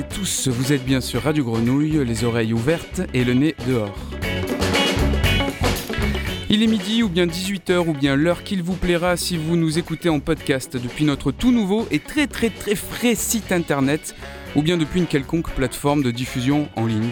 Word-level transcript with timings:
Et 0.00 0.14
tous, 0.14 0.48
vous 0.48 0.72
êtes 0.72 0.82
bien 0.82 1.02
sur 1.02 1.24
Radio 1.24 1.44
Grenouille, 1.44 2.02
les 2.06 2.24
oreilles 2.24 2.54
ouvertes 2.54 3.02
et 3.12 3.22
le 3.22 3.34
nez 3.34 3.54
dehors. 3.68 3.94
Il 6.48 6.62
est 6.62 6.66
midi 6.66 7.02
ou 7.02 7.10
bien 7.10 7.26
18h 7.26 7.86
ou 7.86 7.92
bien 7.92 8.16
l'heure 8.16 8.42
qu'il 8.42 8.62
vous 8.62 8.76
plaira 8.76 9.18
si 9.18 9.36
vous 9.36 9.56
nous 9.56 9.78
écoutez 9.78 10.08
en 10.08 10.18
podcast 10.18 10.78
depuis 10.78 11.04
notre 11.04 11.32
tout 11.32 11.52
nouveau 11.52 11.86
et 11.90 11.98
très 11.98 12.26
très 12.28 12.48
très 12.48 12.76
frais 12.76 13.14
site 13.14 13.52
internet 13.52 14.14
ou 14.56 14.62
bien 14.62 14.78
depuis 14.78 15.00
une 15.00 15.06
quelconque 15.06 15.50
plateforme 15.50 16.02
de 16.02 16.10
diffusion 16.10 16.70
en 16.76 16.86
ligne. 16.86 17.10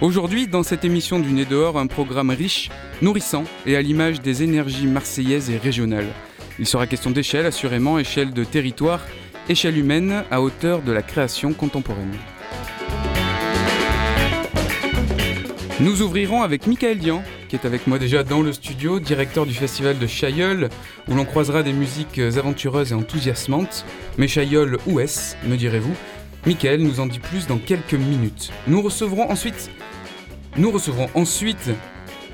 Aujourd'hui, 0.00 0.48
dans 0.48 0.64
cette 0.64 0.84
émission 0.84 1.20
du 1.20 1.30
Nez 1.30 1.44
dehors, 1.44 1.78
un 1.78 1.86
programme 1.86 2.30
riche, 2.30 2.68
nourrissant 3.00 3.44
et 3.64 3.76
à 3.76 3.82
l'image 3.82 4.22
des 4.22 4.42
énergies 4.42 4.88
marseillaises 4.88 5.50
et 5.50 5.56
régionales. 5.56 6.12
Il 6.58 6.66
sera 6.66 6.88
question 6.88 7.12
d'échelle, 7.12 7.46
assurément, 7.46 7.96
échelle 7.96 8.32
de 8.32 8.42
territoire, 8.42 9.02
échelle 9.48 9.78
humaine 9.78 10.24
à 10.30 10.40
hauteur 10.40 10.82
de 10.82 10.92
la 10.92 11.02
création 11.02 11.52
contemporaine. 11.52 12.16
Nous 15.80 16.02
ouvrirons 16.02 16.42
avec 16.42 16.66
Michael 16.66 16.98
Dian, 16.98 17.22
qui 17.48 17.56
est 17.56 17.66
avec 17.66 17.86
moi 17.86 17.98
déjà 17.98 18.22
dans 18.22 18.42
le 18.42 18.52
studio, 18.52 19.00
directeur 19.00 19.44
du 19.44 19.54
festival 19.54 19.98
de 19.98 20.06
Chailleul, 20.06 20.68
où 21.08 21.14
l'on 21.14 21.24
croisera 21.24 21.62
des 21.62 21.72
musiques 21.72 22.18
aventureuses 22.18 22.92
et 22.92 22.94
enthousiasmantes. 22.94 23.84
Mais 24.16 24.28
Chailleul, 24.28 24.78
où 24.86 25.00
est-ce, 25.00 25.34
me 25.46 25.56
direz-vous? 25.56 25.94
Michael 26.46 26.82
nous 26.82 27.00
en 27.00 27.06
dit 27.06 27.18
plus 27.18 27.46
dans 27.46 27.58
quelques 27.58 27.94
minutes. 27.94 28.52
Nous 28.66 28.80
recevrons 28.82 29.30
ensuite, 29.30 29.70
nous 30.56 30.70
recevrons 30.70 31.08
ensuite 31.14 31.70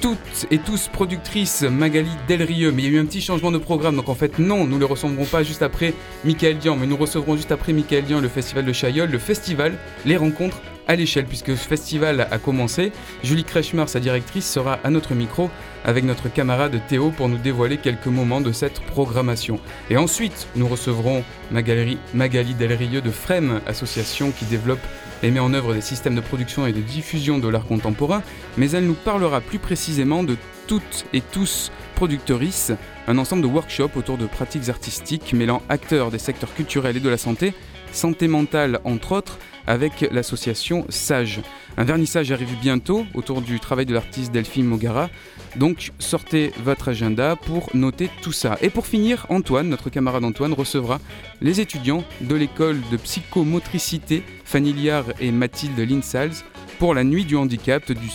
toutes 0.01 0.47
et 0.51 0.59
tous 0.59 0.89
productrices 0.89 1.63
Magali 1.63 2.11
Delrieux, 2.29 2.73
mais 2.73 2.83
il 2.83 2.89
y 2.89 2.89
a 2.89 2.99
eu 2.99 3.01
un 3.01 3.05
petit 3.05 3.21
changement 3.21 3.51
de 3.51 3.59
programme, 3.59 3.97
donc 3.97 4.09
en 4.09 4.15
fait 4.15 4.39
non, 4.39 4.67
nous 4.67 4.77
ne 4.77 4.81
le 4.81 4.87
recevrons 4.87 5.25
pas 5.25 5.43
juste 5.43 5.63
après 5.63 5.93
Michael 6.25 6.59
Dian, 6.59 6.77
mais 6.77 6.87
nous 6.87 6.97
recevrons 6.97 7.37
juste 7.37 7.53
après 7.53 7.73
Michael 7.73 8.05
Dian 8.05 8.21
le 8.21 8.29
festival 8.29 8.65
de 8.65 8.73
Chailleul, 8.73 9.11
le 9.11 9.19
festival, 9.19 9.75
les 10.07 10.17
rencontres 10.17 10.61
à 10.91 10.97
l'échelle, 10.97 11.27
puisque 11.27 11.57
ce 11.57 11.69
festival 11.69 12.27
a 12.33 12.39
commencé. 12.39 12.91
Julie 13.23 13.45
Kretschmer, 13.45 13.85
sa 13.87 14.01
directrice, 14.01 14.45
sera 14.51 14.81
à 14.83 14.91
notre 14.91 15.15
micro 15.15 15.49
avec 15.85 16.03
notre 16.03 16.29
camarade 16.29 16.81
Théo 16.89 17.13
pour 17.17 17.29
nous 17.29 17.39
dévoiler 17.39 17.77
quelques 17.77 18.09
moments 18.09 18.41
de 18.41 18.51
cette 18.51 18.81
programmation. 18.81 19.61
Et 19.89 19.97
ensuite, 19.97 20.49
nous 20.57 20.67
recevrons 20.67 21.23
Magali, 21.53 21.97
Magali 22.13 22.55
de 22.55 23.11
FREM, 23.13 23.61
association 23.69 24.33
qui 24.33 24.47
développe 24.47 24.81
et 25.23 25.31
met 25.31 25.39
en 25.39 25.55
œuvre 25.55 25.75
des 25.75 25.81
systèmes 25.81 26.17
de 26.17 26.21
production 26.21 26.67
et 26.67 26.73
de 26.73 26.81
diffusion 26.81 27.39
de 27.39 27.47
l'art 27.47 27.67
contemporain, 27.67 28.25
mais 28.57 28.73
elle 28.73 28.87
nous 28.87 28.95
parlera 28.95 29.41
plus 29.41 29.61
précisément 29.61 30.25
de 30.25 30.37
toutes 30.67 31.07
et 31.13 31.21
tous 31.21 31.71
productrices, 31.95 32.73
un 33.07 33.17
ensemble 33.17 33.43
de 33.43 33.47
workshops 33.47 33.97
autour 33.97 34.19
de 34.19 34.27
pratiques 34.27 34.69
artistiques 34.69 35.35
mêlant 35.35 35.63
acteurs 35.69 36.11
des 36.11 36.19
secteurs 36.19 36.53
culturels 36.53 36.97
et 36.97 37.01
de 37.01 37.09
la 37.09 37.19
santé, 37.19 37.55
santé 37.93 38.27
mentale 38.27 38.81
entre 38.85 39.13
autres, 39.13 39.39
avec 39.71 40.09
l'association 40.11 40.85
SAGE. 40.89 41.43
Un 41.77 41.85
vernissage 41.85 42.33
arrive 42.33 42.57
bientôt 42.61 43.07
autour 43.15 43.41
du 43.41 43.61
travail 43.61 43.87
de 43.87 43.95
l'artiste 43.95 44.33
Delphine 44.33 44.67
Mogara, 44.67 45.11
donc 45.55 45.93
sortez 46.01 46.53
votre 46.65 46.89
agenda 46.89 47.37
pour 47.37 47.71
noter 47.73 48.11
tout 48.21 48.33
ça. 48.33 48.59
Et 48.63 48.69
pour 48.69 48.85
finir, 48.85 49.27
Antoine, 49.29 49.69
notre 49.69 49.89
camarade 49.89 50.25
Antoine, 50.25 50.55
recevra 50.55 50.99
les 51.41 51.61
étudiants 51.61 52.03
de 52.21 52.35
l'école 52.35 52.81
de 52.91 52.97
psychomotricité 52.97 54.25
Fanny 54.45 54.75
et 55.21 55.31
Mathilde 55.31 55.79
Linsals 55.79 56.43
pour 56.81 56.93
la 56.93 57.05
nuit 57.05 57.25
du 57.25 57.37
handicap 57.37 57.93
du, 57.93 58.09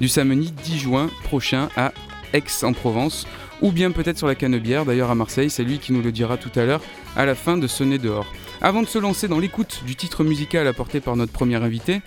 du 0.00 0.08
samedi 0.08 0.52
10 0.52 0.78
juin 0.78 1.10
prochain 1.24 1.70
à 1.76 1.92
Aix-en-Provence 2.32 3.26
ou 3.62 3.72
bien 3.72 3.90
peut-être 3.90 4.18
sur 4.18 4.28
la 4.28 4.36
Canebière, 4.36 4.84
d'ailleurs 4.84 5.10
à 5.10 5.16
Marseille, 5.16 5.50
c'est 5.50 5.64
lui 5.64 5.78
qui 5.78 5.92
nous 5.92 6.02
le 6.02 6.12
dira 6.12 6.36
tout 6.36 6.52
à 6.54 6.64
l'heure 6.64 6.82
à 7.16 7.26
la 7.26 7.34
fin 7.34 7.56
de 7.56 7.66
nez 7.84 7.98
dehors. 7.98 8.32
Avant 8.62 8.82
de 8.82 8.86
se 8.86 8.98
lancer 8.98 9.28
dans 9.28 9.38
l'écoute 9.38 9.82
du 9.86 9.96
titre 9.96 10.24
musical 10.24 10.66
apporté 10.66 11.00
par 11.00 11.16
notre 11.16 11.32
premier 11.32 11.56
invité, 11.56 12.00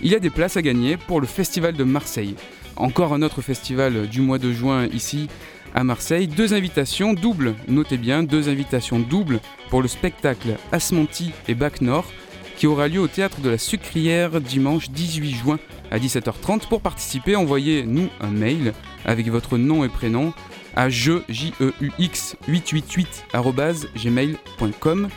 il 0.00 0.10
y 0.10 0.14
a 0.14 0.20
des 0.20 0.30
places 0.30 0.56
à 0.56 0.62
gagner 0.62 0.96
pour 0.96 1.20
le 1.20 1.26
Festival 1.26 1.74
de 1.74 1.84
Marseille. 1.84 2.36
Encore 2.76 3.12
un 3.12 3.22
autre 3.22 3.42
festival 3.42 4.06
du 4.06 4.20
mois 4.20 4.38
de 4.38 4.52
juin 4.52 4.86
ici 4.86 5.28
à 5.74 5.82
Marseille. 5.82 6.28
Deux 6.28 6.54
invitations 6.54 7.14
doubles, 7.14 7.54
notez 7.66 7.96
bien, 7.96 8.22
deux 8.22 8.48
invitations 8.48 9.00
doubles 9.00 9.40
pour 9.70 9.82
le 9.82 9.88
spectacle 9.88 10.56
Asmanti 10.70 11.32
et 11.48 11.54
Bac 11.54 11.80
Nord 11.80 12.06
qui 12.56 12.66
aura 12.66 12.88
lieu 12.88 13.00
au 13.00 13.06
théâtre 13.08 13.40
de 13.40 13.50
la 13.50 13.58
Sucrière 13.58 14.40
dimanche 14.40 14.90
18 14.90 15.32
juin 15.32 15.58
à 15.92 15.98
17h30. 15.98 16.66
Pour 16.68 16.80
participer, 16.80 17.36
envoyez-nous 17.36 18.08
un 18.20 18.30
mail 18.30 18.72
avec 19.04 19.28
votre 19.28 19.58
nom 19.58 19.84
et 19.84 19.88
prénom 19.88 20.32
à 20.74 20.88
je, 20.88 21.22
j 21.28 21.52
e 21.60 21.72
u 21.80 21.92
x 21.98 22.36
888 22.48 23.26
gmail.com. 23.96 25.08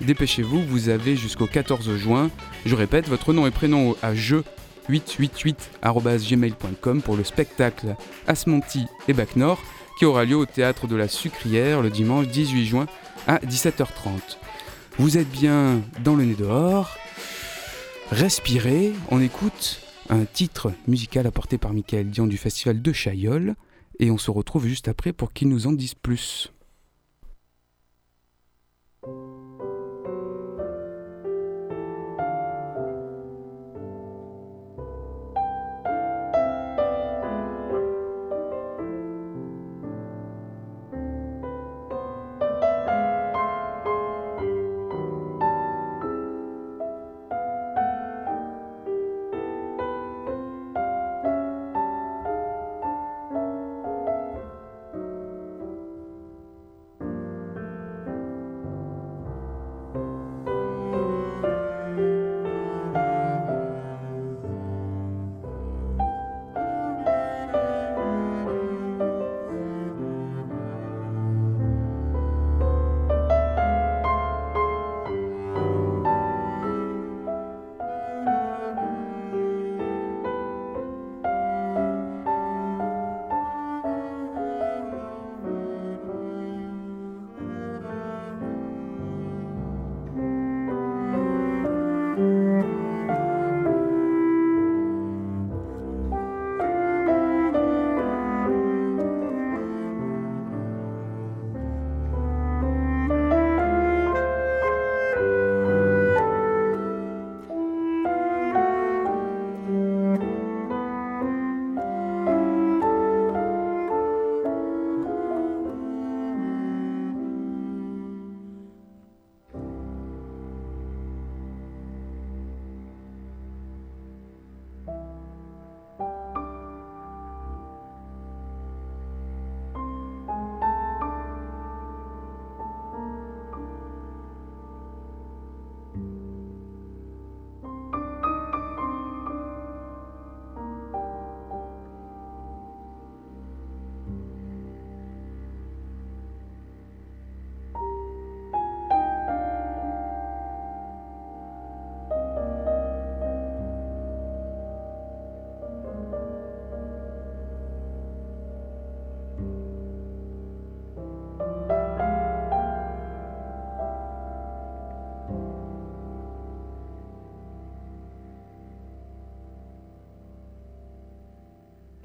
Dépêchez-vous, 0.00 0.62
vous 0.62 0.88
avez 0.88 1.14
jusqu'au 1.14 1.46
14 1.46 1.96
juin. 1.96 2.30
Je 2.64 2.74
répète, 2.74 3.08
votre 3.08 3.32
nom 3.32 3.46
et 3.46 3.50
prénom 3.50 3.96
à 4.02 4.14
je 4.14 4.36
888 4.88 5.70
gmail.com 5.82 7.02
pour 7.02 7.16
le 7.16 7.24
spectacle 7.24 7.96
Asmonti 8.26 8.86
et 9.08 9.12
Bac 9.12 9.36
Nord 9.36 9.60
qui 9.98 10.06
aura 10.06 10.24
lieu 10.24 10.36
au 10.36 10.46
théâtre 10.46 10.86
de 10.86 10.96
la 10.96 11.08
Sucrière 11.08 11.82
le 11.82 11.90
dimanche 11.90 12.26
18 12.28 12.66
juin 12.66 12.86
à 13.26 13.36
17h30. 13.38 14.38
Vous 14.98 15.18
êtes 15.18 15.30
bien 15.30 15.82
dans 16.02 16.16
le 16.16 16.24
nez 16.24 16.34
dehors. 16.34 16.96
Respirez, 18.10 18.92
on 19.10 19.20
écoute 19.20 19.82
un 20.08 20.24
titre 20.24 20.72
musical 20.88 21.26
apporté 21.26 21.58
par 21.58 21.74
Michael 21.74 22.08
Dion 22.08 22.26
du 22.26 22.38
festival 22.38 22.80
de 22.80 22.92
Chaillol 22.92 23.54
et 23.98 24.10
on 24.10 24.18
se 24.18 24.30
retrouve 24.30 24.66
juste 24.66 24.88
après 24.88 25.12
pour 25.12 25.34
qu'il 25.34 25.48
nous 25.48 25.66
en 25.66 25.72
dise 25.72 25.94
plus. 25.94 26.50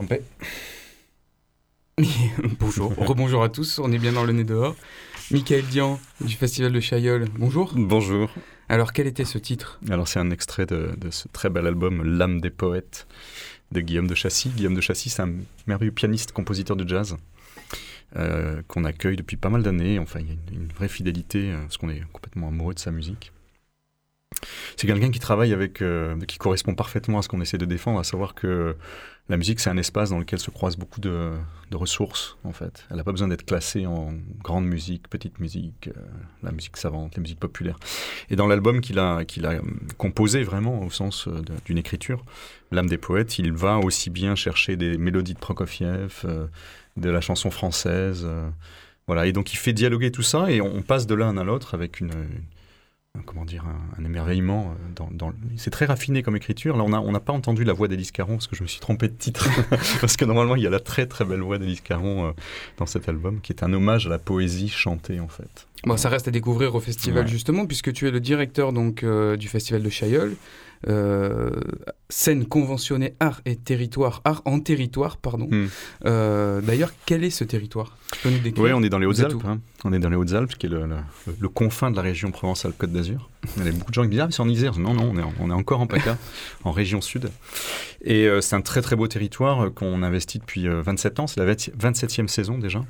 Trompé. 0.06 0.22
bonjour, 2.60 2.94
rebonjour 2.96 3.44
à 3.44 3.50
tous, 3.50 3.80
on 3.80 3.92
est 3.92 3.98
bien 3.98 4.12
dans 4.12 4.24
le 4.24 4.34
nez 4.34 4.44
dehors. 4.44 4.76
Michael 5.32 5.64
Dian 5.64 6.00
du 6.22 6.34
Festival 6.34 6.72
de 6.72 6.80
Chailleul, 6.80 7.26
bonjour. 7.38 7.74
Bonjour. 7.76 8.30
Alors 8.70 8.94
quel 8.94 9.08
était 9.08 9.26
ce 9.26 9.38
titre? 9.38 9.80
Alors 9.90 10.08
c'est 10.08 10.20
un 10.20 10.30
extrait 10.30 10.66
de, 10.66 10.92
ce 11.10 11.28
très 11.30 11.50
bel 11.50 11.66
album 11.66 12.04
L'âme 12.04 12.42
des 12.42 12.50
poètes 12.50 13.08
de 13.72 13.82
Guillaume 13.82 14.08
de 14.08 14.16
Chassis. 14.16 14.50
Guillaume 14.50 14.76
de 14.76 14.82
Chassis, 14.82 15.10
c'est 15.10 15.22
un 15.22 15.34
merveilleux 15.68 15.92
pianiste, 15.92 16.32
compositeur 16.32 16.76
de 16.76 16.88
jazz. 16.88 17.18
Euh, 18.18 18.62
qu'on 18.68 18.86
accueille 18.86 19.16
depuis 19.16 19.36
pas 19.36 19.50
mal 19.50 19.64
d'années. 19.64 20.00
Enfin, 20.00 20.20
il 20.20 20.28
y 20.28 20.32
a 20.32 20.36
une, 20.54 20.68
vraie 20.68 20.88
fidélité, 20.88 21.52
euh, 21.52 21.62
parce 21.62 21.78
qu'on 21.78 21.90
est 21.90 22.02
complètement 22.14 22.48
amoureux 22.48 22.74
de 22.74 22.80
sa 22.80 22.92
musique. 22.92 23.34
C'est 24.78 24.88
quelqu'un 24.88 25.12
qui 25.12 25.20
travaille 25.20 25.54
avec, 25.54 25.82
euh, 25.82 26.20
qui 26.28 26.38
correspond 26.38 26.76
parfaitement 26.76 27.20
à 27.20 27.22
ce 27.22 27.30
qu'on 27.30 27.42
essaie 27.42 27.58
de 27.58 27.66
défendre, 27.66 28.00
à 28.00 28.04
savoir 28.04 28.36
que 28.36 28.76
la 29.28 29.38
musique, 29.38 29.60
c'est 29.60 29.72
un 29.72 29.78
espace 29.78 30.12
dans 30.12 30.20
lequel 30.20 30.38
se 30.38 30.52
croisent 30.52 30.78
beaucoup 30.78 31.02
de, 31.02 31.32
ressources, 31.72 32.38
en 32.44 32.54
fait. 32.54 32.86
Elle 32.90 32.98
n'a 32.98 33.04
pas 33.04 33.12
besoin 33.12 33.28
d'être 33.28 33.44
classée 33.44 33.86
en 33.86 34.14
grande 34.42 34.66
musique, 34.66 35.10
petite 35.10 35.40
musique, 35.40 35.90
euh, 35.90 36.00
la 36.42 36.52
musique 36.52 36.78
savante, 36.78 37.16
la 37.16 37.22
musique 37.22 37.40
populaire. 37.40 37.78
Et 38.30 38.38
dans 38.38 38.48
l'album 38.48 38.80
qu'il 38.80 39.00
a, 39.00 39.20
euh, 39.20 39.62
composé 39.98 40.44
vraiment 40.44 40.82
au 40.82 40.90
sens 40.90 41.28
d'une 41.66 41.78
écriture, 41.78 42.24
L'âme 42.72 42.88
des 42.88 42.98
poètes, 42.98 43.40
il 43.40 43.54
va 43.54 43.78
aussi 43.78 44.10
bien 44.10 44.36
chercher 44.36 44.76
des 44.76 44.98
mélodies 44.98 45.34
de 45.34 45.40
Prokofiev, 45.40 46.26
de 46.98 47.10
la 47.10 47.22
chanson 47.22 47.52
française. 47.52 48.28
voilà, 49.08 49.28
et 49.28 49.32
donc 49.32 49.54
il 49.54 49.58
fait 49.58 49.72
dialoguer 49.72 50.12
tout 50.12 50.24
ça 50.24 50.50
et 50.50 50.62
on 50.62 50.82
passe 50.82 51.08
de 51.08 51.14
l'un 51.14 51.38
à 51.38 51.44
l'autre 51.44 51.74
avec 51.74 52.00
une 52.00 52.12
comment 53.26 53.46
dire, 53.46 53.66
un, 53.66 54.04
émerveillement. 54.04 54.74
Euh, 55.00 55.06
dans, 55.12 55.34
C'est 55.58 55.70
très 55.70 55.86
raffiné 55.86 56.24
comme 56.24 56.36
écriture. 56.36 56.78
Là, 56.78 56.84
on 56.84 56.90
n'a 56.90 57.02
on 57.02 57.14
pas 57.14 57.34
entendu 57.34 57.64
la 57.64 57.74
voix 57.74 57.88
d'Élise 57.88 58.12
Caron 58.12 58.34
parce 58.34 58.48
que 58.48 58.56
je 58.56 58.64
me 58.64 58.68
suis 58.68 58.80
trompé 58.80 59.08
de 59.08 59.14
titre. 59.14 59.48
parce 60.02 60.18
que 60.18 60.26
normalement, 60.26 60.56
il 60.56 60.64
y 60.64 60.68
a 60.68 60.70
la 60.70 60.80
très 60.80 61.06
très 61.06 61.26
belle 61.26 61.42
voix 61.42 61.58
d'Élise 61.58 61.82
Caron 61.82 62.28
euh, 62.28 62.32
dans 62.78 62.86
cet 62.86 63.10
album, 63.10 63.40
qui 63.42 63.54
est 63.54 63.64
un 63.64 63.74
hommage 63.74 64.08
à 64.08 64.10
la 64.10 64.20
poésie 64.20 64.70
chantée 64.70 65.20
en 65.20 65.28
fait. 65.28 65.68
Bon, 65.86 65.98
ça 65.98 66.10
reste 66.10 66.28
à 66.28 66.32
découvrir 66.32 66.74
au 66.74 66.80
festival 66.80 67.28
justement, 67.28 67.66
puisque 67.68 67.94
tu 67.94 68.08
es 68.08 68.12
le 68.12 68.20
directeur 68.20 68.74
donc 68.74 69.04
euh, 69.04 69.38
du 69.38 69.48
festival 69.48 69.84
de 69.84 69.90
Chailleul. 69.90 70.36
Euh, 70.88 71.50
scène 72.10 72.46
conventionnée 72.46 73.16
art 73.20 73.42
et 73.46 73.56
territoire, 73.56 74.22
art 74.24 74.44
en 74.46 74.60
territoire, 74.60 75.18
pardon. 75.18 75.48
Hmm. 75.50 75.68
Euh, 76.06 76.62
d'ailleurs, 76.62 76.92
quel 77.08 77.24
est 77.24 77.32
ce 77.32 77.44
territoire? 77.44 77.98
Oui, 78.24 78.72
on 78.74 78.84
est 78.84 78.90
dans 78.90 79.00
les 79.00 79.08
Hautes-Alpes. 79.08 79.44
Hein. 79.48 79.60
On 79.84 79.94
est 79.94 80.00
dans 80.00 80.10
les 80.10 80.16
Hautes-Alpes, 80.16 80.54
qui 80.56 80.68
est 80.68 80.70
le, 80.70 81.50
confin 81.50 81.90
de 81.90 81.96
la 81.96 82.04
région 82.04 82.30
Provence-Alpes-Côte 82.30 82.92
d'Azur. 82.92 83.30
Il 83.58 83.66
y 83.66 83.70
a 83.70 83.72
beaucoup 83.72 83.90
de 83.90 83.96
gens 83.96 84.04
qui 84.04 84.10
disent 84.10 84.20
Ah, 84.20 84.26
mais 84.28 84.32
c'est 84.32 84.42
en 84.44 84.50
Isère. 84.50 84.78
Non, 84.78 84.94
non, 84.94 85.12
on 85.12 85.18
est, 85.18 85.24
on 85.40 85.50
est 85.50 85.54
encore 85.54 85.82
en 85.82 85.88
PACA, 85.88 86.18
en 86.64 86.72
région 86.72 87.02
sud. 87.02 87.32
Et 88.04 88.28
c'est 88.42 88.56
un 88.56 88.62
très 88.62 88.82
très 88.82 88.96
beau 88.96 89.08
territoire 89.08 89.74
qu'on 89.74 90.04
investit 90.04 90.38
depuis 90.38 90.68
27 90.68 91.20
ans. 91.20 91.28
C'est 91.28 91.44
la 91.44 91.52
27e 91.54 92.28
saison 92.28 92.60
déjà. 92.60 92.84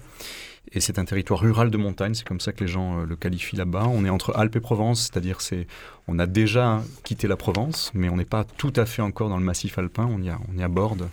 Et 0.72 0.80
c'est 0.80 1.00
un 1.00 1.06
territoire 1.06 1.40
rural 1.40 1.70
de 1.70 1.78
montagne, 1.78 2.14
c'est 2.16 2.28
comme 2.28 2.40
ça 2.40 2.52
que 2.52 2.64
les 2.64 2.68
gens 2.68 3.00
euh, 3.00 3.06
le 3.06 3.16
qualifient 3.16 3.56
là-bas. 3.56 3.86
On 3.88 4.04
est 4.04 4.10
entre 4.10 4.36
Alpes 4.36 4.56
et 4.56 4.60
Provence, 4.60 5.04
c'est-à-dire 5.04 5.42
c'est, 5.42 5.68
on 6.08 6.18
a 6.20 6.26
déjà 6.26 6.82
quitté 7.04 7.28
la 7.28 7.38
Provence, 7.38 7.92
mais 7.94 8.10
on 8.10 8.18
n'est 8.18 8.26
pas 8.26 8.44
tout 8.44 8.74
à 8.76 8.86
fait 8.86 9.02
encore 9.02 9.30
dans 9.30 9.38
le 9.38 9.44
massif 9.44 9.78
alpin, 9.78 10.08
on 10.10 10.22
y, 10.22 10.30
a, 10.30 10.40
on 10.52 10.58
y 10.58 10.64
aborde. 10.64 11.08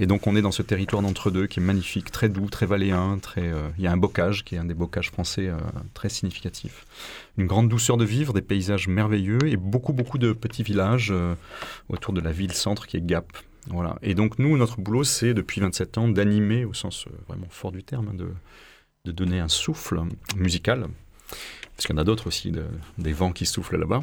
Et 0.00 0.06
donc 0.06 0.26
on 0.26 0.36
est 0.36 0.42
dans 0.42 0.52
ce 0.52 0.62
territoire 0.62 1.02
d'entre-deux 1.02 1.46
qui 1.46 1.60
est 1.60 1.62
magnifique, 1.62 2.10
très 2.10 2.28
doux, 2.28 2.48
très 2.48 2.66
valéen, 2.66 3.18
très, 3.18 3.48
euh, 3.48 3.68
il 3.78 3.84
y 3.84 3.86
a 3.86 3.92
un 3.92 3.96
bocage 3.96 4.44
qui 4.44 4.54
est 4.54 4.58
un 4.58 4.64
des 4.64 4.74
bocages 4.74 5.10
français 5.10 5.48
euh, 5.48 5.56
très 5.92 6.08
significatifs. 6.08 6.86
Une 7.36 7.46
grande 7.46 7.68
douceur 7.68 7.96
de 7.96 8.04
vivre, 8.04 8.32
des 8.32 8.42
paysages 8.42 8.88
merveilleux 8.88 9.46
et 9.46 9.56
beaucoup 9.56 9.92
beaucoup 9.92 10.18
de 10.18 10.32
petits 10.32 10.62
villages 10.62 11.12
autour 11.88 12.12
de 12.12 12.20
la 12.20 12.32
ville-centre 12.32 12.86
qui 12.86 12.96
est 12.96 13.04
Gap. 13.04 13.26
Voilà. 13.68 13.96
Et 14.02 14.14
donc 14.14 14.38
nous, 14.38 14.56
notre 14.56 14.80
boulot, 14.80 15.04
c'est 15.04 15.34
depuis 15.34 15.60
27 15.60 15.98
ans 15.98 16.08
d'animer, 16.08 16.64
au 16.64 16.74
sens 16.74 17.06
vraiment 17.28 17.48
fort 17.50 17.72
du 17.72 17.82
terme, 17.82 18.08
hein, 18.10 18.14
de 18.14 18.28
de 19.04 19.12
donner 19.12 19.38
un 19.38 19.48
souffle 19.48 20.00
musical, 20.36 20.86
parce 21.76 21.86
qu'il 21.86 21.94
y 21.94 21.98
en 21.98 22.00
a 22.00 22.04
d'autres 22.04 22.26
aussi, 22.26 22.52
des 22.96 23.12
vents 23.12 23.32
qui 23.32 23.44
soufflent 23.44 23.76
là-bas, 23.76 24.02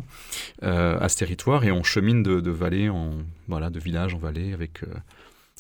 euh, 0.61 0.99
à 0.99 1.09
ce 1.09 1.17
territoire, 1.17 1.63
et 1.63 1.71
on 1.71 1.81
chemine 1.81 2.21
de, 2.21 2.39
de 2.39 2.51
vallée 2.51 2.89
en 2.89 3.13
voilà, 3.47 3.71
de 3.71 3.79
village 3.79 4.13
en 4.13 4.19
vallée 4.19 4.53
avec 4.53 4.83
euh, 4.83 4.93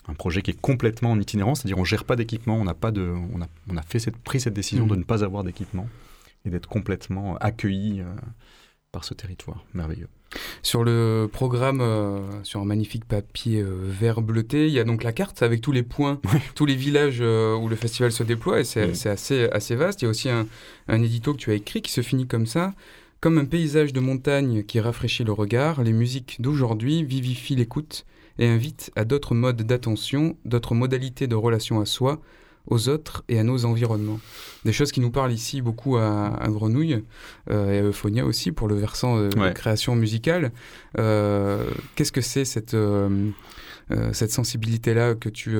un 0.07 0.13
projet 0.13 0.43
qui 0.43 0.51
est 0.51 0.61
complètement 0.61 1.11
en 1.11 1.19
itinérance, 1.19 1.61
c'est-à-dire 1.61 1.79
on 1.79 1.85
gère 1.85 2.03
pas 2.03 2.15
d'équipement, 2.15 2.55
on 2.55 2.65
n'a 2.65 2.75
pas 2.75 2.91
de, 2.91 3.01
on 3.01 3.41
a, 3.41 3.47
on 3.67 3.77
a 3.77 3.81
fait 3.81 3.97
cette, 3.97 4.17
pris 4.17 4.39
cette 4.39 4.53
décision 4.53 4.85
de 4.85 4.95
mmh. 4.95 4.99
ne 4.99 5.03
pas 5.03 5.23
avoir 5.23 5.43
d'équipement 5.43 5.87
et 6.45 6.51
d'être 6.51 6.69
complètement 6.69 7.35
accueilli 7.37 8.01
euh, 8.01 8.05
par 8.91 9.03
ce 9.03 9.15
territoire 9.15 9.65
merveilleux. 9.73 10.09
Sur 10.63 10.83
le 10.83 11.29
programme, 11.31 11.81
euh, 11.81 12.19
sur 12.43 12.61
un 12.61 12.65
magnifique 12.65 13.05
papier 13.05 13.61
euh, 13.61 13.75
vert 13.83 14.21
bleuté, 14.21 14.67
il 14.67 14.73
y 14.73 14.79
a 14.79 14.83
donc 14.83 15.03
la 15.03 15.11
carte 15.11 15.43
avec 15.43 15.61
tous 15.61 15.71
les 15.71 15.83
points, 15.83 16.19
tous 16.55 16.65
les 16.65 16.75
villages 16.75 17.19
euh, 17.21 17.55
où 17.55 17.67
le 17.67 17.75
festival 17.75 18.11
se 18.11 18.23
déploie, 18.23 18.61
et 18.61 18.63
c'est 18.63 19.05
assez, 19.07 19.49
assez 19.49 19.75
vaste. 19.75 20.01
Il 20.01 20.05
y 20.05 20.07
a 20.07 20.11
aussi 20.11 20.29
un, 20.29 20.47
un, 20.87 21.01
édito 21.01 21.33
que 21.33 21.39
tu 21.39 21.51
as 21.51 21.55
écrit 21.55 21.81
qui 21.81 21.91
se 21.91 22.01
finit 22.01 22.27
comme 22.27 22.45
ça. 22.45 22.73
Comme 23.19 23.37
un 23.37 23.45
paysage 23.45 23.93
de 23.93 23.99
montagne 23.99 24.63
qui 24.63 24.79
rafraîchit 24.79 25.23
le 25.23 25.31
regard, 25.31 25.83
les 25.83 25.93
musiques 25.93 26.37
d'aujourd'hui 26.41 27.03
vivifient 27.03 27.55
l'écoute 27.55 28.05
et 28.39 28.47
invitent 28.47 28.91
à 28.95 29.05
d'autres 29.05 29.35
modes 29.35 29.61
d'attention, 29.61 30.37
d'autres 30.45 30.73
modalités 30.73 31.27
de 31.27 31.35
relation 31.35 31.79
à 31.79 31.85
soi, 31.85 32.19
aux 32.67 32.89
autres 32.89 33.23
et 33.27 33.39
à 33.39 33.43
nos 33.43 33.65
environnements. 33.65 34.19
Des 34.65 34.73
choses 34.73 34.91
qui 34.91 34.99
nous 34.99 35.11
parlent 35.11 35.33
ici 35.33 35.61
beaucoup 35.61 35.97
à, 35.97 36.47
Grenouille 36.47 37.03
euh, 37.49 37.71
et 37.71 37.79
à 37.79 37.83
Euphonia 37.83 38.25
aussi 38.25 38.51
pour 38.51 38.67
le 38.67 38.75
versant 38.75 39.17
euh, 39.17 39.29
de 39.29 39.49
création 39.53 39.95
musicale. 39.95 40.51
Euh, 40.97 41.63
qu'est-ce 41.95 42.11
que 42.11 42.21
c'est 42.21 42.45
cette, 42.45 42.75
cette 44.13 44.31
sensibilité-là 44.31 45.15
que 45.15 45.29
tu 45.29 45.57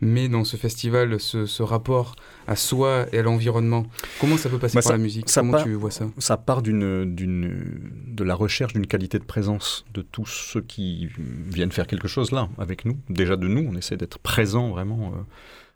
mets 0.00 0.28
dans 0.28 0.44
ce 0.44 0.56
festival, 0.56 1.18
ce, 1.20 1.62
rapport 1.62 2.16
à 2.46 2.56
soi 2.56 3.06
et 3.12 3.20
à 3.20 3.22
l'environnement? 3.22 3.86
Comment 4.20 4.36
ça 4.36 4.50
peut 4.50 4.58
passer 4.58 4.74
bah, 4.74 4.82
par 4.82 4.92
la 4.92 4.98
musique? 4.98 5.26
Comment 5.32 5.62
tu 5.62 5.74
vois 5.74 5.92
ça? 5.92 6.06
Ça 6.18 6.36
part 6.36 6.62
d'une, 6.62 7.14
de 7.14 8.24
la 8.24 8.34
recherche 8.34 8.72
d'une 8.72 8.86
qualité 8.86 9.18
de 9.18 9.24
présence 9.24 9.84
de 9.94 10.02
tous 10.02 10.26
ceux 10.26 10.60
qui 10.60 11.08
viennent 11.48 11.72
faire 11.72 11.86
quelque 11.86 12.08
chose 12.08 12.32
là 12.32 12.48
avec 12.58 12.84
nous. 12.84 12.98
Déjà 13.08 13.36
de 13.36 13.46
nous, 13.46 13.66
on 13.70 13.76
essaie 13.76 13.96
d'être 13.96 14.18
présent 14.18 14.70
vraiment 14.70 15.12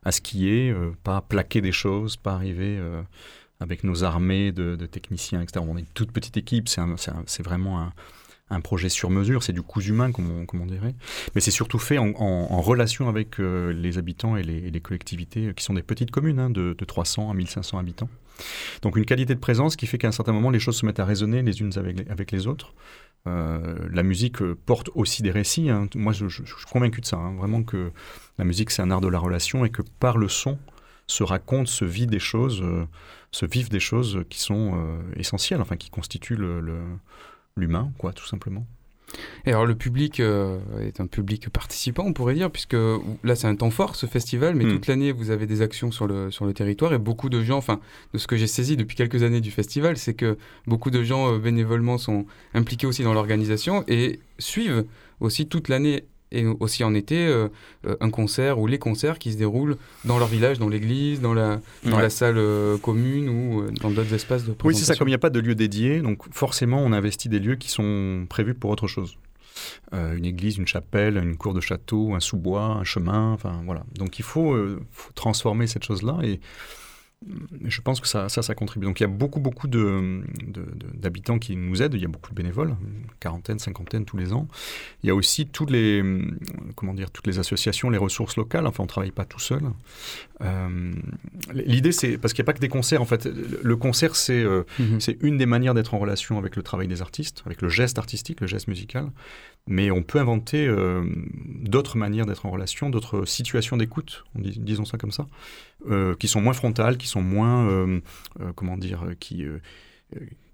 à 0.05 0.12
skier, 0.12 0.71
euh, 0.71 0.93
pas 1.02 1.21
plaquer 1.21 1.61
des 1.61 1.73
choses, 1.73 2.17
pas 2.17 2.33
arriver 2.33 2.76
euh, 2.78 3.02
avec 3.61 3.85
nos 3.85 4.05
armées 4.05 4.52
de, 4.52 4.76
techniciens, 4.87 5.43
etc. 5.43 5.64
On 5.67 5.76
est 5.76 5.81
une 5.81 5.87
toute 5.87 6.12
petite 6.12 6.37
équipe, 6.37 6.69
c'est 6.69 7.43
vraiment 7.43 7.90
un, 8.50 8.61
projet 8.61 8.88
sur 8.88 9.11
mesure, 9.11 9.43
c'est 9.43 9.52
du 9.52 9.62
coût 9.62 9.81
humain, 9.81 10.12
comme 10.12 10.47
on, 10.52 10.67
dirait. 10.67 10.95
Mais 11.35 11.40
c'est 11.40 11.50
surtout 11.50 11.78
fait 11.78 11.99
en, 11.99 12.61
relation 12.61 13.09
avec 13.09 13.40
euh, 13.40 13.73
les 13.73 13.99
habitants 13.99 14.37
et 14.37 14.43
les, 14.43 14.81
collectivités 14.81 15.52
qui 15.55 15.64
sont 15.64 15.75
des 15.75 15.83
petites 15.83 16.11
communes, 16.11 16.38
hein, 16.38 16.50
de, 16.50 16.75
de, 16.78 16.85
300 16.85 17.31
à 17.31 17.35
1500 17.35 17.78
habitants. 17.78 18.09
Donc 18.83 18.97
une 18.97 19.05
qualité 19.05 19.35
de 19.35 19.40
présence 19.40 19.75
qui 19.75 19.87
fait 19.88 19.99
qu'à 19.99 20.09
un 20.09 20.12
certain 20.12 20.33
moment, 20.33 20.50
les 20.50 20.61
choses 20.61 20.76
se 20.76 20.87
mettent 20.87 21.00
à 21.00 21.05
résonner 21.05 21.43
les 21.43 21.61
unes 21.61 21.73
avec 22.09 22.31
les 22.31 22.47
autres. 22.47 22.73
Euh, 23.27 23.89
la 23.91 24.03
musique 24.03 24.41
euh, 24.43 24.57
porte 24.67 24.91
aussi 24.95 25.23
des 25.23 25.31
récits. 25.31 25.71
Hein. 25.71 25.89
Moi, 25.95 26.13
je, 26.13 26.29
suis 26.29 26.45
convaincu 26.71 27.01
de 27.01 27.07
ça. 27.07 27.17
Hein. 27.17 27.35
Vraiment 27.37 27.63
que 27.63 27.93
la 28.39 28.45
musique, 28.45 28.71
c'est 28.71 28.83
un 28.83 28.91
art 28.91 29.01
de 29.01 29.09
la 29.09 29.19
relation 29.19 29.65
et 29.65 29.71
que 29.71 29.83
par 29.83 30.19
le 30.19 30.29
son 30.29 30.59
se 31.07 31.23
raconte, 31.23 31.69
se 31.69 31.85
vit 31.85 32.07
des 32.07 32.19
choses, 32.19 32.61
euh, 32.63 32.87
se 33.33 33.47
vivent 33.47 33.71
des 33.71 33.81
choses 33.81 34.25
qui 34.29 34.41
sont 34.41 34.99
essentielles, 35.17 35.61
enfin 35.61 35.77
qui 35.77 35.91
constituent 35.91 36.39
l'humain, 37.57 37.93
quoi, 37.99 38.13
tout 38.13 38.27
simplement. 38.27 38.67
Et 39.47 39.50
alors 39.50 39.67
le 39.67 39.75
public 39.75 40.21
euh, 40.21 40.59
est 40.81 41.00
un 41.00 41.07
public 41.07 41.49
participant, 41.49 42.05
on 42.07 42.12
pourrait 42.12 42.35
dire, 42.35 42.50
puisque 42.50 42.77
là 43.25 43.35
c'est 43.35 43.47
un 43.47 43.57
temps 43.57 43.71
fort 43.71 43.97
ce 43.97 44.07
festival, 44.07 44.55
mais 44.55 44.65
hmm. 44.65 44.73
toute 44.73 44.87
l'année 44.87 45.12
vous 45.12 45.31
avez 45.31 45.47
des 45.47 45.62
actions 45.62 45.91
sur 45.91 46.07
le, 46.07 46.31
sur 46.31 46.45
le 46.45 46.53
territoire 46.53 46.93
et 46.93 46.99
beaucoup 46.99 47.29
de 47.29 47.43
gens, 47.43 47.57
enfin 47.57 47.81
de 48.12 48.19
ce 48.19 48.27
que 48.27 48.37
j'ai 48.37 48.47
saisi 48.47 48.77
depuis 48.77 48.97
quelques 48.97 49.23
années 49.23 49.41
du 49.41 49.50
festival, 49.50 49.97
c'est 49.97 50.15
que 50.15 50.37
beaucoup 50.67 50.91
de 50.91 51.03
gens 51.03 51.33
euh, 51.33 51.38
bénévolement 51.38 51.99
sont 51.99 52.27
impliqués 52.55 52.87
aussi 52.87 53.03
dans 53.03 53.15
l'organisation 53.15 53.85
et 53.88 54.21
suivent 54.38 54.85
aussi 55.21 55.49
toute 55.49 55.69
l'année 55.69 56.05
et 56.32 56.47
aussi 56.47 56.85
en 56.85 56.94
été 56.94 57.26
euh, 57.26 57.49
euh, 57.87 57.97
un 58.00 58.11
concert 58.11 58.58
ou 58.58 58.66
les 58.66 58.78
concerts 58.78 59.18
qui 59.18 59.32
se 59.32 59.38
déroulent 59.38 59.76
dans 60.04 60.18
leur 60.18 60.28
village, 60.28 60.58
dans 60.58 60.68
l'église, 60.68 61.20
dans 61.20 61.35
la, 61.35 61.61
dans 61.85 61.99
la 61.99 62.11
salle 62.11 62.38
euh, 62.38 62.76
commune 62.78 63.28
ou 63.28 63.70
dans 63.80 63.90
d'autres 63.90 64.12
espaces 64.14 64.42
de 64.44 64.52
présentation. 64.52 64.68
Oui, 64.68 64.75
c'est 64.75 64.85
ça, 64.85 64.97
comme 64.97 65.08
il 65.08 65.12
n'y 65.12 65.16
a 65.16 65.18
pas 65.18 65.30
de 65.30 65.40
lieu 65.40 65.54
dédié, 65.54 66.00
donc 66.00 66.23
forcément 66.32 66.82
on 66.82 66.92
investit 66.92 67.28
des 67.28 67.38
lieux 67.38 67.56
qui 67.56 67.70
sont 67.70 68.26
prévus 68.28 68.54
pour 68.54 68.70
autre 68.70 68.87
chose. 68.87 69.16
une 69.92 70.25
église, 70.25 70.58
une 70.58 70.66
chapelle, 70.66 71.16
une 71.16 71.37
cour 71.37 71.54
de 71.54 71.61
château, 71.61 72.14
un 72.14 72.20
sous-bois, 72.20 72.64
un 72.64 72.85
chemin, 72.85 73.32
enfin 73.32 73.62
voilà. 73.64 73.85
Donc 73.97 74.18
il 74.18 74.25
faut, 74.25 74.56
faut 74.92 75.12
transformer 75.14 75.66
cette 75.66 75.85
chose-là 75.85 76.18
et 76.23 76.40
je 77.65 77.81
pense 77.81 78.01
que 78.01 78.07
ça, 78.07 78.29
ça, 78.29 78.43
ça, 78.43 78.55
contribue. 78.55 78.87
Donc 78.87 79.01
il 79.01 79.03
y 79.03 79.07
a 79.07 79.09
beaucoup, 79.09 79.41
beaucoup 79.41 79.67
d'habitants 79.67 81.35
de, 81.35 81.39
qui 81.41 81.57
nous 81.57 81.83
aident. 81.83 81.95
Il 81.95 82.01
y 82.01 82.05
a 82.05 82.09
beaucoup 82.09 82.31
de 82.31 82.37
bénévoles, 82.37 82.77
quarantaine, 83.19 83.59
cinquantaine 83.59 84.05
tous 84.05 84.17
les 84.17 84.33
ans. 84.33 84.47
Il 85.03 85.09
y 85.09 85.11
a 85.11 85.15
aussi 85.17 85.47
toutes 85.47 85.71
les, 85.71 86.03
comment 86.77 86.95
dire, 86.95 87.11
toutes 87.11 87.27
les 87.27 87.41
associations, 87.41 87.91
les 87.91 87.99
ressources 87.99 88.37
locales. 88.37 88.67
Enfin, 88.69 88.85
on 88.85 88.85
ne 88.85 88.89
travaille 88.89 89.11
pas 89.11 89.25
tout 89.25 89.41
seul. 89.41 89.63
Euh, 90.43 90.93
l'idée, 91.53 91.91
c'est 91.91 92.19
parce 92.19 92.33
qu'il 92.33 92.43
n'y 92.43 92.47
a 92.47 92.51
pas 92.51 92.53
que 92.53 92.61
des 92.61 92.69
concerts. 92.69 93.03
En 93.03 93.07
fait, 93.07 93.27
le 93.27 93.77
concert, 93.77 94.15
c'est 94.15 94.41
euh, 94.41 94.63
mhm. 94.79 95.01
c'est 95.01 95.19
une 95.21 95.39
des 95.39 95.47
manières 95.47 95.75
d'être 95.75 95.95
en 95.95 95.99
relation 95.99 96.39
avec 96.39 96.55
le 96.55 96.63
travail 96.63 96.87
des 96.87 97.03
artistes, 97.03 97.43
avec 97.47 97.63
le 97.63 97.69
geste 97.69 97.99
artistique, 97.99 98.41
le 98.41 98.47
geste 98.47 98.69
musical. 98.69 99.11
Mais 99.67 99.91
on 99.91 100.03
peut 100.03 100.19
inventer 100.19 100.67
euh, 100.67 101.05
d'autres 101.45 101.99
manières 101.99 102.27
d'être 102.27 102.47
en 102.47 102.51
relation, 102.51 102.89
d'autres 102.89 103.27
situations 103.27 103.77
d'écoute, 103.77 104.25
disons 104.35 104.87
ça 104.87 104.97
comme 104.97 105.13
ça, 105.13 105.27
euh, 105.88 106.14
qui 106.16 106.28
sont 106.28 106.40
moins 106.40 106.52
frontales, 106.52 106.97
qui 106.97 107.06
sont 107.06 107.23
moins, 107.23 107.68
euh, 107.68 108.00
comment 108.54 108.76
dire, 108.76 109.04
qui, 109.20 109.44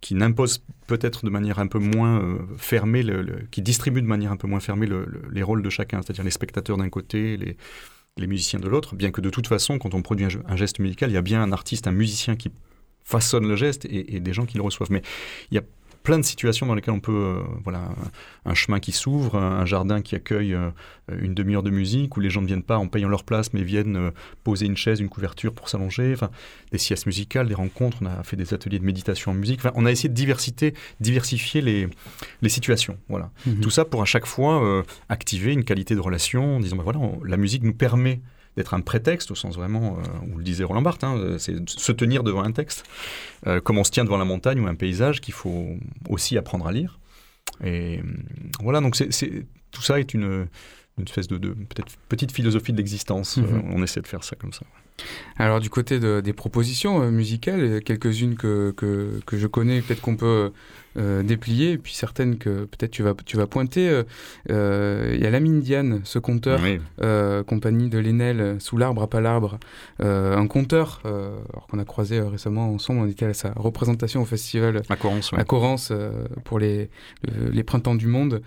qui 0.00 0.14
n'imposent 0.14 0.62
peut-être 0.86 1.24
de 1.24 1.30
manière 1.30 1.58
un 1.58 1.66
peu 1.66 1.78
moins 1.78 2.38
fermée, 2.58 3.04
qui 3.50 3.62
distribuent 3.62 4.02
de 4.02 4.06
manière 4.06 4.32
un 4.32 4.36
peu 4.36 4.46
moins 4.46 4.60
fermée 4.60 4.88
les 5.32 5.42
rôles 5.42 5.62
de 5.62 5.70
chacun, 5.70 6.02
c'est-à-dire 6.02 6.24
les 6.24 6.30
spectateurs 6.30 6.76
d'un 6.76 6.90
côté, 6.90 7.36
les, 7.36 7.56
les 8.16 8.26
musiciens 8.26 8.60
de 8.60 8.68
l'autre, 8.68 8.94
bien 8.94 9.10
que 9.10 9.20
de 9.20 9.30
toute 9.30 9.46
façon, 9.46 9.78
quand 9.78 9.94
on 9.94 10.02
produit 10.02 10.26
un, 10.26 10.56
geste 10.56 10.78
musical, 10.78 11.10
il 11.10 11.14
y 11.14 11.18
a 11.18 11.22
bien 11.22 11.42
un 11.42 11.52
artiste, 11.52 11.86
un 11.86 11.92
musicien 11.92 12.36
qui 12.36 12.50
façonne 13.02 13.46
le 13.48 13.56
geste 13.56 13.84
et, 13.86 14.16
et 14.16 14.20
des 14.20 14.32
gens 14.32 14.46
qui 14.46 14.56
le 14.56 14.62
reçoivent. 14.62 14.90
Mais 14.90 15.02
il 15.50 15.56
y 15.56 15.58
a 15.58 15.62
plein 16.04 16.18
de 16.18 16.24
situations 16.24 16.66
dans 16.66 16.74
lesquelles 16.74 16.94
on 16.94 17.00
peut, 17.00 17.12
euh, 17.12 17.42
voilà, 17.64 17.88
un 18.44 18.54
chemin 18.54 18.78
qui 18.78 18.92
s'ouvre, 18.92 19.36
un 19.36 19.64
jardin 19.64 20.02
qui 20.02 20.14
accueille 20.14 20.52
euh, 20.52 20.70
une 21.18 21.34
demi-heure 21.34 21.62
de 21.62 21.70
musique, 21.70 22.16
où 22.16 22.20
les 22.20 22.28
gens 22.28 22.42
ne 22.42 22.46
viennent 22.46 22.62
pas 22.62 22.76
en 22.76 22.88
payant 22.88 23.08
leur 23.08 23.24
place, 23.24 23.54
mais 23.54 23.62
viennent 23.62 23.96
euh, 23.96 24.10
poser 24.44 24.66
une 24.66 24.76
chaise, 24.76 25.00
une 25.00 25.08
couverture 25.08 25.54
pour 25.54 25.70
s'allonger, 25.70 26.12
enfin, 26.12 26.30
des 26.72 26.78
siestes 26.78 27.06
musicales, 27.06 27.48
des 27.48 27.54
rencontres, 27.54 27.96
on 28.02 28.06
a 28.06 28.22
fait 28.22 28.36
des 28.36 28.52
ateliers 28.52 28.78
de 28.78 28.84
méditation 28.84 29.30
en 29.30 29.34
musique, 29.34 29.60
enfin, 29.60 29.72
on 29.76 29.86
a 29.86 29.90
essayé 29.90 30.10
de 30.10 30.14
diversité, 30.14 30.74
diversifier 31.00 31.62
les, 31.62 31.88
les 32.42 32.48
situations, 32.50 32.98
voilà. 33.08 33.30
Mhm. 33.46 33.60
Tout 33.60 33.70
ça 33.70 33.86
pour 33.86 34.02
à 34.02 34.04
chaque 34.04 34.26
fois 34.26 34.84
activer 35.08 35.54
une 35.54 35.64
qualité 35.64 35.94
de 35.94 36.00
relation, 36.00 36.56
en 36.56 36.60
disant, 36.60 36.76
ben 36.76 36.82
voilà, 36.82 37.00
la 37.24 37.38
musique 37.38 37.62
nous 37.62 37.72
permet 37.72 38.20
d'être 38.56 38.74
un 38.74 38.80
prétexte, 38.80 39.30
au 39.30 39.34
sens 39.34 39.56
vraiment, 39.56 39.98
euh, 39.98 40.32
où 40.32 40.38
le 40.38 40.44
disait 40.44 40.64
Roland 40.64 40.82
Barthes, 40.82 41.04
hein, 41.04 41.36
c'est 41.38 41.68
se 41.68 41.92
tenir 41.92 42.22
devant 42.22 42.42
un 42.42 42.52
texte, 42.52 42.84
euh, 43.46 43.60
comme 43.60 43.78
on 43.78 43.84
se 43.84 43.90
tient 43.90 44.04
devant 44.04 44.16
la 44.16 44.24
montagne 44.24 44.60
ou 44.60 44.66
un 44.66 44.74
paysage 44.74 45.20
qu'il 45.20 45.34
faut 45.34 45.76
aussi 46.08 46.38
apprendre 46.38 46.66
à 46.66 46.72
lire. 46.72 46.98
Et 47.62 48.00
voilà, 48.60 48.80
donc 48.80 48.96
c'est, 48.96 49.46
tout 49.70 49.82
ça 49.82 50.00
est 50.00 50.14
une, 50.14 50.46
une 50.98 51.04
espèce 51.04 51.28
de, 51.28 51.38
peut-être 51.38 51.92
petite 52.08 52.32
philosophie 52.32 52.72
de 52.72 52.76
l'existence. 52.76 53.36
Mhm. 53.36 53.44
Euh, 53.44 53.60
on 53.70 53.82
essaie 53.82 54.00
de 54.00 54.06
faire 54.06 54.24
ça 54.24 54.36
comme 54.36 54.52
ça. 54.52 54.64
Alors 55.36 55.60
du 55.60 55.70
côté 55.70 55.98
des 55.98 56.32
propositions 56.32 57.10
musicales, 57.10 57.82
quelques-unes 57.82 58.36
que, 58.36 58.72
que, 58.76 59.20
que, 59.26 59.36
je 59.36 59.46
connais, 59.46 59.80
peut-être 59.80 60.00
qu'on 60.00 60.16
peut 60.16 60.52
euh, 60.96 61.24
dépliées, 61.24 61.72
et 61.72 61.78
puis 61.78 61.92
certaines 61.92 62.38
que 62.38 62.66
peut-être 62.66 62.92
tu 62.92 63.02
vas, 63.02 63.14
tu 63.26 63.36
vas 63.36 63.48
pointer. 63.48 63.88
Euh, 63.88 64.04
euh, 64.50 65.10
il 65.12 65.20
y 65.20 65.26
a 65.26 65.30
Lamine 65.30 65.60
Diane, 65.60 66.00
ce 66.04 66.20
conteur, 66.20 66.60
compagnie 67.46 67.88
de 67.88 67.98
Lénel, 67.98 68.56
Sous 68.60 68.76
l'arbre 68.76 69.02
à 69.02 69.08
pas 69.08 69.20
l'arbre, 69.20 69.58
un 69.98 70.46
conteur 70.46 71.02
qu'on 71.68 71.78
a 71.78 71.84
croisé 71.84 72.20
récemment 72.20 72.72
ensemble, 72.72 73.00
on 73.00 73.06
était 73.06 73.26
à 73.26 73.34
sa 73.34 73.52
représentation 73.56 74.22
au 74.22 74.24
festival 74.24 74.82
à 74.88 75.44
Corrence, 75.44 75.92
pour 76.44 76.58
les, 76.58 76.90
les 77.50 77.62
Printemps 77.64 77.96
du 77.96 78.06
Monde. 78.06 78.42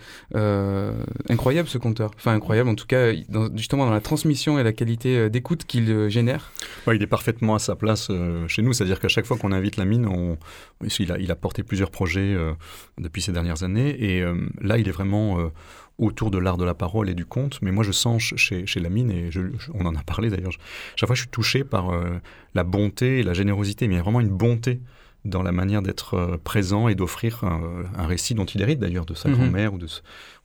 incroyable 1.29 1.67
ce 1.67 1.77
conteur, 1.77 2.11
enfin 2.15 2.33
incroyable 2.33 2.69
en 2.69 2.75
tout 2.75 2.87
cas, 2.87 3.11
justement 3.55 3.85
dans 3.85 3.91
la 3.91 4.01
transmission 4.01 4.57
et 4.57 4.63
la 4.63 4.73
qualité 4.73 5.29
d'écoute 5.29 5.65
qu'il 5.65 6.09
génère. 6.09 6.36
Il 6.93 7.01
est 7.01 7.07
parfaitement 7.07 7.55
à 7.55 7.59
sa 7.59 7.75
place 7.75 8.09
chez 8.47 8.61
nous, 8.61 8.73
c'est-à-dire 8.73 8.99
qu'à 8.99 9.07
chaque 9.07 9.25
fois 9.25 9.37
qu'on 9.37 9.51
invite 9.51 9.77
Lamine, 9.77 10.05
on... 10.05 10.37
il, 10.99 11.31
a, 11.31 11.35
porté 11.35 11.63
plusieurs 11.63 11.91
projets 11.91 12.33
euh, 12.33 12.53
depuis 12.97 13.21
ces 13.21 13.31
dernières 13.31 13.63
années. 13.63 13.95
Et 13.99 14.21
euh, 14.21 14.35
là, 14.61 14.77
il 14.77 14.87
est 14.87 14.91
vraiment 14.91 15.39
euh, 15.39 15.49
autour 15.97 16.31
de 16.31 16.37
l'art 16.37 16.57
de 16.57 16.65
la 16.65 16.73
parole 16.73 17.09
et 17.09 17.15
du 17.15 17.25
conte. 17.25 17.61
Mais 17.61 17.71
moi, 17.71 17.83
je 17.83 17.91
sens 17.91 18.21
chez, 18.35 18.65
chez 18.65 18.79
Lamine, 18.79 19.11
et 19.11 19.29
on 19.73 19.85
en 19.85 19.95
a 19.95 20.03
parlé 20.03 20.29
d'ailleurs, 20.29 20.53
chaque 20.95 21.07
fois, 21.07 21.15
je 21.15 21.21
suis 21.21 21.29
touché 21.29 21.63
par 21.63 21.91
la 22.53 22.63
bonté 22.63 23.19
et 23.19 23.23
la 23.23 23.33
générosité. 23.33 23.87
Mais 23.87 23.95
il 23.95 23.97
y 23.97 23.99
a 23.99 24.03
vraiment 24.03 24.21
une 24.21 24.29
bonté 24.29 24.81
dans 25.27 25.43
la 25.43 25.51
manière 25.51 25.81
d'être 25.81 26.37
présent 26.43 26.87
et 26.87 26.95
d'offrir 26.95 27.43
un, 27.43 28.07
récit 28.07 28.33
dont 28.33 28.45
il 28.45 28.61
hérite 28.61 28.79
d'ailleurs 28.79 29.05
de 29.05 29.13
sa 29.13 29.29
mhm. 29.29 29.35
grand-mère 29.35 29.73
ou 29.73 29.77
de 29.77 29.87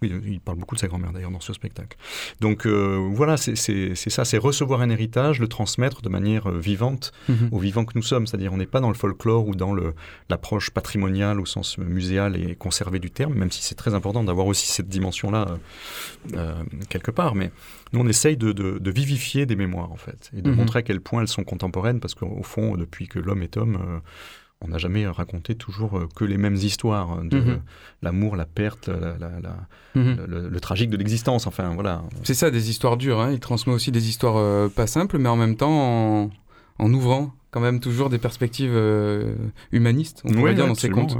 oui, 0.02 0.12
il 0.26 0.40
parle 0.40 0.58
beaucoup 0.58 0.74
de 0.74 0.80
sa 0.80 0.88
grand-mère 0.88 1.12
d'ailleurs 1.12 1.30
dans 1.30 1.40
ce 1.40 1.52
spectacle. 1.52 1.96
Donc 2.40 2.66
euh, 2.66 3.08
voilà, 3.12 3.36
c'est 3.36 3.54
ça, 3.94 4.24
c'est 4.24 4.38
recevoir 4.38 4.80
un 4.80 4.90
héritage, 4.90 5.40
le 5.40 5.48
transmettre 5.48 6.02
de 6.02 6.08
manière 6.08 6.48
euh, 6.48 6.58
vivante 6.58 7.12
mhm. 7.28 7.48
au 7.52 7.58
vivant 7.58 7.84
que 7.84 7.92
nous 7.94 8.02
sommes. 8.02 8.26
C'est-à-dire 8.26 8.52
on 8.52 8.56
n'est 8.56 8.66
pas 8.66 8.80
dans 8.80 8.88
le 8.88 8.94
folklore 8.94 9.46
ou 9.46 9.54
dans 9.54 9.74
l'approche 10.28 10.70
patrimoniale 10.70 11.40
au 11.40 11.46
sens 11.46 11.78
muséal 11.78 12.36
et 12.36 12.54
conservé 12.56 12.98
du 12.98 13.10
terme, 13.10 13.34
même 13.34 13.50
si 13.50 13.62
c'est 13.62 13.74
très 13.74 13.94
important 13.94 14.24
d'avoir 14.24 14.46
aussi 14.46 14.66
cette 14.66 14.88
dimension-là 14.88 15.58
euh, 16.34 16.62
quelque 16.88 17.10
part. 17.10 17.34
Mais 17.34 17.52
nous, 17.92 18.00
on 18.00 18.08
essaye 18.08 18.36
de, 18.36 18.90
vivifier 18.92 19.46
des 19.46 19.56
mémoires 19.56 19.92
en 19.92 19.96
fait 19.96 20.30
et 20.36 20.42
de 20.42 20.50
mhm. 20.50 20.56
montrer 20.56 20.80
à 20.80 20.82
quel 20.82 21.00
point 21.00 21.22
elles 21.22 21.28
sont 21.28 21.44
contemporaines 21.44 22.00
parce 22.00 22.14
qu'au 22.14 22.42
fond, 22.42 22.76
depuis 22.76 23.08
que 23.08 23.18
l'homme 23.18 23.42
est 23.42 23.56
homme, 23.56 24.00
on 24.64 24.69
n'a 24.69 24.78
jamais 24.78 25.07
raconté 25.07 25.54
toujours 25.54 25.99
euh, 25.99 26.09
que 26.14 26.25
les 26.25 26.38
mêmes 26.38 26.54
histoires 26.54 27.11
hein, 27.11 27.25
de 27.25 27.38
mhm. 27.38 27.61
l'amour, 28.02 28.37
la 28.37 28.45
perte, 28.45 28.88
mhm. 29.95 30.16
le, 30.26 30.61
tragique 30.61 30.90
de 30.90 30.97
l'existence. 30.97 31.47
Enfin, 31.47 31.75
voilà. 31.75 32.02
C'est 32.23 32.35
ça, 32.35 32.50
des 32.50 32.71
histoires 32.71 32.97
dures. 32.97 33.21
Hein. 33.21 33.33
Il 33.33 33.40
transmet 33.40 33.73
aussi 33.73 33.90
des 33.90 34.09
histoires 34.09 34.37
euh, 34.37 34.69
pas 34.69 34.87
simples, 34.87 35.19
mais 35.19 35.28
en 35.28 35.37
même 35.37 35.57
temps 35.57 36.31
en, 36.78 36.92
ouvrant 36.92 37.35
quand 37.50 37.61
même 37.61 37.81
toujours 37.81 38.09
des 38.09 38.16
perspectives 38.16 38.73
euh, 38.73 39.35
humanistes, 39.73 40.23
on 40.25 40.33
pourrait 40.33 40.54
dire, 40.54 40.66
dans 40.66 40.75
ses 40.75 40.88
contes. 40.88 41.19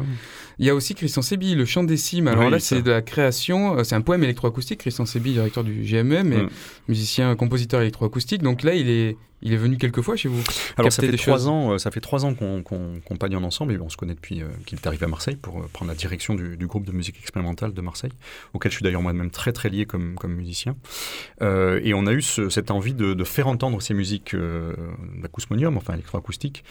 Il 0.59 0.65
y 0.65 0.71
a 0.71 0.75
aussi 0.75 0.95
Christian 0.95 1.21
Sébi, 1.21 1.55
Le 1.55 1.67
Chant 1.67 1.85
des 1.85 1.99
Cimes. 1.99 2.27
Alors 2.29 2.49
là, 2.49 2.59
c'est 2.59 2.81
de 2.81 2.91
la 2.91 3.03
création, 3.03 3.85
c'est 3.85 3.95
un 3.95 4.01
poème 4.01 4.25
électroacoustique. 4.25 4.81
Christian 4.81 5.05
Sébi, 5.05 5.33
directeur 5.33 5.63
du 5.63 5.83
GMM, 5.83 6.33
et 6.33 6.47
musicien, 6.89 7.37
compositeur 7.37 7.83
électroacoustique. 7.83 8.43
Donc 8.43 8.63
là, 8.63 8.75
il 8.75 8.89
est 8.89 9.19
il 9.43 9.53
est 9.53 9.57
venu 9.57 9.77
quelques 9.77 10.03
fois 10.03 10.17
chez 10.17 10.29
vous 10.29 10.43
Alors 10.77 10.93
ça 10.93 11.03
fait, 11.03 11.17
trois 11.17 11.49
ans, 11.49 11.73
euh, 11.73 11.79
ça 11.79 11.91
fait 11.91 12.01
trois 12.01 12.25
ans 12.25 12.35
qu'on 12.35 12.63
qu 12.63 13.37
ensemble 13.37 13.73
et 13.73 13.79
on 13.79 13.89
se 13.89 13.97
connaît 13.97 14.15
depuis 14.15 14.43
euh, 14.43 14.49
qu'il 14.67 14.79
est 14.79 14.87
arrivé 14.87 15.05
à 15.05 15.09
Marseille 15.09 15.37
pour 15.37 15.59
euh, 15.59 15.69
prendre 15.73 15.91
la 15.91 15.97
direction 15.97 16.35
du, 16.35 16.67
groupe 16.67 16.85
de 16.85 16.93
musique 16.93 17.19
expérimentale 17.19 17.75
de 17.75 17.81
Marseille, 17.81 18.13
auquel 18.55 18.71
je 18.71 18.77
suis 18.77 18.85
d'ailleurs 18.85 19.03
moi-même 19.03 19.31
très 19.31 19.53
très 19.53 19.69
lié 19.69 19.85
comme, 19.85 20.15
comme 20.15 20.35
musicien. 20.35 20.77
et 21.41 21.93
on 21.95 22.07
a 22.07 22.13
eu 22.13 22.23
cette 22.23 22.71
envie 22.71 22.95
de, 22.95 23.15
de, 23.15 23.25
faire 23.25 23.49
entendre 23.49 23.83
ces 23.83 23.95
musiques 23.95 24.35
d'acousmonium, 25.21 25.77
enfin 25.77 25.95
électroacoustique, 25.95 26.65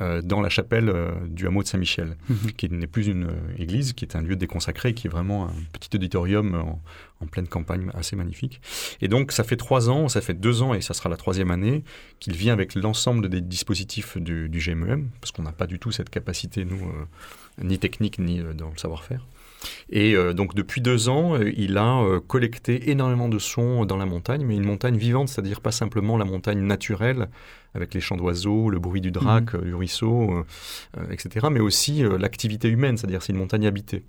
euh, 0.00 0.22
dans 0.22 0.40
la 0.40 0.48
chapelle 0.48 0.90
euh, 0.90 1.10
du 1.26 1.48
hameau 1.48 1.64
de 1.64 1.66
Saint-Michel, 1.66 2.16
mhm. 2.28 2.52
qui 2.56 2.70
n'est 2.70 2.86
plus 2.86 3.08
une 3.08 3.24
euh, 3.24 3.58
église, 3.58 3.94
qui 3.94 4.04
est 4.04 4.14
un 4.14 4.22
lieu 4.22 4.36
déconsacré, 4.36 4.94
qui 4.94 5.08
est 5.08 5.10
vraiment 5.10 5.48
un 5.48 5.54
petit 5.72 5.90
auditorium 5.92 6.54
en, 6.54 6.80
pleine 7.26 7.48
campagne 7.48 7.90
assez 7.94 8.16
magnifique. 8.16 8.60
Et 9.00 9.08
donc, 9.08 9.32
ça 9.32 9.44
fait 9.44 9.56
trois 9.56 9.90
ans, 9.90 10.08
ça 10.08 10.20
fait 10.20 10.34
deux 10.34 10.62
ans, 10.62 10.74
et 10.74 10.80
ça 10.80 10.94
sera 10.94 11.08
la 11.08 11.16
troisième 11.16 11.50
année, 11.50 11.84
qu'il 12.20 12.36
vient 12.36 12.52
avec 12.52 12.74
l'ensemble 12.74 13.28
des 13.28 13.40
dispositifs 13.40 14.18
du, 14.18 14.48
du, 14.48 14.58
GMEM, 14.58 15.10
parce 15.20 15.32
qu'on 15.32 15.42
n'a 15.42 15.52
pas 15.52 15.66
du 15.66 15.78
tout 15.78 15.90
cette 15.90 16.10
capacité, 16.10 16.64
nous, 16.64 16.92
ni 17.62 17.78
technique, 17.78 18.18
ni 18.18 18.40
dans 18.54 18.70
le 18.70 18.78
savoir-faire. 18.78 19.24
Et 19.90 20.14
donc 20.34 20.54
depuis 20.54 20.80
deux 20.80 21.08
ans, 21.08 21.36
il 21.36 21.78
a 21.78 22.20
collecté 22.26 22.90
énormément 22.90 23.28
de 23.28 23.38
sons 23.38 23.84
dans 23.84 23.96
la 23.96 24.06
montagne, 24.06 24.44
mais 24.44 24.56
une 24.56 24.64
montagne 24.64 24.96
vivante, 24.96 25.28
c'est-à-dire 25.28 25.60
pas 25.60 25.72
simplement 25.72 26.16
la 26.16 26.24
montagne 26.24 26.60
naturelle 26.60 27.28
avec 27.74 27.94
les 27.94 28.00
chants 28.00 28.16
d'oiseaux, 28.16 28.70
le 28.70 28.78
bruit 28.78 29.00
du 29.00 29.10
drac, 29.10 29.52
mhm. 29.52 29.60
euh, 29.60 29.64
du 29.64 29.74
ruisseau, 29.74 30.32
euh, 30.32 30.44
euh, 30.98 31.10
etc., 31.10 31.46
mais 31.50 31.60
aussi 31.60 32.02
l'activité 32.18 32.68
humaine, 32.68 32.96
c'est-à-dire 32.96 33.22
c'est 33.22 33.32
une 33.32 33.38
montagne 33.38 33.66
habitée. 33.66 34.04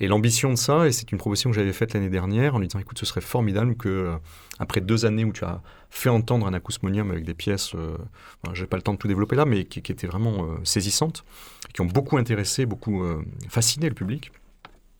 Et 0.00 0.08
l'ambition 0.08 0.50
de 0.50 0.56
ça, 0.56 0.86
et 0.86 0.92
c'est 0.92 1.10
une 1.12 1.18
proposition 1.18 1.50
que 1.50 1.56
j'avais 1.56 1.72
faite 1.72 1.94
l'année 1.94 2.10
dernière, 2.10 2.54
en 2.54 2.58
lui 2.58 2.68
disant, 2.68 2.80
écoute, 2.80 2.98
ce 2.98 3.06
serait 3.06 3.20
formidable 3.20 3.76
que, 3.76 4.12
après 4.58 4.80
deux 4.80 5.06
années 5.06 5.24
où 5.24 5.32
tu 5.32 5.44
as 5.44 5.60
fait 5.90 6.08
entendre 6.08 6.46
un 6.46 6.54
acousmonium 6.54 7.10
avec 7.10 7.24
des 7.24 7.34
pièces, 7.34 7.74
je 8.52 8.60
n'ai 8.60 8.66
pas 8.66 8.76
le 8.76 8.82
temps 8.82 8.92
de 8.92 8.98
tout 8.98 9.08
développer 9.08 9.36
là, 9.36 9.44
mais 9.44 9.64
qui, 9.64 9.82
qui 9.82 9.92
étaient 9.92 10.06
vraiment 10.06 10.46
saisissantes, 10.64 11.24
qui 11.72 11.80
ont 11.80 11.86
beaucoup 11.86 12.16
intéressé, 12.16 12.66
beaucoup 12.66 13.04
fasciné 13.48 13.88
le 13.88 13.94
public. 13.94 14.32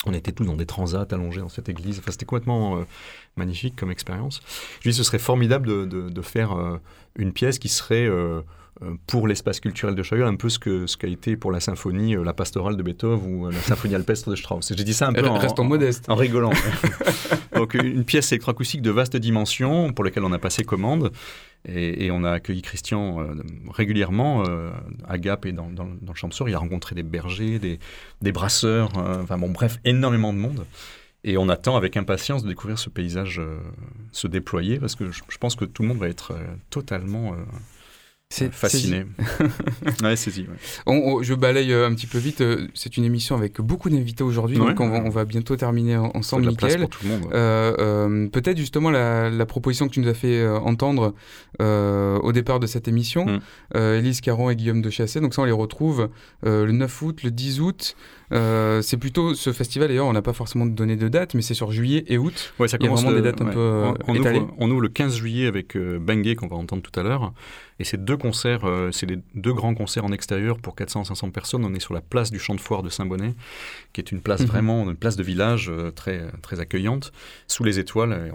On 0.06 0.14
était 0.14 0.32
tous 0.32 0.44
dans 0.44 0.56
des 0.56 0.66
transats 0.66 1.06
allongés 1.10 1.40
dans 1.40 1.48
cette 1.48 1.68
église. 1.68 1.98
Enfin, 1.98 2.12
c'était 2.12 2.26
complètement 2.26 2.84
magnifique 3.36 3.76
comme 3.76 3.90
expérience. 3.90 4.42
Je 4.80 4.90
dis, 4.90 4.96
ce 4.96 5.02
serait 5.02 5.18
formidable 5.18 5.88
de, 5.88 6.22
faire 6.22 6.52
euh, 6.52 6.80
une 7.16 7.32
pièce 7.32 7.58
qui 7.58 7.68
serait 7.68 8.06
euh, 8.06 8.16
euh, 8.16 8.42
pour 9.06 9.26
l'espace 9.26 9.60
culturel 9.60 9.94
de 9.94 10.02
Chaillot, 10.02 10.26
un 10.26 10.36
peu 10.36 10.48
ce 10.48 10.58
qu'a 10.58 10.86
ce 10.86 10.96
qu'a 10.96 11.08
été 11.08 11.36
pour 11.36 11.50
la 11.50 11.60
symphonie, 11.60 12.14
la 12.16 12.32
pastorale 12.32 12.76
de 12.76 12.82
Beethoven 12.82 13.34
ou 13.34 13.50
la 13.50 13.60
symphonie 13.60 13.94
alpestre 13.94 14.30
de 14.30 14.36
Strauss. 14.36 14.72
J'ai 14.76 14.84
dit 14.84 14.94
ça 14.94 15.08
un 15.08 15.12
peu 15.12 15.26
en, 15.26 15.36
en, 15.36 15.64
modeste. 15.64 16.04
en, 16.08 16.14
rigolant. 16.14 16.52
Donc 17.54 17.74
une 17.74 18.04
pièce 18.04 18.32
électroacoustique 18.32 18.82
de 18.82 18.90
vaste 18.90 19.16
dimension 19.16 19.92
pour 19.92 20.04
laquelle 20.04 20.24
on 20.24 20.32
a 20.32 20.38
passé 20.38 20.64
commande. 20.64 21.12
Et, 21.68 22.12
on 22.12 22.22
a 22.22 22.30
accueilli 22.30 22.62
Christian 22.62 23.26
régulièrement 23.72 24.44
à 25.08 25.18
Gap 25.18 25.46
et 25.46 25.52
dans, 25.52 25.68
dans, 25.68 25.86
dans, 25.86 26.12
le 26.12 26.14
Champsor. 26.14 26.48
Il 26.48 26.54
a 26.54 26.58
rencontré 26.58 26.94
des 26.94 27.02
bergers, 27.02 27.58
des, 27.58 27.80
des 28.22 28.30
brasseurs, 28.30 28.90
enfin 28.96 29.36
bon, 29.36 29.50
bref, 29.50 29.80
énormément 29.84 30.32
de 30.32 30.38
monde. 30.38 30.64
Et 31.26 31.36
on 31.36 31.48
attend 31.48 31.76
avec 31.76 31.96
impatience 31.96 32.44
de 32.44 32.48
découvrir 32.48 32.78
ce 32.78 32.88
paysage 32.88 33.40
euh, 33.40 33.58
se 34.12 34.28
déployer 34.28 34.78
parce 34.78 34.94
que 34.94 35.10
je, 35.10 35.22
pense 35.40 35.56
que 35.56 35.64
tout 35.64 35.82
le 35.82 35.88
monde 35.88 35.98
va 35.98 36.08
être 36.08 36.30
euh, 36.30 36.44
totalement 36.70 37.32
c'est 38.28 38.52
fasciné. 38.52 39.06
ouais, 40.02 40.16
c'est 40.16 40.32
dit. 40.32 40.46
je 40.86 41.34
balaye 41.34 41.72
euh, 41.72 41.86
un 41.86 41.94
petit 41.94 42.08
peu 42.08 42.18
vite. 42.18 42.40
Euh, 42.40 42.66
c'est 42.74 42.96
une 42.96 43.04
émission 43.04 43.36
avec 43.36 43.60
beaucoup 43.60 43.88
d'invités 43.88 44.24
aujourd'hui, 44.24 44.58
donc 44.58 44.80
on 44.80 45.08
va, 45.08 45.24
bientôt 45.24 45.54
terminer 45.56 45.96
ensemble, 45.96 46.46
Michael. 46.46 46.88
Euh, 47.32 48.28
peut-être 48.28 48.58
justement 48.58 48.90
la, 48.90 49.46
proposition 49.46 49.86
que 49.86 49.94
tu 49.94 50.00
nous 50.00 50.08
as 50.08 50.14
fait 50.14 50.46
entendre 50.46 51.14
au 51.60 52.32
départ 52.32 52.58
de 52.58 52.66
cette 52.66 52.88
émission, 52.88 53.26
mm. 53.26 53.78
Élise 53.78 54.20
Caron 54.20 54.50
et 54.50 54.56
Guillaume 54.56 54.82
de 54.82 54.90
Chassé. 54.90 55.20
Donc 55.20 55.32
ça, 55.32 55.42
on 55.42 55.44
les 55.44 55.52
retrouve 55.52 56.10
le 56.42 56.70
9 56.72 57.02
août, 57.02 57.22
le 57.22 57.30
10 57.30 57.60
août. 57.60 57.96
c'est 58.32 58.96
plutôt 58.98 59.34
ce 59.34 59.52
festival, 59.52 59.88
d'ailleurs, 59.88 60.06
on 60.06 60.12
n'a 60.12 60.22
pas 60.22 60.32
forcément 60.32 60.66
donné 60.66 60.96
de 60.96 61.08
date, 61.08 61.34
mais 61.34 61.42
c'est 61.42 61.54
sur 61.54 61.70
juillet 61.70 62.04
et 62.08 62.18
août. 62.18 62.54
Ouais, 62.58 62.66
ça 62.66 62.76
commence 62.76 63.02
Il 63.02 63.04
y 63.04 63.08
a 63.08 63.10
vraiment 63.12 63.22
des 63.22 63.30
dates 63.30 63.40
un 63.40 63.52
peu 63.52 63.94
on, 64.08 64.16
Ouvre, 64.16 64.54
on 64.58 64.70
ouvre 64.70 64.80
le 64.80 64.88
15 64.88 65.14
juillet 65.14 65.46
avec 65.46 65.78
Bangé, 65.78 66.34
qu'on 66.34 66.48
va 66.48 66.56
entendre 66.56 66.82
tout 66.82 66.98
à 66.98 67.04
l'heure. 67.04 67.32
Et 67.78 67.84
ces 67.84 67.96
deux 67.96 68.16
concerts, 68.16 68.64
euh, 68.64 68.90
c'est 68.90 69.06
les 69.06 69.18
deux 69.34 69.52
grands 69.52 69.74
concerts 69.74 70.04
en 70.04 70.12
extérieur 70.12 70.58
pour 70.58 70.74
400-500 70.74 71.30
personnes. 71.30 71.64
On 71.64 71.74
est 71.74 71.80
sur 71.80 71.94
la 71.94 72.00
place 72.00 72.30
du 72.30 72.38
Champ 72.38 72.54
de 72.54 72.60
Foire 72.60 72.82
de 72.82 72.88
Saint-Bonnet, 72.88 73.34
qui 73.92 74.00
est 74.00 74.12
une 74.12 74.20
place 74.20 74.40
mhm. 74.40 74.46
vraiment, 74.46 74.90
une 74.90 74.96
place 74.96 75.16
de 75.16 75.22
village 75.22 75.68
euh, 75.68 75.90
très, 75.90 76.30
très 76.42 76.60
accueillante, 76.60 77.12
sous 77.46 77.64
les 77.64 77.78
étoiles. 77.78 78.12
Et 78.12 78.32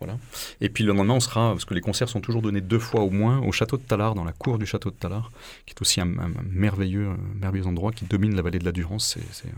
voilà. 0.00 0.18
Et 0.60 0.68
puis 0.68 0.84
le 0.84 0.92
lendemain, 0.92 1.14
on 1.14 1.20
sera, 1.20 1.52
parce 1.52 1.64
que 1.64 1.74
les 1.74 1.80
concerts 1.80 2.08
sont 2.08 2.20
toujours 2.20 2.42
donnés 2.42 2.60
deux 2.60 2.80
fois 2.80 3.02
au 3.02 3.10
moins, 3.10 3.40
au 3.40 3.52
château 3.52 3.76
de 3.76 3.82
Talard, 3.82 4.14
dans 4.14 4.24
la 4.24 4.32
cour 4.32 4.58
du 4.58 4.66
château 4.66 4.90
de 4.90 4.96
Talard, 4.96 5.30
qui 5.64 5.74
est 5.74 5.80
aussi 5.80 6.00
un, 6.00 6.06
merveilleux, 6.50 7.10
merveilleux 7.40 7.66
endroit 7.66 7.92
qui 7.92 8.04
domine 8.06 8.34
la 8.34 8.42
vallée 8.42 8.58
de 8.58 8.64
la 8.64 8.72
Durance. 8.72 9.16
C'est 9.30 9.48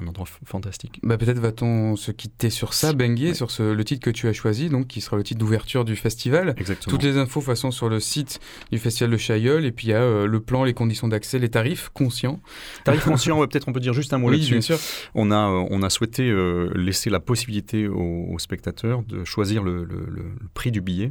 un 0.00 0.06
endroit 0.06 0.26
fantastique. 0.44 1.00
Bah, 1.02 1.18
Peut-être 1.18 1.38
va-t-on 1.38 1.96
se 1.96 2.12
quitter 2.12 2.50
sur 2.50 2.74
ça, 2.74 2.92
Benguier, 2.92 3.34
sur 3.34 3.50
ce, 3.50 3.62
le 3.62 3.84
titre 3.84 4.02
que 4.04 4.10
tu 4.10 4.28
as 4.28 4.32
choisi, 4.32 4.68
donc 4.68 4.86
qui 4.86 5.00
sera 5.00 5.16
le 5.16 5.22
titre 5.22 5.40
d'ouverture 5.40 5.84
du 5.84 5.96
festival. 5.96 6.54
Exactement. 6.56 6.96
Toutes 6.96 7.04
les 7.04 7.16
infos 7.16 7.40
façon 7.40 7.70
sur 7.70 7.88
le 7.88 8.00
site 8.00 8.40
du 8.70 8.78
festival 8.78 9.10
de 9.10 9.16
Chailleul, 9.16 9.64
et 9.64 9.72
puis 9.72 9.88
il 9.88 9.90
y 9.90 9.94
a 9.94 10.02
euh, 10.02 10.26
le 10.26 10.40
plan, 10.40 10.64
les 10.64 10.74
conditions 10.74 11.08
d'accès, 11.08 11.38
les 11.38 11.48
tarifs 11.48 11.90
conscients. 11.92 12.40
Tarifs 12.84 13.04
conscients, 13.04 13.38
peut-être 13.46 13.68
on 13.68 13.72
peut 13.72 13.80
dire 13.80 13.92
juste 13.92 14.12
un 14.12 14.18
mot 14.18 14.28
oui, 14.28 14.36
là-dessus. 14.36 14.52
bien 14.52 14.60
sûr. 14.60 14.78
On 15.14 15.30
a, 15.30 15.36
euh, 15.36 15.66
on 15.70 15.82
a 15.82 15.90
souhaité 15.90 16.28
euh, 16.28 16.70
laisser 16.74 17.10
la 17.10 17.20
possibilité 17.20 17.88
aux, 17.88 18.36
spectateurs 18.38 19.02
de 19.02 19.24
choisir 19.24 19.64
le, 19.64 19.82
le, 19.82 20.06
prix 20.54 20.70
du 20.70 20.80
billet. 20.80 21.10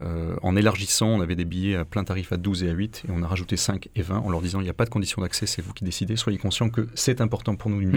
en 0.00 0.56
élargissant, 0.56 1.06
on 1.06 1.20
avait 1.20 1.36
des 1.36 1.44
billets 1.44 1.76
à 1.76 1.84
plein 1.84 2.02
tarif 2.02 2.32
à 2.32 2.36
12 2.36 2.64
et 2.64 2.70
à 2.70 2.72
8, 2.72 3.04
et 3.06 3.12
on 3.12 3.22
a 3.22 3.28
rajouté 3.28 3.56
5 3.56 3.88
et 3.94 4.02
20 4.02 4.18
en 4.18 4.30
leur 4.30 4.42
disant 4.42 4.60
il 4.60 4.64
n'y 4.64 4.70
a 4.70 4.74
pas 4.74 4.84
de 4.84 4.90
conditions 4.90 5.22
d'accès, 5.22 5.46
c'est 5.46 5.62
vous 5.62 5.72
qui 5.72 5.84
décidez. 5.84 6.16
Soyez 6.16 6.38
conscients 6.38 6.70
que 6.70 6.88
c'est 6.94 7.20
important 7.20 7.54
pour 7.54 7.70
nous 7.70 7.80
une 7.80 7.90
mhm. 7.90 7.94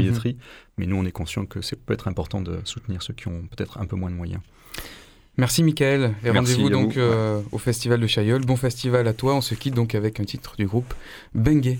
Mais 0.77 0.85
nous, 0.85 0.95
on 0.95 1.05
est 1.05 1.11
conscient 1.11 1.45
que 1.45 1.61
c'est 1.61 1.75
peut 1.75 1.93
être 1.93 2.07
important 2.07 2.41
de 2.41 2.59
soutenir 2.63 3.01
ceux 3.01 3.13
qui 3.13 3.27
ont 3.27 3.43
peut-être 3.55 3.79
un 3.79 3.85
peu 3.85 3.95
moins 3.95 4.09
de 4.09 4.15
moyens. 4.15 4.41
Merci 5.37 5.63
Michael 5.63 6.15
et 6.25 6.31
rendez-vous 6.31 6.69
donc 6.69 6.97
euh, 6.97 7.41
au 7.53 7.57
festival 7.57 8.01
de 8.01 8.07
Chailleul. 8.07 8.41
Bon 8.41 8.57
festival 8.57 9.07
à 9.07 9.13
toi. 9.13 9.35
On 9.35 9.41
se 9.41 9.55
quitte 9.55 9.73
donc 9.73 9.95
avec 9.95 10.19
un 10.19 10.25
titre 10.25 10.55
du 10.57 10.65
groupe 10.65 10.93
Bengue. 11.33 11.77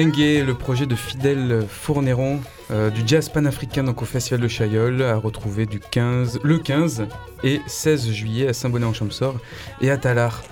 Bengue, 0.00 0.46
le 0.46 0.54
projet 0.54 0.86
de 0.86 0.94
Fidèle 0.94 1.66
Fourneron, 1.68 2.40
euh, 2.70 2.88
du 2.88 3.02
jazz 3.04 3.28
panafricain 3.28 3.84
donc 3.84 4.00
au 4.00 4.06
Festival 4.06 4.40
de 4.40 4.48
Chaillol, 4.48 5.02
à 5.02 5.14
retrouver 5.16 5.66
du 5.66 5.78
15, 5.78 6.40
le 6.42 6.58
15 6.58 7.06
et 7.44 7.60
16 7.66 8.10
juillet 8.10 8.48
à 8.48 8.54
Saint-Bonnet-en-Champsaur 8.54 9.34
et 9.82 9.90
à 9.90 9.98
Talar. 9.98 10.42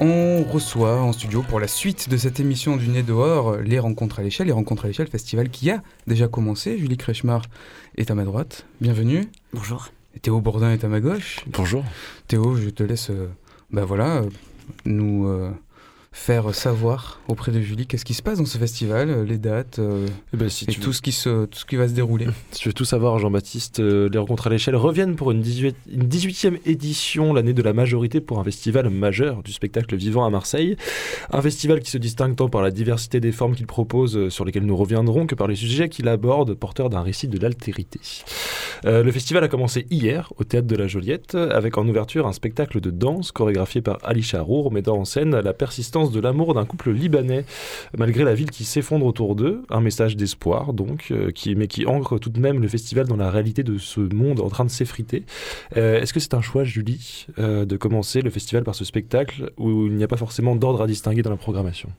On 0.00 0.42
reçoit 0.42 1.00
en 1.00 1.14
studio 1.14 1.42
pour 1.48 1.60
la 1.60 1.66
suite 1.66 2.10
de 2.10 2.18
cette 2.18 2.40
émission 2.40 2.76
du 2.76 2.88
Nez 2.88 3.02
dehors 3.02 3.56
les 3.56 3.78
rencontres 3.78 4.18
à 4.18 4.22
l'échelle, 4.22 4.48
les 4.48 4.52
rencontres 4.52 4.84
à 4.84 4.88
l'échelle, 4.88 5.08
festival 5.08 5.48
qui 5.48 5.70
a 5.70 5.82
déjà 6.06 6.28
commencé. 6.28 6.76
Julie 6.76 6.98
Krechmar 6.98 7.46
est 7.96 8.10
à 8.10 8.14
ma 8.14 8.24
droite. 8.24 8.66
Bienvenue. 8.82 9.22
Bonjour. 9.54 9.88
Théo 10.20 10.42
Bourdin 10.42 10.72
est 10.72 10.84
à 10.84 10.88
ma 10.88 11.00
gauche. 11.00 11.40
Bonjour. 11.46 11.86
Théo, 12.28 12.54
je 12.56 12.68
te 12.68 12.82
laisse, 12.82 13.10
ben 13.70 13.86
voilà, 13.86 14.24
nous 14.84 15.26
faire 16.12 16.52
savoir 16.54 17.20
auprès 17.28 17.52
de 17.52 17.60
Julie 17.60 17.86
qu'est-ce 17.86 18.04
qui 18.04 18.14
se 18.14 18.22
passe 18.22 18.38
dans 18.38 18.44
ce 18.44 18.58
festival, 18.58 19.10
euh, 19.10 19.24
les 19.24 19.38
dates 19.38 19.78
euh, 19.78 20.08
eh 20.34 20.36
ben, 20.36 20.48
et 20.48 20.72
tout, 20.72 20.92
ce 20.92 21.00
qui 21.00 21.12
se, 21.12 21.44
tout 21.46 21.58
ce 21.58 21.64
qui 21.64 21.76
va 21.76 21.88
se 21.88 21.92
dérouler. 21.92 22.26
Si 22.50 22.62
tu 22.62 22.68
veux 22.68 22.72
tout 22.72 22.84
savoir, 22.84 23.18
Jean-Baptiste, 23.18 23.78
euh, 23.78 24.08
les 24.12 24.18
rencontres 24.18 24.48
à 24.48 24.50
l'échelle 24.50 24.74
reviennent 24.74 25.14
pour 25.14 25.30
une, 25.30 25.40
18, 25.40 25.76
une 25.92 26.08
18e 26.08 26.58
édition, 26.66 27.32
l'année 27.32 27.52
de 27.52 27.62
la 27.62 27.72
majorité, 27.72 28.20
pour 28.20 28.40
un 28.40 28.44
festival 28.44 28.90
majeur 28.90 29.42
du 29.44 29.52
spectacle 29.52 29.94
vivant 29.94 30.24
à 30.24 30.30
Marseille. 30.30 30.76
Un 31.30 31.40
festival 31.42 31.80
qui 31.80 31.90
se 31.90 31.98
distingue 31.98 32.34
tant 32.34 32.48
par 32.48 32.60
la 32.60 32.72
diversité 32.72 33.20
des 33.20 33.30
formes 33.30 33.54
qu'il 33.54 33.66
propose, 33.66 34.28
sur 34.30 34.44
lesquelles 34.44 34.66
nous 34.66 34.76
reviendrons, 34.76 35.26
que 35.26 35.36
par 35.36 35.46
les 35.46 35.54
sujets 35.54 35.88
qu'il 35.88 36.08
aborde, 36.08 36.54
porteurs 36.54 36.90
d'un 36.90 37.02
récit 37.02 37.28
de 37.28 37.38
l'altérité. 37.38 38.00
le 38.84 39.10
festival 39.12 39.44
a 39.44 39.48
commencé 39.48 39.86
hier 39.90 40.32
au 40.38 40.44
Théâtre 40.44 40.66
de 40.66 40.76
la 40.76 40.88
Joliette, 40.88 41.36
avec 41.36 41.78
en 41.78 41.86
ouverture 41.86 42.26
un 42.26 42.32
spectacle 42.32 42.80
de 42.80 42.90
danse 42.90 43.30
chorégraphié 43.30 43.80
par 43.80 43.98
Ali 44.02 44.22
Charour, 44.22 44.72
mettant 44.72 44.98
en 44.98 45.04
scène 45.04 45.38
la 45.38 45.52
persistance 45.52 45.99
de 46.08 46.20
l'amour 46.20 46.54
d'un 46.54 46.64
couple 46.64 46.90
libanais, 46.92 47.44
malgré 47.96 48.24
la 48.24 48.34
ville 48.34 48.50
qui 48.50 48.64
s'effondre 48.64 49.04
autour 49.04 49.36
d'eux. 49.36 49.62
Un 49.68 49.80
message 49.80 50.16
d'espoir, 50.16 50.72
donc, 50.72 51.08
euh, 51.10 51.30
qui, 51.30 51.54
mais 51.54 51.66
qui 51.66 51.86
ancre 51.86 52.18
tout 52.18 52.30
de 52.30 52.40
même 52.40 52.60
le 52.60 52.68
festival 52.68 53.06
dans 53.06 53.16
la 53.16 53.30
réalité 53.30 53.62
de 53.62 53.76
ce 53.76 54.00
monde 54.00 54.40
en 54.40 54.48
train 54.48 54.64
de 54.64 54.70
s'effriter. 54.70 55.24
Euh, 55.76 56.00
est-ce 56.00 56.14
que 56.14 56.20
c'est 56.20 56.34
un 56.34 56.40
choix, 56.40 56.64
Julie, 56.64 57.26
euh, 57.38 57.64
de 57.64 57.76
commencer 57.76 58.22
le 58.22 58.30
festival 58.30 58.64
par 58.64 58.74
ce 58.74 58.84
spectacle 58.84 59.52
où 59.58 59.86
il 59.86 59.94
n'y 59.94 60.04
a 60.04 60.08
pas 60.08 60.16
forcément 60.16 60.56
d'ordre 60.56 60.82
à 60.82 60.86
distinguer 60.86 61.22
dans 61.22 61.30
la 61.30 61.36
programmation? 61.36 61.90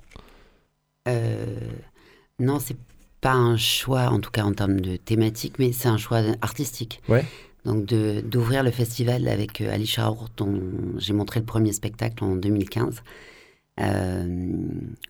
Non, 2.39 2.57
c'est 2.59 2.77
pas 3.21 3.33
un 3.33 3.57
choix, 3.57 4.07
en 4.07 4.19
tout 4.19 4.31
cas 4.31 4.43
en 4.43 4.53
termes 4.53 4.79
de 4.79 4.95
thématique, 4.95 5.59
mais 5.59 5.71
c'est 5.71 5.89
un 5.89 5.97
choix 5.97 6.21
artistique. 6.41 7.01
Ouais. 7.07 7.23
Donc 7.65 7.85
d'ouvrir 7.85 8.63
le 8.63 8.71
festival 8.71 9.27
avec 9.27 9.61
Ali 9.61 9.85
Charour, 9.85 10.29
dont 10.37 10.59
j'ai 10.97 11.13
montré 11.13 11.39
le 11.39 11.45
premier 11.45 11.73
spectacle 11.73 12.23
en 12.23 12.35
2015. 12.35 13.03
Euh, 13.81 14.27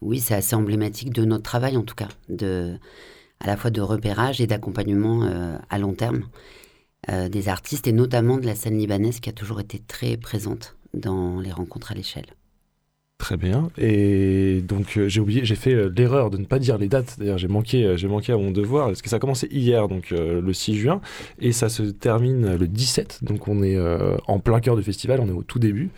oui, 0.02 0.20
c'est 0.20 0.36
assez 0.36 0.56
emblématique 0.56 1.12
de 1.12 1.26
notre 1.26 1.44
travail 1.44 1.78
en 1.78 1.84
tout 1.84 1.96
cas, 1.96 2.08
à 3.40 3.48
la 3.48 3.58
fois 3.58 3.72
de 3.72 3.82
repérage 3.82 4.40
et 4.40 4.48
d'accompagnement 4.48 5.24
euh, 5.24 5.58
à 5.70 5.78
long 5.78 5.94
terme 5.94 6.24
euh, 7.10 7.30
des 7.30 7.50
artistes 7.50 7.88
et 7.88 7.92
notamment 7.92 8.38
de 8.38 8.46
la 8.46 8.56
scène 8.56 8.78
libanaise 8.78 9.20
qui 9.20 9.30
a 9.30 9.34
toujours 9.34 9.60
été 9.60 9.80
très 9.80 10.18
présente 10.18 10.76
dans 10.94 11.40
les 11.40 11.52
rencontres 11.52 11.92
à 11.92 11.96
l'échelle. 11.96 12.28
Très 13.22 13.38
bien. 13.38 13.70
Et 13.78 14.64
donc 14.68 14.98
euh, 14.98 15.08
j'ai 15.08 15.22
oublié, 15.22 15.46
j'ai 15.46 15.54
fait 15.54 15.76
euh, 15.76 15.94
l'erreur 15.96 16.32
de 16.32 16.38
ne 16.38 16.46
pas 16.46 16.58
dire 16.58 16.80
les 16.80 16.88
dates. 16.88 17.18
D'ailleurs, 17.20 17.38
j'ai 17.38 17.48
manqué, 17.48 17.86
euh, 17.86 17.96
j'ai 17.96 18.08
manqué 18.08 18.34
à 18.34 18.38
mon 18.38 18.50
devoir 18.50 18.88
parce 18.88 19.04
que 19.04 19.10
ça 19.10 19.18
a 19.18 19.20
commencé 19.20 19.48
hier, 19.52 19.88
donc 19.88 20.10
le 20.10 20.52
6 20.52 20.76
juin, 20.76 21.02
et 21.40 21.52
ça 21.52 21.70
se 21.70 21.84
termine 21.84 22.56
le 22.56 22.68
17. 22.68 23.20
Donc 23.22 23.48
on 23.48 23.62
est 23.62 23.78
en 24.28 24.40
plein 24.40 24.60
cœur 24.60 24.76
du 24.76 24.82
festival, 24.82 25.20
on 25.20 25.28
est 25.28 25.34
au 25.34 25.44
tout 25.44 25.60
début. 25.60 25.92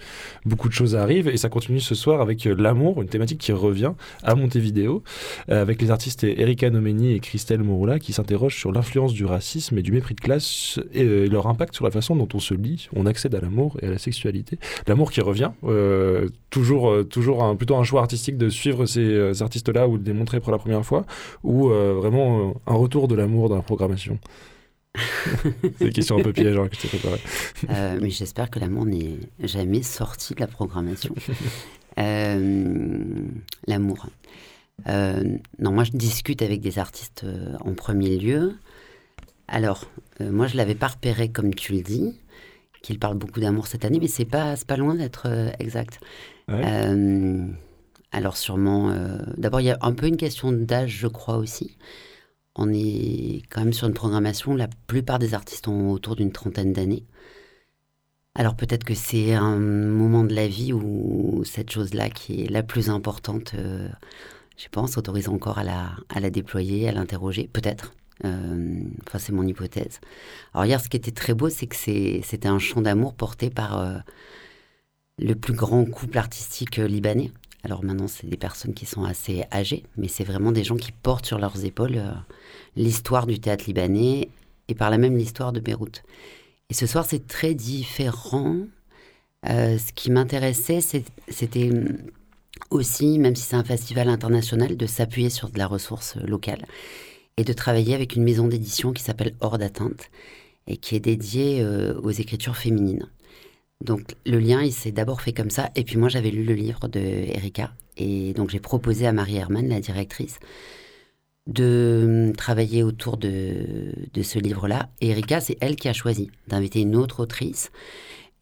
Beaucoup 0.46 0.68
de 0.68 0.74
choses 0.74 0.98
arrivent 0.98 1.30
et 1.30 1.38
ça 1.38 1.48
continue 1.48 1.80
ce 1.80 1.96
soir 1.96 2.20
avec 2.20 2.44
l'amour, 2.44 3.02
une 3.02 3.08
thématique 3.08 3.40
qui 3.40 3.54
revient 3.54 3.94
à 4.22 4.36
Montevideo, 4.36 5.02
avec 5.48 5.82
les 5.82 5.92
artistes 5.92 6.26
Erika 6.26 6.70
Nomeni 6.70 7.14
et 7.14 7.20
Christelle 7.20 7.64
Moroula 7.64 8.00
qui 8.00 8.12
s'interrogent 8.12 8.58
sur 8.58 8.74
l'influence 8.74 9.14
du 9.14 9.24
racisme 9.24 9.78
et 9.78 9.82
du 9.82 9.94
mépris 9.94 10.16
de 10.16 10.22
classe 10.22 10.80
et 10.94 11.06
leur 11.30 11.48
impact 11.48 11.74
sur 11.74 11.86
la 11.86 11.92
façon 11.92 12.18
dont 12.18 12.28
on 12.34 12.40
se 12.40 12.54
lit, 12.54 12.90
on 12.94 13.06
accède 13.06 13.34
à 13.34 13.40
l'amour 13.40 13.78
et 13.82 13.88
à 13.88 13.92
la 13.92 13.98
sexualité. 13.98 14.60
L'amour 14.88 15.12
qui 15.12 15.22
revient, 15.22 15.52
toujours 16.50 16.94
toujours 17.14 17.44
un, 17.44 17.56
plutôt 17.56 17.76
un 17.76 17.84
choix 17.84 18.02
artistique 18.02 18.38
de 18.38 18.50
suivre 18.50 18.86
ces, 18.88 19.06
euh, 19.06 19.34
artistes-là 19.40 19.88
ou 19.88 19.98
de 19.98 20.06
les 20.06 20.14
montrer 20.14 20.40
pour 20.40 20.52
la 20.52 20.58
première 20.58 20.84
fois, 20.84 21.06
ou 21.44 21.70
euh, 21.70 21.94
vraiment 21.94 22.50
euh, 22.50 22.54
un 22.68 22.74
retour 22.74 23.08
de 23.08 23.16
l'amour 23.16 23.50
dans 23.50 23.56
la 23.56 23.62
programmation? 23.62 24.20
C'est 25.78 25.86
une 25.86 25.94
question 25.94 26.18
un 26.18 26.24
peu 26.24 26.34
piège 26.34 26.58
hein, 26.58 26.68
que 26.68 26.76
je 26.76 26.82
t'ai 26.82 26.88
préparée. 26.88 27.22
mais 28.02 28.10
j'espère 28.10 28.50
que 28.50 28.60
l'amour 28.60 28.86
n'est 28.86 29.18
jamais 29.40 29.84
sorti 29.84 30.34
de 30.34 30.40
la 30.40 30.48
programmation. 30.48 31.16
l'amour. 33.68 34.08
non, 34.88 35.72
moi 35.72 35.84
je 35.84 35.92
discute 35.92 36.42
avec 36.42 36.62
des 36.62 36.80
artistes 36.80 37.26
en 37.64 37.74
premier 37.74 38.18
lieu. 38.18 38.56
Alors, 39.48 39.86
moi 40.20 40.48
je 40.48 40.58
l'avais 40.58 40.76
pas 40.76 40.88
repéré 40.88 41.30
comme 41.30 41.56
tu 41.56 41.74
le 41.74 41.82
dis, 41.82 42.16
qu'il 42.84 43.00
parle 43.00 43.18
beaucoup 43.18 43.40
d'amour 43.40 43.66
cette 43.66 43.86
année, 43.86 43.98
mais 44.00 44.08
c'est 44.08 44.26
pas, 44.26 44.54
pas 44.68 44.78
loin 44.78 44.94
d'être 44.94 45.28
exact. 45.58 46.00
Euh, 46.50 47.48
alors 48.12 48.38
sûrement, 48.38 48.92
euh, 48.92 49.18
d'abord 49.38 49.62
il 49.62 49.66
y 49.66 49.72
a 49.72 49.78
un 49.82 49.94
peu 49.94 50.08
une 50.08 50.18
question 50.18 50.52
d'âge, 50.52 50.92
je 50.92 51.08
crois 51.08 51.38
aussi. 51.38 51.78
On 52.56 52.72
est 52.72 53.42
quand 53.50 53.62
même 53.62 53.74
sur 53.74 53.88
une 53.88 53.96
programmation, 53.96 54.56
la 54.56 54.68
plupart 54.88 55.18
des 55.18 55.34
artistes 55.34 55.68
ont 55.68 55.92
autour 55.92 56.16
d'une 56.16 56.32
trentaine 56.32 56.74
d'années. 56.74 57.06
Alors 58.36 58.56
peut-être 58.56 58.84
que 58.84 58.94
c'est 58.94 59.34
un 59.34 59.58
moment 59.58 60.24
de 60.24 60.34
la 60.36 60.48
vie 60.48 60.74
où 60.74 61.44
cette 61.44 61.72
chose-là 61.72 62.10
qui 62.10 62.44
est 62.44 62.50
la 62.50 62.64
plus 62.64 62.90
importante, 62.90 63.54
euh, 63.56 63.90
je 64.58 64.68
pense, 64.70 64.98
autorise 64.98 65.30
encore 65.30 65.58
à 65.58 65.64
la, 65.64 65.92
à 66.10 66.20
la 66.20 66.30
déployer, 66.30 66.90
à 66.90 66.92
l'interroger, 66.92 67.50
peut-être. 67.52 67.94
Enfin, 68.22 69.20
c'est 69.20 69.32
mon 69.32 69.46
hypothèse. 69.46 70.00
Alors 70.54 70.66
hier, 70.66 70.80
ce 70.80 70.90
qui 70.90 70.98
était 70.98 71.12
très 71.12 71.34
beau, 71.34 71.50
c'est 71.50 71.68
que 71.68 71.76
c'était 71.76 72.48
un 72.48 72.60
chant 72.60 72.82
d'amour 72.82 73.14
porté 73.14 73.50
par 73.50 74.04
le 75.20 75.36
plus 75.36 75.54
grand 75.54 75.86
couple 75.86 76.18
artistique 76.18 76.80
euh, 76.80 76.88
libanais. 76.88 77.32
Alors 77.64 77.84
maintenant, 77.84 78.08
c'est 78.08 78.28
des 78.28 78.38
personnes 78.38 78.74
qui 78.74 78.86
sont 78.86 79.06
assez 79.06 79.46
âgées, 79.52 79.84
mais 79.96 80.08
c'est 80.08 80.24
vraiment 80.24 80.52
des 80.52 80.64
gens 80.64 80.76
qui 80.76 80.92
portent 80.92 81.26
sur 81.26 81.40
leurs 81.40 81.64
épaules 81.64 81.98
euh, 81.98 82.12
l'histoire 82.76 83.26
du 83.26 83.40
théâtre 83.40 83.66
libanais 83.68 84.30
et 84.68 84.76
par 84.76 84.90
là 84.90 84.98
même 84.98 85.16
l'histoire 85.16 85.54
de 85.54 85.60
Beyrouth. 85.60 86.04
Et 86.70 86.74
ce 86.74 86.88
soir, 86.88 87.06
c'est 87.08 87.28
très 87.28 87.54
différent. 87.54 88.58
Euh, 89.50 89.78
ce 89.78 89.94
qui 89.94 90.10
m'intéressait, 90.10 90.80
c'était 90.82 91.70
aussi, 92.70 93.20
même 93.20 93.36
si 93.36 93.44
c'est 93.44 93.56
un 93.56 93.64
festival 93.64 94.10
international, 94.10 94.76
de 94.76 94.86
s'appuyer 94.86 95.30
sur 95.30 95.50
de 95.50 95.58
la 95.58 95.68
ressource 95.68 96.16
locale 96.16 96.66
et 97.38 97.44
de 97.44 97.54
travailler 97.54 97.96
avec 97.96 98.16
une 98.16 98.24
maison 98.24 98.48
d'édition 98.48 98.94
qui 98.94 99.04
s'appelle 99.04 99.36
Hors 99.40 99.58
d'atteinte 99.58 100.10
et 100.68 100.78
qui 100.78 100.96
est 100.96 101.00
dédiée 101.00 101.66
aux 102.02 102.12
écritures 102.12 102.56
féminines. 102.56 103.10
Donc 103.84 104.16
le 104.26 104.40
lien, 104.40 104.62
il 104.62 104.72
s'est 104.72 104.92
d'abord 104.92 105.22
fait 105.22 105.34
comme 105.34 105.50
ça. 105.50 105.70
Et 105.76 105.84
puis 105.84 105.98
moi, 105.98 106.10
j'avais 106.10 106.32
lu 106.32 106.44
le 106.44 106.54
livre 106.54 106.88
de 106.88 107.00
Erika. 107.00 107.74
Et 107.98 108.34
donc 108.34 108.50
j'ai 108.50 108.60
proposé 108.60 109.06
à 109.06 109.12
Marie 109.12 109.36
Herman, 109.36 109.68
la 109.68 109.82
directrice, 109.82 110.40
de 111.48 112.28
hum, 112.30 112.36
travailler 112.36 112.84
autour 112.84 113.18
de, 113.18 113.94
ce 114.22 114.40
livre-là. 114.40 114.90
Et 115.02 115.10
Erika, 115.10 115.42
c'est 115.42 115.58
elle 115.60 115.76
qui 115.76 115.90
a 115.90 115.94
choisi 115.94 116.32
d'inviter 116.48 116.82
une 116.82 116.96
autre 116.96 117.22
autrice 117.22 117.72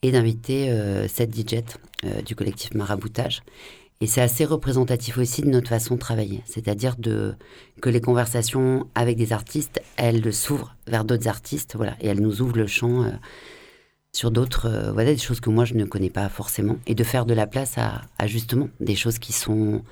et 0.03 0.11
d'inviter 0.11 0.67
euh, 0.69 1.07
Digit 1.27 1.77
euh, 2.05 2.21
du 2.21 2.35
collectif 2.35 2.73
Maraboutage. 2.73 3.41
Et 4.01 4.07
c'est 4.07 4.21
assez 4.21 4.45
représentatif 4.45 5.17
aussi 5.17 5.43
de 5.43 5.49
notre 5.49 5.69
façon 5.69 5.95
de 5.95 5.99
travailler. 5.99 6.41
C'est-à-dire 6.45 6.95
que 6.99 7.89
les 7.89 8.01
conversations 8.01 8.87
avec 8.95 9.15
des 9.15 9.31
artistes, 9.31 9.81
elles 9.95 10.33
s'ouvrent 10.33 10.75
vers 10.87 11.05
d'autres 11.05 11.27
artistes. 11.27 11.75
Voilà, 11.75 11.95
et 12.01 12.07
elles 12.07 12.21
nous 12.21 12.41
ouvrent 12.41 12.57
le 12.57 12.67
champ. 12.67 13.03
Euh, 13.03 13.11
sur 14.13 14.31
d'autres, 14.31 14.67
euh, 14.67 14.91
voilà, 14.91 15.13
des 15.13 15.17
choses 15.17 15.39
que 15.39 15.49
moi 15.49 15.65
je 15.65 15.73
ne 15.73 15.85
connais 15.85 16.09
pas 16.09 16.27
forcément, 16.29 16.77
et 16.85 16.95
de 16.95 17.03
faire 17.03 17.25
de 17.25 17.33
la 17.33 17.47
place 17.47 17.77
à, 17.77 18.01
justement 18.27 18.69
des 18.79 18.95
choses 18.95 19.19
qui 19.19 19.33
sont 19.33 19.83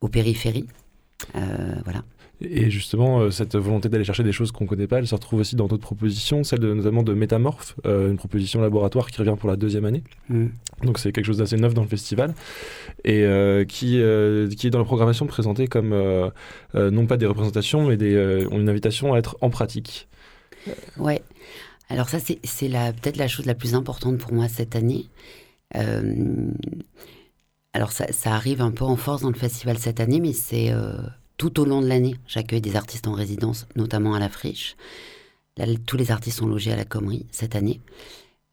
aux 0.00 0.08
périphéries. 0.08 0.66
Euh, 1.36 1.76
voilà. 1.84 2.02
Et 2.40 2.70
justement, 2.70 3.20
euh, 3.20 3.30
cette 3.30 3.56
volonté 3.56 3.88
d'aller 3.88 4.04
chercher 4.04 4.22
des 4.22 4.32
choses 4.32 4.52
qu'on 4.52 4.64
ne 4.64 4.68
connaît 4.68 4.86
pas, 4.86 4.98
elle 4.98 5.06
se 5.06 5.14
retrouve 5.14 5.40
aussi 5.40 5.56
dans 5.56 5.66
d'autres 5.66 5.82
propositions, 5.82 6.44
celle 6.44 6.58
de, 6.58 6.74
notamment 6.74 7.02
de 7.02 7.14
Métamorphe, 7.14 7.76
une 7.84 8.16
proposition 8.16 8.60
laboratoire 8.60 9.10
qui 9.10 9.18
revient 9.18 9.36
pour 9.38 9.48
la 9.48 9.56
deuxième 9.56 9.84
année. 9.84 10.02
Mm. 10.28 10.46
Donc 10.82 10.98
c'est 10.98 11.12
quelque 11.12 11.26
chose 11.26 11.38
d'assez 11.38 11.56
neuf 11.56 11.74
dans 11.74 11.82
le 11.82 11.88
festival, 11.88 12.34
et 13.04 13.24
qui, 13.68 14.00
qui 14.56 14.66
est 14.66 14.70
dans 14.70 14.78
la 14.78 14.84
programmation 14.84 15.26
présentée 15.26 15.66
comme 15.68 15.94
non 16.74 17.06
pas 17.06 17.16
des 17.16 17.26
représentations, 17.26 17.86
mais 17.86 17.96
des, 17.96 18.46
une 18.50 18.68
invitation 18.68 19.14
à 19.14 19.18
être 19.18 19.36
en 19.40 19.50
pratique. 19.50 20.08
Ouais. 20.98 21.22
Alors 21.88 22.08
ça, 22.08 22.18
c'est 22.18 22.40
peut-être 22.40 23.16
la 23.16 23.28
chose 23.28 23.46
la 23.46 23.54
plus 23.54 23.74
importante 23.74 24.18
pour 24.18 24.32
moi 24.32 24.48
cette 24.48 24.74
année. 24.76 25.06
Euh, 25.76 26.50
alors 27.72 27.92
ça, 27.92 28.06
arrive 28.26 28.60
un 28.60 28.70
peu 28.70 28.84
en 28.84 28.96
force 28.96 29.22
dans 29.22 29.30
le 29.30 29.36
festival 29.36 29.78
cette 29.78 30.00
année, 30.00 30.20
mais 30.20 30.32
c'est 30.32 30.72
euh, 30.72 30.96
tout 31.36 31.60
au 31.60 31.64
long 31.64 31.80
de 31.80 31.86
l'année. 31.86 32.16
J'accueille 32.26 32.60
des 32.60 32.76
artistes 32.76 33.08
en 33.08 33.12
résidence, 33.12 33.66
notamment 33.76 34.14
à 34.14 34.18
la 34.18 34.28
Friche. 34.28 34.76
Là, 35.56 35.66
tous 35.86 35.96
les 35.96 36.10
artistes 36.10 36.38
sont 36.38 36.46
logés 36.46 36.72
à 36.72 36.76
la 36.76 36.84
Comrie 36.84 37.26
cette 37.30 37.54
année. 37.54 37.80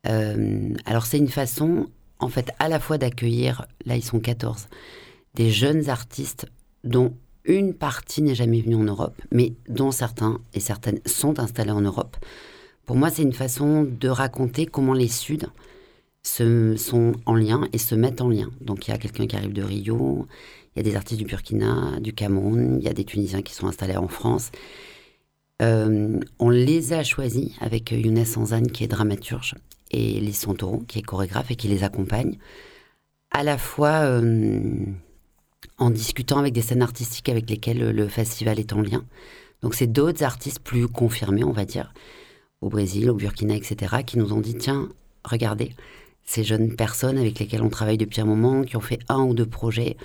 Euh, 0.08 0.74
alors 0.86 1.06
c'est 1.06 1.18
une 1.18 1.30
façon, 1.30 1.90
en 2.20 2.30
fait, 2.30 2.52
à 2.60 2.70
la 2.70 2.80
fois 2.80 2.98
d'accueillir, 2.98 3.66
là 3.86 3.96
ils 3.96 4.04
sont 4.04 4.20
14, 4.20 4.68
des 5.36 5.52
jeunes 5.52 5.90
artistes 5.90 6.48
dont 6.84 7.16
une 7.46 7.74
partie 7.74 8.22
n'est 8.22 8.36
jamais 8.36 8.62
venue 8.62 8.76
en 8.76 8.84
Europe, 8.84 9.20
mais 9.32 9.54
dont 9.68 9.92
certains 9.92 10.40
et 10.54 10.60
certaines 10.60 11.00
sont 11.06 11.40
installés 11.40 11.72
en 11.72 11.82
Europe. 11.82 12.18
Pour 12.86 12.96
moi, 12.96 13.10
c'est 13.10 13.24
une 13.24 13.34
façon 13.34 13.84
de 13.84 14.10
raconter 14.10 14.66
comment 14.66 14.94
les 14.94 15.08
Suds 15.08 15.48
sont 16.24 17.14
en 17.26 17.36
lien 17.36 17.68
et 17.74 17.78
se 17.78 17.96
mettent 17.96 18.22
en 18.22 18.30
lien. 18.30 18.50
Donc 18.62 18.88
il 18.88 18.92
y 18.92 18.94
a 18.94 18.98
quelqu'un 18.98 19.26
qui 19.26 19.36
arrive 19.36 19.54
de 19.54 19.64
Rio, 19.64 20.28
il 20.76 20.80
y 20.80 20.88
a 20.88 20.90
des 20.90 20.96
artistes 20.96 21.20
du 21.20 21.26
Burkina, 21.26 22.00
du 22.00 22.14
Cameroun, 22.14 22.78
il 22.80 22.86
y 22.86 22.90
a 22.90 22.94
des 22.94 23.04
Tunisiens 23.04 23.42
qui 23.42 23.54
sont 23.54 23.68
installés 23.68 23.98
en 23.98 24.08
France. 24.08 24.52
Euh, 25.62 26.20
on 26.40 26.50
les 26.50 26.94
a 26.94 27.04
choisis 27.04 27.54
avec 27.60 27.92
Younes 27.92 28.26
Sanzane 28.26 28.68
qui 28.72 28.84
est 28.84 28.88
dramaturge 28.88 29.56
et 29.92 30.20
Lise 30.20 30.38
Santoro 30.38 30.80
qui 30.88 31.00
est 31.00 31.04
chorégraphe 31.04 31.52
et 31.52 31.56
qui 31.56 31.68
les 31.68 31.84
accompagne 31.84 32.38
à 33.32 33.44
la 33.44 33.58
fois 33.58 34.02
euh, 34.02 34.74
en 35.78 35.90
discutant 35.90 36.40
avec 36.40 36.54
des 36.54 36.62
scènes 36.62 36.82
artistiques 36.82 37.30
avec 37.30 37.50
lesquelles 37.50 37.92
le 37.92 38.08
festival 38.08 38.60
est 38.60 38.74
en 38.74 38.82
lien. 38.82 39.06
Donc 39.62 39.76
c'est 39.76 39.88
d'autres 39.88 40.24
artistes 40.24 40.60
plus 40.60 40.88
confirmés, 40.88 41.44
on 41.44 41.52
va 41.52 41.66
dire, 41.66 41.94
au 42.62 42.70
Brésil, 42.70 43.10
au 43.10 43.16
Burkina, 43.16 43.56
etc., 43.56 43.98
qui 44.06 44.18
nous 44.18 44.34
ont 44.34 44.42
dit, 44.42 44.56
tiens, 44.56 44.90
regardez, 45.24 45.72
ces 46.24 46.44
jeunes 46.44 46.76
personnes 46.76 47.18
avec 47.18 47.40
lesquelles 47.40 47.62
on 47.62 47.70
travaille 47.70 47.98
depuis 47.98 48.22
un 48.22 48.26
moment, 48.26 48.64
qui 48.64 48.78
ont 48.78 48.82
fait 48.82 49.00
un 49.10 49.22
ou 49.24 49.34
deux 49.34 49.46
projets, 49.46 49.98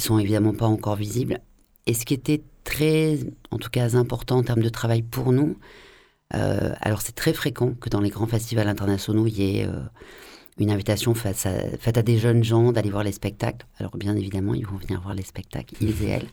sont 0.00 0.18
évidemment 0.18 0.54
pas 0.54 0.66
encore 0.66 0.96
visibles. 0.96 1.40
Et 1.86 1.94
ce 1.94 2.04
qui 2.04 2.14
était 2.14 2.42
très, 2.64 3.18
en 3.50 3.58
tout 3.58 3.70
cas 3.70 3.96
important 3.96 4.38
en 4.38 4.42
termes 4.42 4.62
de 4.62 4.68
travail 4.68 5.02
pour 5.02 5.32
nous, 5.32 5.56
euh, 6.34 6.72
alors 6.80 7.02
c'est 7.02 7.14
très 7.14 7.32
fréquent 7.32 7.74
que 7.80 7.88
dans 7.88 8.00
les 8.00 8.10
grands 8.10 8.26
festivals 8.26 8.68
internationaux, 8.68 9.26
il 9.26 9.38
y 9.38 9.58
ait 9.58 9.66
euh, 9.66 9.80
une 10.58 10.70
invitation 10.70 11.14
faite 11.14 11.46
à, 11.96 12.02
des 12.02 12.18
jeunes 12.18 12.42
gens 12.42 12.72
d'aller 12.72 12.90
voir 12.90 13.04
les 13.04 13.12
spectacles. 13.12 13.66
Alors 13.78 13.96
bien 13.96 14.16
évidemment, 14.16 14.54
ils 14.54 14.66
vont 14.66 14.76
venir 14.76 15.00
voir 15.00 15.14
les 15.14 15.22
spectacles, 15.22 15.74
ils 15.80 16.02
et 16.04 16.08
elles. 16.08 16.28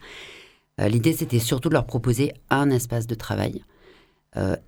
Euh, 0.81 0.87
l'idée, 0.87 1.13
c'était 1.13 1.39
surtout 1.39 1.69
de 1.69 1.75
leur 1.75 1.85
proposer 1.85 2.33
un 2.49 2.69
espace 2.71 3.07
de 3.07 3.15
travail 3.15 3.63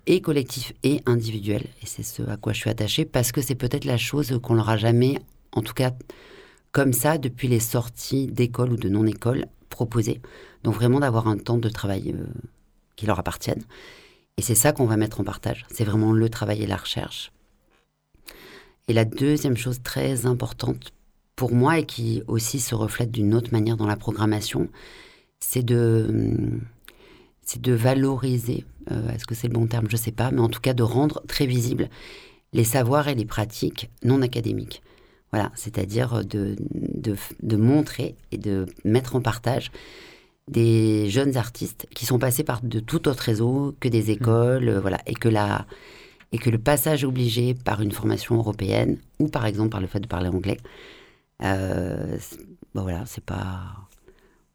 et 0.06 0.20
collectif 0.20 0.74
et 0.84 1.00
individuel. 1.06 1.62
Et 1.82 1.86
c'est 1.86 2.04
ce 2.04 2.22
à 2.22 2.36
quoi 2.36 2.52
je 2.52 2.58
suis 2.60 2.70
attachée 2.70 3.04
parce 3.04 3.32
que 3.32 3.40
c'est 3.40 3.56
peut-être 3.56 3.84
la 3.84 3.96
chose 3.96 4.38
qu'on 4.40 4.54
leur 4.54 4.68
a 4.68 4.76
jamais, 4.76 5.18
en 5.50 5.60
tout 5.60 5.74
cas 5.74 5.90
comme 6.76 6.92
ça, 6.92 7.16
depuis 7.16 7.48
les 7.48 7.58
sorties 7.58 8.26
d'école 8.26 8.70
ou 8.70 8.76
de 8.76 8.90
non-école 8.90 9.46
proposées. 9.70 10.20
Donc 10.62 10.74
vraiment 10.74 11.00
d'avoir 11.00 11.26
un 11.26 11.38
temps 11.38 11.56
de 11.56 11.70
travail 11.70 12.14
euh, 12.14 12.26
qui 12.96 13.06
leur 13.06 13.18
appartienne. 13.18 13.62
Et 14.36 14.42
c'est 14.42 14.54
ça 14.54 14.72
qu'on 14.72 14.84
va 14.84 14.98
mettre 14.98 15.22
en 15.22 15.24
partage. 15.24 15.64
C'est 15.70 15.84
vraiment 15.84 16.12
le 16.12 16.28
travail 16.28 16.62
et 16.62 16.66
la 16.66 16.76
recherche. 16.76 17.32
Et 18.88 18.92
la 18.92 19.06
deuxième 19.06 19.56
chose 19.56 19.80
très 19.82 20.26
importante 20.26 20.92
pour 21.34 21.50
moi 21.54 21.78
et 21.78 21.86
qui 21.86 22.22
aussi 22.26 22.60
se 22.60 22.74
reflète 22.74 23.10
d'une 23.10 23.32
autre 23.32 23.52
manière 23.52 23.78
dans 23.78 23.86
la 23.86 23.96
programmation, 23.96 24.68
c'est 25.40 25.64
de, 25.64 26.60
c'est 27.40 27.62
de 27.62 27.72
valoriser 27.72 28.66
euh, 28.90 29.08
est-ce 29.14 29.24
que 29.24 29.34
c'est 29.34 29.48
le 29.48 29.54
bon 29.54 29.66
terme? 29.66 29.86
Je 29.88 29.96
ne 29.96 30.00
sais 30.02 30.12
pas, 30.12 30.30
mais 30.30 30.42
en 30.42 30.50
tout 30.50 30.60
cas 30.60 30.74
de 30.74 30.82
rendre 30.82 31.22
très 31.26 31.46
visibles 31.46 31.88
les 32.52 32.64
savoirs 32.64 33.08
et 33.08 33.14
les 33.14 33.24
pratiques 33.24 33.88
non 34.04 34.20
académiques. 34.20 34.82
Voilà, 35.32 35.50
c'est-à-dire 35.54 36.24
de, 36.24 36.56
de, 36.72 37.56
montrer 37.56 38.14
et 38.30 38.38
de 38.38 38.66
mettre 38.84 39.16
en 39.16 39.20
partage 39.20 39.70
des 40.48 41.10
jeunes 41.10 41.36
artistes 41.36 41.86
qui 41.94 42.06
sont 42.06 42.18
passés 42.18 42.44
par 42.44 42.62
de 42.62 42.78
tout 42.78 43.08
autre 43.08 43.24
réseau 43.24 43.74
que 43.80 43.88
des 43.88 44.10
écoles, 44.10 44.68
euh, 44.68 44.80
voilà, 44.80 44.98
et 45.06 45.14
que 45.14 45.28
la, 45.28 45.66
et 46.30 46.38
que 46.38 46.48
le 46.48 46.58
passage 46.58 47.04
obligé 47.04 47.54
par 47.54 47.82
une 47.82 47.90
formation 47.90 48.36
européenne 48.36 48.98
ou 49.18 49.28
par 49.28 49.46
exemple 49.46 49.70
par 49.70 49.80
le 49.80 49.88
fait 49.88 50.00
de 50.00 50.06
parler 50.06 50.28
anglais, 50.28 50.58
euh, 51.42 52.16
voilà, 52.74 53.02
c'est 53.06 53.24
pas, 53.24 53.88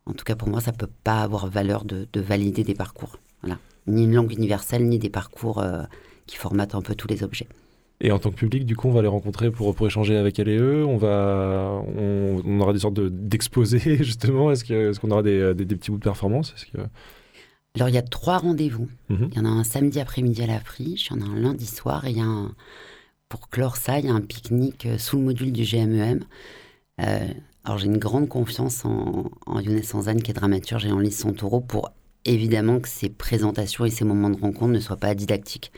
en 0.06 0.14
tout 0.14 0.24
cas 0.24 0.36
pour 0.36 0.48
moi, 0.48 0.62
ça 0.62 0.72
peut 0.72 0.90
pas 1.04 1.22
avoir 1.22 1.48
valeur 1.48 1.84
de, 1.84 2.08
de 2.12 2.22
valider 2.22 2.64
des 2.64 2.76
parcours. 2.76 3.20
Voilà 3.42 3.58
ni 3.88 4.04
une 4.04 4.14
langue 4.14 4.32
universelle, 4.32 4.88
ni 4.88 5.00
des 5.00 5.10
parcours 5.10 5.60
euh, 5.60 5.84
qui 6.28 6.38
formatent 6.38 6.76
un 6.76 6.82
peu 6.82 6.96
tous 6.96 7.08
les 7.08 7.24
objets. 7.24 7.48
Et 8.04 8.12
en 8.12 8.18
tant 8.18 8.32
que 8.32 8.36
public, 8.36 8.66
du 8.66 8.76
coup, 8.76 8.88
on 8.88 8.92
va 8.92 9.04
les 9.04 9.08
rencontrer 9.08 9.52
pour, 9.52 9.76
pour 9.76 9.86
échanger 9.86 10.18
avec 10.18 10.40
elle 10.40 10.50
et 10.50 10.58
eux. 10.58 10.84
On, 10.86 10.98
va, 10.98 11.84
on, 11.96 12.60
aura 12.60 12.74
des 12.74 12.80
sortes 12.80 13.00
d'exposés, 13.00 13.98
justement. 14.04 14.52
Est-ce 14.52 15.00
qu'on 15.00 15.12
aura 15.12 15.22
des, 15.22 15.54
des, 15.54 15.76
petits 15.76 15.92
bouts 15.92 16.00
de 16.00 16.04
performance? 16.04 16.56
Que... 16.74 16.80
Alors, 17.76 17.90
il 17.90 17.96
y 17.96 18.00
a 18.00 18.02
trois 18.02 18.40
rendez-vous. 18.40 18.90
Mhm. 19.10 19.30
Il 19.32 19.38
y 19.38 19.40
en 19.40 19.46
a 19.46 19.50
un 19.50 19.64
samedi 19.64 20.00
après-midi 20.00 20.42
à 20.42 20.48
la 20.48 20.60
friche, 20.60 21.10
il 21.10 21.18
y 21.18 21.24
en 21.24 21.28
a 21.28 21.30
un 21.30 21.40
lundi 21.40 21.68
soir, 21.68 22.06
et 22.06 22.10
il 22.10 22.18
y 22.18 22.22
a 22.22 22.26
un, 22.26 22.56
pour 23.30 23.50
clore 23.50 23.78
ça, 23.78 24.00
il 24.00 24.06
y 24.06 24.10
a 24.10 24.14
un 24.14 24.22
pique-nique 24.22 24.88
euh, 24.88 24.98
sous 24.98 25.18
le 25.18 25.24
module 25.24 25.52
du 25.52 25.64
GMEM. 25.64 26.20
E 26.20 26.24
euh, 27.02 27.28
alors, 27.64 27.78
j'ai 27.78 27.86
une 27.86 28.00
grande 28.00 28.28
confiance 28.28 28.84
en, 28.84 29.30
en 29.46 29.60
Younes 29.60 29.84
Sanzane, 29.84 30.24
qui 30.24 30.32
est 30.32 30.34
dramaturge, 30.34 30.88
et 30.88 30.92
en 30.92 30.98
Lise 30.98 31.20
Santoro 31.20 31.62
pour 31.62 31.92
évidemment 32.26 32.80
que 32.80 32.90
ces 32.90 33.10
présentations 33.10 33.86
et 33.86 33.92
ces 33.92 34.06
moments 34.06 34.32
de 34.32 34.40
rencontre 34.40 34.72
ne 34.72 34.80
soient 34.80 34.98
pas 34.98 35.14
didactiques. 35.14 35.72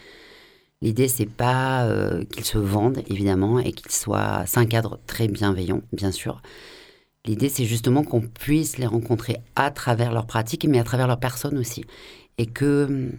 L'idée, 0.84 1.08
c'est 1.08 1.30
pas 1.30 1.86
euh, 1.86 2.26
qu'ils 2.26 2.44
se 2.44 2.58
vendent, 2.58 3.02
évidemment, 3.08 3.58
et 3.58 3.72
qu'ils 3.72 3.94
soient. 3.94 4.44
C'est 4.46 4.60
un 4.60 4.66
cadre 4.66 5.00
très 5.08 5.30
bienveillant, 5.30 5.82
bien 5.94 6.12
sûr. 6.12 6.42
L'idée, 7.26 7.48
c'est 7.48 7.64
justement 7.64 8.04
qu'on 8.04 8.20
puisse 8.20 8.78
les 8.78 8.86
rencontrer 8.86 9.38
à 9.56 9.72
travers 9.72 10.12
leurs 10.12 10.26
pratiques, 10.26 10.66
mais 10.66 10.80
à 10.80 10.84
travers 10.84 11.08
leur 11.08 11.22
personne 11.22 11.58
aussi. 11.58 11.86
Et 12.38 12.48
que, 12.48 13.10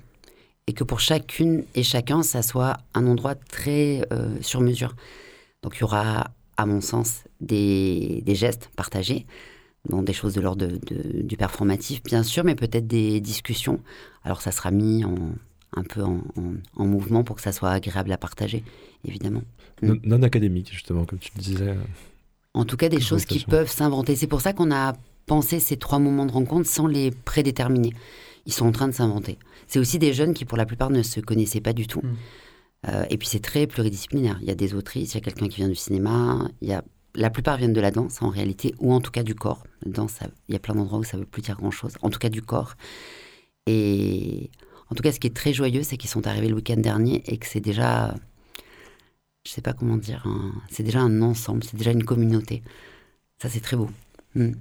et 0.67 0.75
que 0.75 0.85
pour 0.85 1.01
chacune 1.01 1.65
et 1.75 1.83
chacun, 1.83 2.23
ça 2.23 2.43
soit 2.43 2.77
un 2.93 3.07
endroit 3.07 3.35
très 3.35 4.07
euh, 4.13 4.37
sur 4.43 4.61
mesure. 4.61 4.95
Donc, 5.63 5.77
il 5.79 5.81
y 5.81 5.85
aura, 5.85 6.33
à 6.59 6.67
mon 6.67 6.83
sens, 6.83 7.25
des, 7.41 8.21
des 8.27 8.35
gestes 8.35 8.69
partagés, 8.77 9.25
des 9.89 10.13
choses 10.13 10.35
de 10.35 10.43
l'ordre 10.43 10.67
du 10.67 11.37
performatif, 11.39 12.03
bien 12.03 12.23
sûr, 12.23 12.45
mais 12.45 12.55
peut-être 12.55 12.87
des 12.87 13.21
discussions. 13.21 13.81
Alors 14.23 14.41
ça 14.41 14.51
sera 14.51 14.71
mis 14.71 15.05
en, 15.05 15.15
un 15.77 15.83
peu 15.83 16.03
en, 16.03 16.87
mouvement 16.87 17.25
pour 17.25 17.37
que 17.37 17.43
ça 17.43 17.53
soit 17.53 17.71
agréable 17.71 18.13
à 18.13 18.19
partager, 18.19 18.65
évidemment. 19.07 19.43
Non, 19.83 19.97
non 20.05 20.23
académique, 20.23 20.71
justement, 20.73 21.05
comme 21.05 21.19
tu 21.19 21.31
le 21.37 21.43
disais. 21.43 21.75
En 22.55 22.65
tout 22.65 22.77
cas, 22.77 22.89
des 22.89 23.01
choses 23.01 23.25
qui 23.25 23.45
peuvent 23.45 23.71
s'inventer. 23.71 24.17
C'est 24.17 24.27
pour 24.27 24.41
ça 24.41 24.53
qu'on 24.53 24.71
a 24.71 24.95
pensé 25.27 25.61
ces 25.61 25.77
trois 25.77 25.99
moments 25.99 26.27
de 26.27 26.33
rencontre 26.33 26.69
sans 26.69 26.87
les 26.87 27.11
prédéterminer. 27.11 27.93
Ils 28.47 28.53
sont 28.53 28.67
en 28.67 28.73
train 28.73 28.89
de 28.89 28.93
s'inventer. 28.93 29.39
C'est 29.67 29.79
aussi 29.79 29.99
des 29.99 30.13
jeunes 30.13 30.35
qui, 30.35 30.45
pour 30.45 30.59
la 30.59 30.67
plupart, 30.67 30.91
ne 30.91 31.03
se 31.03 31.21
connaissaient 31.21 31.61
pas 31.61 31.73
du 31.73 31.87
tout. 31.87 32.03
Mm. 32.03 32.17
Euh, 32.89 33.05
et 33.11 33.17
puis 33.17 33.27
c'est 33.27 33.41
très 33.41 33.67
pluridisciplinaire. 33.67 34.39
Il 34.43 34.47
y 34.47 34.51
a 34.51 34.55
des 34.55 34.75
autrices, 34.75 35.13
il 35.13 35.15
y 35.15 35.19
a 35.19 35.21
quelqu'un 35.21 35.49
qui 35.49 35.57
vient 35.57 35.69
du 35.69 35.75
cinéma, 35.75 36.49
il 36.61 36.69
y 36.69 36.73
a 36.73 36.85
la 37.15 37.31
plupart 37.31 37.57
viennent 37.57 37.73
de 37.73 37.81
la 37.81 37.91
danse 37.91 38.21
en 38.23 38.29
réalité, 38.29 38.75
ou 38.81 38.93
en 38.93 39.01
tout 39.01 39.11
cas 39.11 39.23
du 39.23 39.35
corps. 39.35 39.65
danse, 39.87 40.19
il 40.49 40.53
y 40.53 40.57
a 40.57 40.59
plein 40.59 40.75
d'endroits 40.75 40.99
où 40.99 41.05
ça 41.05 41.17
veut 41.17 41.25
plus 41.25 41.43
dire 41.43 41.57
grand-chose. 41.57 41.93
En 42.03 42.11
tout 42.11 42.19
cas 42.19 42.29
du 42.29 42.43
corps. 42.43 42.75
Et 43.67 44.51
en 44.95 44.97
tout 44.97 45.03
cas, 45.03 45.11
ce 45.11 45.19
qui 45.19 45.27
est 45.27 45.35
très 45.35 45.53
joyeux, 45.53 45.83
c'est 45.83 45.97
qu'ils 45.97 46.09
sont 46.09 46.25
arrivés 46.29 46.47
le 46.47 46.55
week-end 46.55 46.77
dernier 46.77 47.21
et 47.27 47.37
que 47.37 47.49
c'est 47.49 47.59
déjà, 47.59 48.15
je 49.45 49.51
sais 49.51 49.61
pas 49.61 49.73
comment 49.73 49.97
dire, 49.97 50.25
c'est 50.71 50.85
déjà 50.85 51.01
un 51.01 51.21
ensemble, 51.21 51.65
c'est 51.65 51.77
déjà 51.77 51.91
une 51.91 52.05
communauté. 52.05 52.63
Ça, 53.43 53.49
c'est 53.49 53.59
très 53.59 53.77
beau. 53.77 53.91
Hmm. 54.37 54.53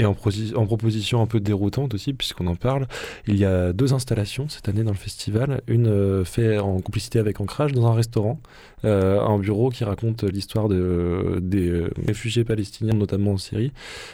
Et 0.00 0.06
en, 0.06 0.14
proposition 0.14 1.20
un 1.20 1.26
peu 1.26 1.40
déroutante 1.40 1.92
aussi, 1.92 2.14
puisqu'on 2.14 2.46
en 2.46 2.56
parle, 2.56 2.88
il 3.26 3.36
y 3.36 3.44
a 3.44 3.74
deux 3.74 3.92
installations 3.92 4.48
cette 4.48 4.66
année 4.66 4.82
dans 4.82 4.92
le 4.92 4.96
festival. 4.96 5.60
Une 5.66 5.88
euh, 5.88 6.24
faite 6.24 6.58
en 6.58 6.80
complicité 6.80 7.18
avec 7.18 7.38
Ancrage 7.38 7.72
dans 7.72 7.86
un 7.86 7.92
restaurant, 7.92 8.40
euh, 8.86 9.20
un 9.20 9.38
bureau 9.38 9.68
qui 9.68 9.84
raconte 9.84 10.24
l'histoire 10.24 10.70
de, 10.70 11.38
des 11.42 11.68
euh, 11.68 11.90
réfugiés 12.06 12.44
palestiniens, 12.44 12.94
notamment 12.94 13.32
en 13.32 13.36
Syrie, 13.36 13.72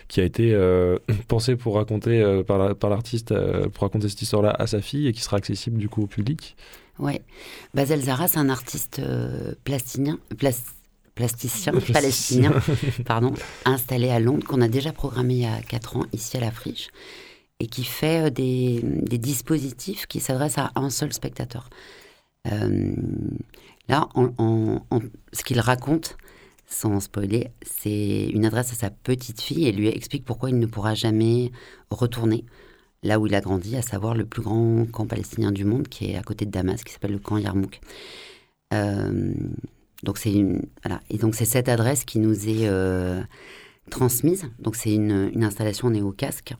qui 0.09 0.20
a 0.20 0.25
été 0.25 0.57
pensé 1.29 1.55
pour 1.55 1.77
raconter 1.77 2.42
par 2.44 2.90
l'artiste, 2.90 3.33
pour 3.68 3.83
raconter 3.83 4.09
cette 4.09 4.22
histoire-là 4.22 4.57
à 4.59 4.66
sa 4.66 4.81
fille 4.81 5.07
et 5.07 5.12
qui 5.12 5.20
sera 5.20 5.37
accessible 5.37 5.79
du 5.79 5.88
coup 5.88 6.03
au 6.03 6.09
public. 6.09 6.57
Ouais. 6.99 7.22
Basel 7.75 8.01
Zara, 8.01 8.27
c'est 8.27 8.38
un 8.38 8.49
artiste 8.49 9.01
plastinien, 9.62 10.18
plasticien 10.37 10.76
palestinien 11.16 12.52
pardon, 13.05 13.35
installé 13.64 14.11
à 14.11 14.20
Londres, 14.20 14.46
qu'on 14.46 14.61
a 14.61 14.68
déjà 14.68 14.92
programmé 14.92 15.35
il 15.35 15.40
y 15.40 15.46
a 15.46 15.61
4 15.62 15.96
ans 15.96 16.05
ici 16.12 16.37
à 16.37 16.40
la 16.40 16.50
Friche, 16.50 16.90
et 17.59 17.66
qui 17.66 17.85
fait 17.85 18.26
euh, 18.26 18.31
des, 18.31 18.81
des 18.83 19.18
dispositifs 19.18 20.07
qui 20.07 20.20
s'adressent 20.20 20.59
à 20.59 20.70
un 20.76 20.90
seul 20.90 21.12
spectateur. 21.12 21.68
Euh, 22.52 22.94
là, 23.88 24.09
ce 25.33 25.42
qu'il 25.42 25.59
raconte, 25.59 26.16
sans 26.66 27.00
spoiler, 27.00 27.50
c'est 27.62 28.26
une 28.26 28.44
adresse 28.44 28.72
à 28.72 28.76
sa 28.76 28.90
petite 28.90 29.40
fille 29.40 29.66
et 29.66 29.72
lui 29.72 29.88
explique 29.88 30.24
pourquoi 30.24 30.50
il 30.50 30.59
ne 30.59 30.66
pourra 30.66 30.94
jamais 30.94 31.50
retourner 31.90 32.44
là 33.02 33.18
où 33.20 33.26
il 33.26 33.35
a 33.35 33.40
grandi, 33.40 33.76
à 33.76 33.83
savoir 33.83 34.14
le 34.14 34.26
plus 34.26 34.42
grand 34.42 34.85
camp 34.90 35.07
palestinien 35.07 35.52
du 35.52 35.64
monde, 35.64 35.88
qui 35.88 36.11
est 36.11 36.16
à 36.16 36.22
côté 36.22 36.44
de 36.44 36.50
Damas, 36.50 36.83
qui 36.83 36.92
s'appelle 36.92 37.12
le 37.12 37.18
camp 37.18 37.37
Yarmouk. 37.37 37.81
Euh, 38.74 39.33
donc 40.07 40.19
c'est 40.19 40.33
voilà. 40.85 41.03
Et 41.11 41.19
donc 41.19 41.35
c'est 41.35 41.45
cette 41.45 41.69
adresse 41.69 42.05
qui 42.05 42.21
nous 42.21 42.49
est 42.49 42.69
euh, 42.69 43.21
transmise. 43.90 44.49
Donc 44.61 44.77
c'est 44.77 44.95
une, 44.95 45.42
installation 45.42 45.90
néo-casque. 45.90 46.55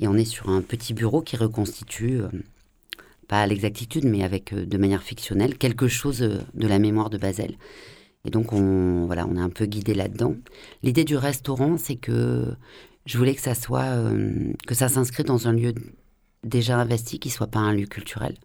Et 0.00 0.08
on 0.08 0.14
est 0.14 0.24
sur 0.24 0.48
un 0.48 0.62
petit 0.62 0.94
bureau 0.94 1.22
qui 1.22 1.36
reconstitue, 1.36 2.22
euh, 2.22 2.28
pas 3.28 3.42
à 3.42 3.46
l'exactitude, 3.46 4.04
mais 4.04 4.24
avec 4.24 4.52
euh, 4.52 4.64
de 4.64 4.78
manière 4.78 5.02
fictionnelle, 5.02 5.58
quelque 5.58 5.86
chose 5.86 6.20
de 6.20 6.66
la 6.66 6.78
mémoire 6.78 7.10
de 7.10 7.18
Basel. 7.18 7.56
Et 8.24 8.30
donc 8.30 8.52
on, 8.52 9.04
voilà, 9.06 9.26
on 9.26 9.36
est 9.36 9.40
un 9.40 9.50
peu 9.50 9.66
guidé 9.66 9.94
là-dedans. 9.94 10.34
L'idée 10.82 11.04
du 11.04 11.16
restaurant, 11.16 11.76
c'est 11.76 11.96
que 11.96 12.54
je 13.04 13.18
voulais 13.18 13.34
que 13.34 13.40
ça 13.40 13.54
soit, 13.54 14.02
que 14.66 14.74
ça 14.74 14.88
s'inscrit 14.88 15.24
dans 15.24 15.46
un 15.46 15.52
lieu 15.52 15.72
déjà 16.42 16.78
investi, 16.78 17.18
qui 17.18 17.30
soit 17.30 17.46
pas 17.46 17.60
un 17.60 17.72
lieu 17.72 17.86
culturel. 17.86 18.36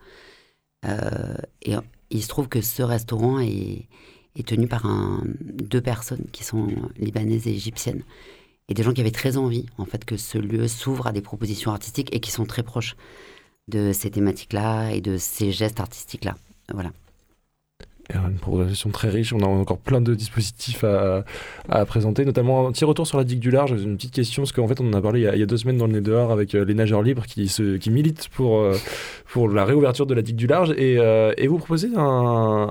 et 0.85 1.75
il 2.11 2.23
se 2.23 2.27
trouve 2.27 2.47
que 2.47 2.61
ce 2.61 2.83
restaurant 2.83 3.39
est, 3.39 3.87
est 4.35 4.47
tenu 4.47 4.67
par 4.67 4.85
deux 5.41 5.81
personnes 5.81 6.25
qui 6.31 6.43
sont 6.43 6.67
libanaises 6.97 7.47
et 7.47 7.51
égyptiennes. 7.51 8.03
Et 8.69 8.73
des 8.73 8.83
gens 8.83 8.93
qui 8.93 9.01
avaient 9.01 9.11
très 9.11 9.37
envie, 9.37 9.65
en 9.77 9.85
fait, 9.85 10.05
que 10.05 10.17
ce 10.17 10.37
lieu 10.37 10.67
s'ouvre 10.67 11.07
à 11.07 11.11
des 11.11 11.21
propositions 11.21 11.71
artistiques 11.71 12.15
et 12.15 12.19
qui 12.19 12.31
sont 12.31 12.45
très 12.45 12.63
proches 12.63 12.95
de 13.67 13.91
ces 13.93 14.09
thématiques-là 14.09 14.91
et 14.91 15.01
de 15.01 15.17
ces 15.17 15.51
gestes 15.51 15.79
artistiques-là. 15.79 16.35
Voilà 16.73 16.91
une 18.11 18.37
programmation 18.37 18.89
très 18.89 19.09
riche. 19.09 19.33
On 19.33 19.39
a 19.39 19.45
encore 19.45 19.77
plein 19.77 20.01
de 20.01 20.13
dispositifs 20.13 20.83
à, 20.83 21.23
à, 21.69 21.85
présenter, 21.85 22.25
notamment 22.25 22.67
un 22.67 22.71
petit 22.71 22.85
retour 22.85 23.07
sur 23.07 23.17
la 23.17 23.23
digue 23.23 23.39
du 23.39 23.51
large. 23.51 23.71
Une 23.71 23.95
petite 23.95 24.13
question, 24.13 24.43
parce 24.43 24.51
qu'en 24.51 24.67
fait, 24.67 24.81
on 24.81 24.89
en 24.89 24.93
a 24.93 25.01
parlé 25.01 25.21
il 25.21 25.39
y 25.39 25.43
a, 25.43 25.45
deux 25.45 25.57
semaines 25.57 25.77
dans 25.77 25.87
le 25.87 25.93
nez 25.93 26.01
dehors 26.01 26.31
avec 26.31 26.53
euh, 26.55 26.65
les 26.65 26.73
nageurs 26.73 27.01
libres 27.01 27.25
qui, 27.25 27.47
se, 27.47 27.77
qui 27.77 27.89
militent 27.89 28.29
pour, 28.29 28.59
euh, 28.59 28.75
pour 29.31 29.49
la 29.49 29.65
réouverture 29.65 30.05
de 30.05 30.13
la 30.13 30.21
digue 30.21 30.35
du 30.35 30.47
large. 30.47 30.71
Et, 30.77 30.97
euh, 30.99 31.33
et 31.37 31.47
vous 31.47 31.57
proposez 31.57 31.89
un, 31.95 32.01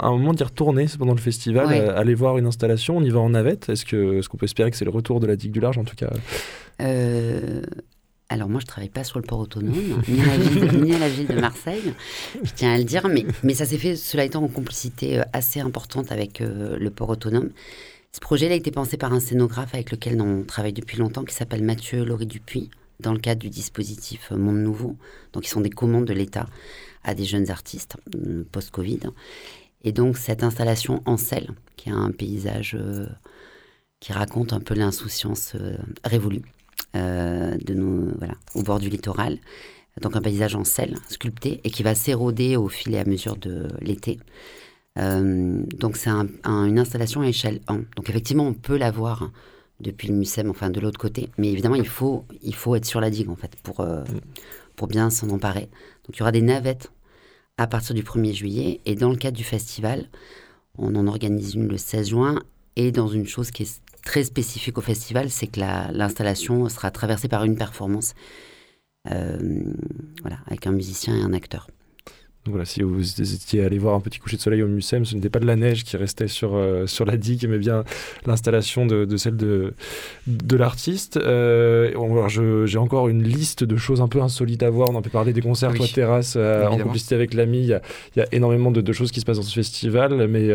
un, 0.03 0.11
moment 0.11 0.35
d'y 0.35 0.45
retourner 0.45 0.87
pendant 0.99 1.15
le 1.15 1.21
festival, 1.21 1.73
aller 1.73 2.15
voir 2.15 2.39
une 2.39 2.47
installation. 2.47 2.99
On 2.99 3.03
y 3.03 3.11
va 3.11 3.21
en 3.21 3.31
navette. 3.31 3.69
Est-ce 3.69 3.87
qu'on 3.87 4.19
est 4.19 4.29
qu'on 4.29 4.37
peut 4.37 4.45
espérer 4.45 4.71
que 4.71 4.77
c'est 4.77 4.85
le 4.85 4.91
retour 4.91 5.21
de 5.21 5.27
la 5.27 5.37
digue 5.37 5.53
du 5.53 5.61
large, 5.61 5.79
en 5.79 5.85
tout 5.85 5.97
cas? 5.97 6.11
Alors 8.33 8.49
moi, 8.49 8.61
je 8.61 8.67
travaille 8.67 8.89
pas 8.89 9.05
sur 9.05 9.19
le 9.19 9.25
port 9.25 9.41
autonome, 9.41 9.75
ni, 10.09 10.21
à 10.23 10.99
la 10.99 11.09
ville, 11.09 11.27
de 11.27 11.41
Marseille, 11.41 11.95
je 12.43 12.51
tiens 12.55 12.73
à 12.73 12.79
le 12.79 12.85
dire, 12.85 13.09
mais, 13.09 13.27
mais 13.43 13.55
ça 13.55 13.67
s'est 13.67 13.79
fait, 13.79 13.95
cela 13.95 14.25
étant, 14.25 14.43
en 14.43 14.49
complicité 14.49 15.21
euh, 15.21 15.25
assez 15.33 15.61
importante 15.61 16.11
avec 16.11 16.41
euh, 16.41 16.77
le 16.79 16.91
port 16.91 17.11
autonome. 17.11 17.51
Ce 18.13 18.21
projet 18.21 18.51
a 18.51 18.55
été 18.55 18.71
pensé 18.71 18.97
par 18.97 19.13
un 19.13 19.21
scénographe 19.21 19.75
avec 19.75 19.91
lequel 19.91 20.21
on 20.21 20.43
travaille 20.45 20.73
depuis 20.73 20.99
longtemps, 20.99 21.25
qui 21.25 21.35
s'appelle 21.35 21.63
Mathieu 21.63 22.05
Laurie 22.05 22.27
Dupuis, 22.27 22.71
dans 23.01 23.13
le 23.13 23.19
cadre 23.19 23.41
du 23.41 23.51
dispositif 23.51 24.31
Monde 24.31 24.59
Nouveau. 24.59 24.97
Donc, 25.33 25.47
ils 25.47 25.51
sont 25.51 25.61
des 25.61 25.71
commandes 25.71 26.07
de 26.07 26.15
l'État 26.15 26.47
à 27.05 27.15
des 27.15 27.25
jeunes 27.25 27.51
artistes 27.51 27.97
euh, 28.15 28.45
post-Covid. 28.51 29.01
Et 29.85 29.93
donc, 29.93 30.17
cette 30.17 30.43
installation 30.43 31.03
en 31.05 31.17
selle, 31.17 31.51
qui 31.77 31.91
a 31.91 31.95
un 31.95 32.13
paysage 32.13 32.79
qui 33.99 34.13
raconte 34.13 34.53
un 34.53 34.61
peu 34.61 34.75
l'insouciance 34.75 35.55
révolue 36.05 36.43
euh, 36.43 36.62
de 36.95 37.75
nos, 37.75 38.13
voilà, 38.19 38.35
au 38.55 38.63
bord 38.63 38.79
du 38.79 38.89
littoral. 38.89 39.39
Donc 40.01 40.17
un 40.17 40.23
paysage 40.23 40.55
en 40.55 40.65
sel 40.65 40.97
sculpté 41.09 41.61
et 41.65 41.71
qui 41.71 41.83
va 41.83 41.95
s'éroder 41.95 42.57
au 42.57 42.69
fil 42.69 42.95
et 42.95 42.99
à 42.99 43.05
mesure 43.05 43.37
de 43.37 43.69
l'été. 43.81 44.19
Euh, 44.99 45.63
donc 45.77 45.97
c'est 45.97 46.11
une 46.11 46.79
installation 46.79 47.21
à 47.21 47.29
échelle 47.29 47.61
1. 47.69 47.77
Donc 47.97 48.09
effectivement, 48.09 48.47
on 48.47 48.55
peut 48.55 48.77
la 48.77 48.91
voir 48.91 49.31
depuis 49.81 50.09
le 50.09 50.15
Mucem, 50.15 50.49
enfin 50.51 50.71
de 50.71 50.81
l'autre 50.81 50.99
côté. 50.99 51.29
Mais 51.39 51.51
évidemment, 51.51 51.75
il 51.75 51.87
faut, 51.87 52.25
il 52.43 52.55
faut 52.55 52.75
être 52.75 52.85
sur 52.85 53.01
la 53.01 53.11
digue 53.11 53.29
en 53.29 53.37
fait 53.37 53.55
pour, 53.63 53.81
euh, 53.81 54.05
pour 54.77 54.89
bien 54.89 55.11
s'en 55.11 55.29
emparer. 55.31 55.69
Donc 56.07 56.17
il 56.17 56.21
y 56.21 56.23
aura 56.23 56.33
des 56.33 56.43
navettes 56.43 56.91
à 57.59 57.67
partir 57.67 57.95
du 57.95 58.03
1er 58.03 58.33
juillet. 58.33 58.81
Et 58.87 58.95
dans 58.95 59.11
le 59.11 59.17
cadre 59.17 59.37
du 59.37 59.45
festival, 59.45 60.09
on 60.79 60.95
en 60.95 61.07
organise 61.07 61.55
une 61.55 61.69
le 61.69 61.77
16 61.77 62.09
juin. 62.09 62.39
Et 62.77 62.93
dans 62.93 63.09
une 63.09 63.27
chose 63.27 63.51
qui 63.51 63.65
est 63.65 63.83
très 64.05 64.25
spécifique 64.25 64.79
au 64.79 64.81
festival, 64.81 65.31
c'est 65.31 65.47
que 65.47 65.61
l'installation 65.61 66.69
sera 66.69 66.91
traversée 66.91 67.29
par 67.29 67.45
une 67.45 67.57
performance, 67.57 68.15
euh, 69.11 69.75
voilà, 70.21 70.39
avec 70.47 70.67
un 70.67 70.73
musicien 70.73 71.17
et 71.17 71.23
un 71.23 71.33
acteur 71.33 71.69
voilà, 72.47 72.65
si 72.65 72.83
vous 72.83 73.21
étiez 73.21 73.65
allé 73.65 73.79
voir 73.79 73.95
un 73.95 74.01
petit 74.01 74.19
coucher 74.19 74.37
de 74.37 74.43
soleil 74.43 74.65
au 74.65 74.67
Mucem, 74.67 75.05
ce 75.05 75.15
n'était 75.15 75.31
pas 75.31 75.39
de 75.39 75.47
la 75.47 75.55
neige 75.55 75.85
qui 75.85 75.97
restait 75.97 76.27
sur, 76.27 76.57
euh, 76.57 76.89
sur 76.89 77.05
la 77.05 77.17
digue, 77.17 77.47
mais 77.49 77.59
bien 77.59 77.85
l'installation 78.27 78.85
de, 78.85 79.05
de, 79.05 79.17
celle 79.17 79.37
de, 79.37 79.75
de 80.27 80.57
l'artiste. 80.57 81.19
Euh, 81.19 81.93
j'ai 82.67 82.79
encore 82.79 83.09
une 83.09 83.23
liste 83.23 83.63
de 83.63 83.77
choses 83.77 84.01
un 84.01 84.09
peu 84.09 84.21
insolites 84.21 84.65
à 84.65 84.71
voir. 84.71 84.91
On 84.91 84.97
en 84.97 85.03
peut 85.03 85.11
parler 85.11 85.33
des 85.33 85.41
concerts, 85.41 85.71
oui, 85.71 85.79
toi, 85.79 85.87
terrasse, 85.87 86.35
euh, 86.37 86.67
en 86.67 86.79
complicité 86.79 87.15
avec 87.15 87.33
l'ami. 87.33 87.63
Il 87.63 87.81
y, 88.17 88.21
a 88.21 88.27
énormément 88.33 88.73
de, 88.73 88.93
choses 88.93 89.13
qui 89.13 89.21
se 89.21 89.25
passent 89.25 89.37
dans 89.37 89.45
ce 89.45 89.55
festival, 89.55 90.27
mais 90.27 90.49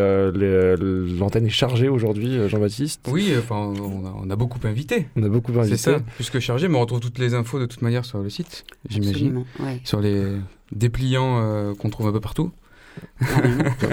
l'antenne 1.18 1.46
est 1.46 1.50
chargée 1.50 1.88
aujourd'hui, 1.88 2.50
Jean-Baptiste. 2.50 3.08
Oui, 3.10 3.34
enfin, 3.40 3.74
on 3.80 4.30
a, 4.30 4.36
beaucoup 4.36 4.60
invité. 4.66 5.08
On 5.16 5.24
a 5.24 5.30
beaucoup 5.30 5.58
invité. 5.58 5.78
C'est 5.78 5.92
ça, 5.92 6.00
plus 6.00 6.30
que 6.30 6.42
chargé, 6.42 6.68
mais 6.68 6.76
on 6.76 6.82
retrouve 6.82 7.00
toutes 7.00 7.18
les 7.18 7.34
infos 7.34 7.60
de 7.62 7.66
toute 7.66 7.82
manière 7.82 8.04
sur 8.04 8.20
le 8.20 8.30
site, 8.30 8.66
j'imagine. 8.90 9.46
Sur 9.86 10.02
les 10.02 10.26
dépliants 10.72 11.40
euh, 11.40 11.74
qu'on 11.74 11.90
trouve 11.90 12.08
un 12.08 12.12
peu 12.12 12.22
partout. 12.22 12.52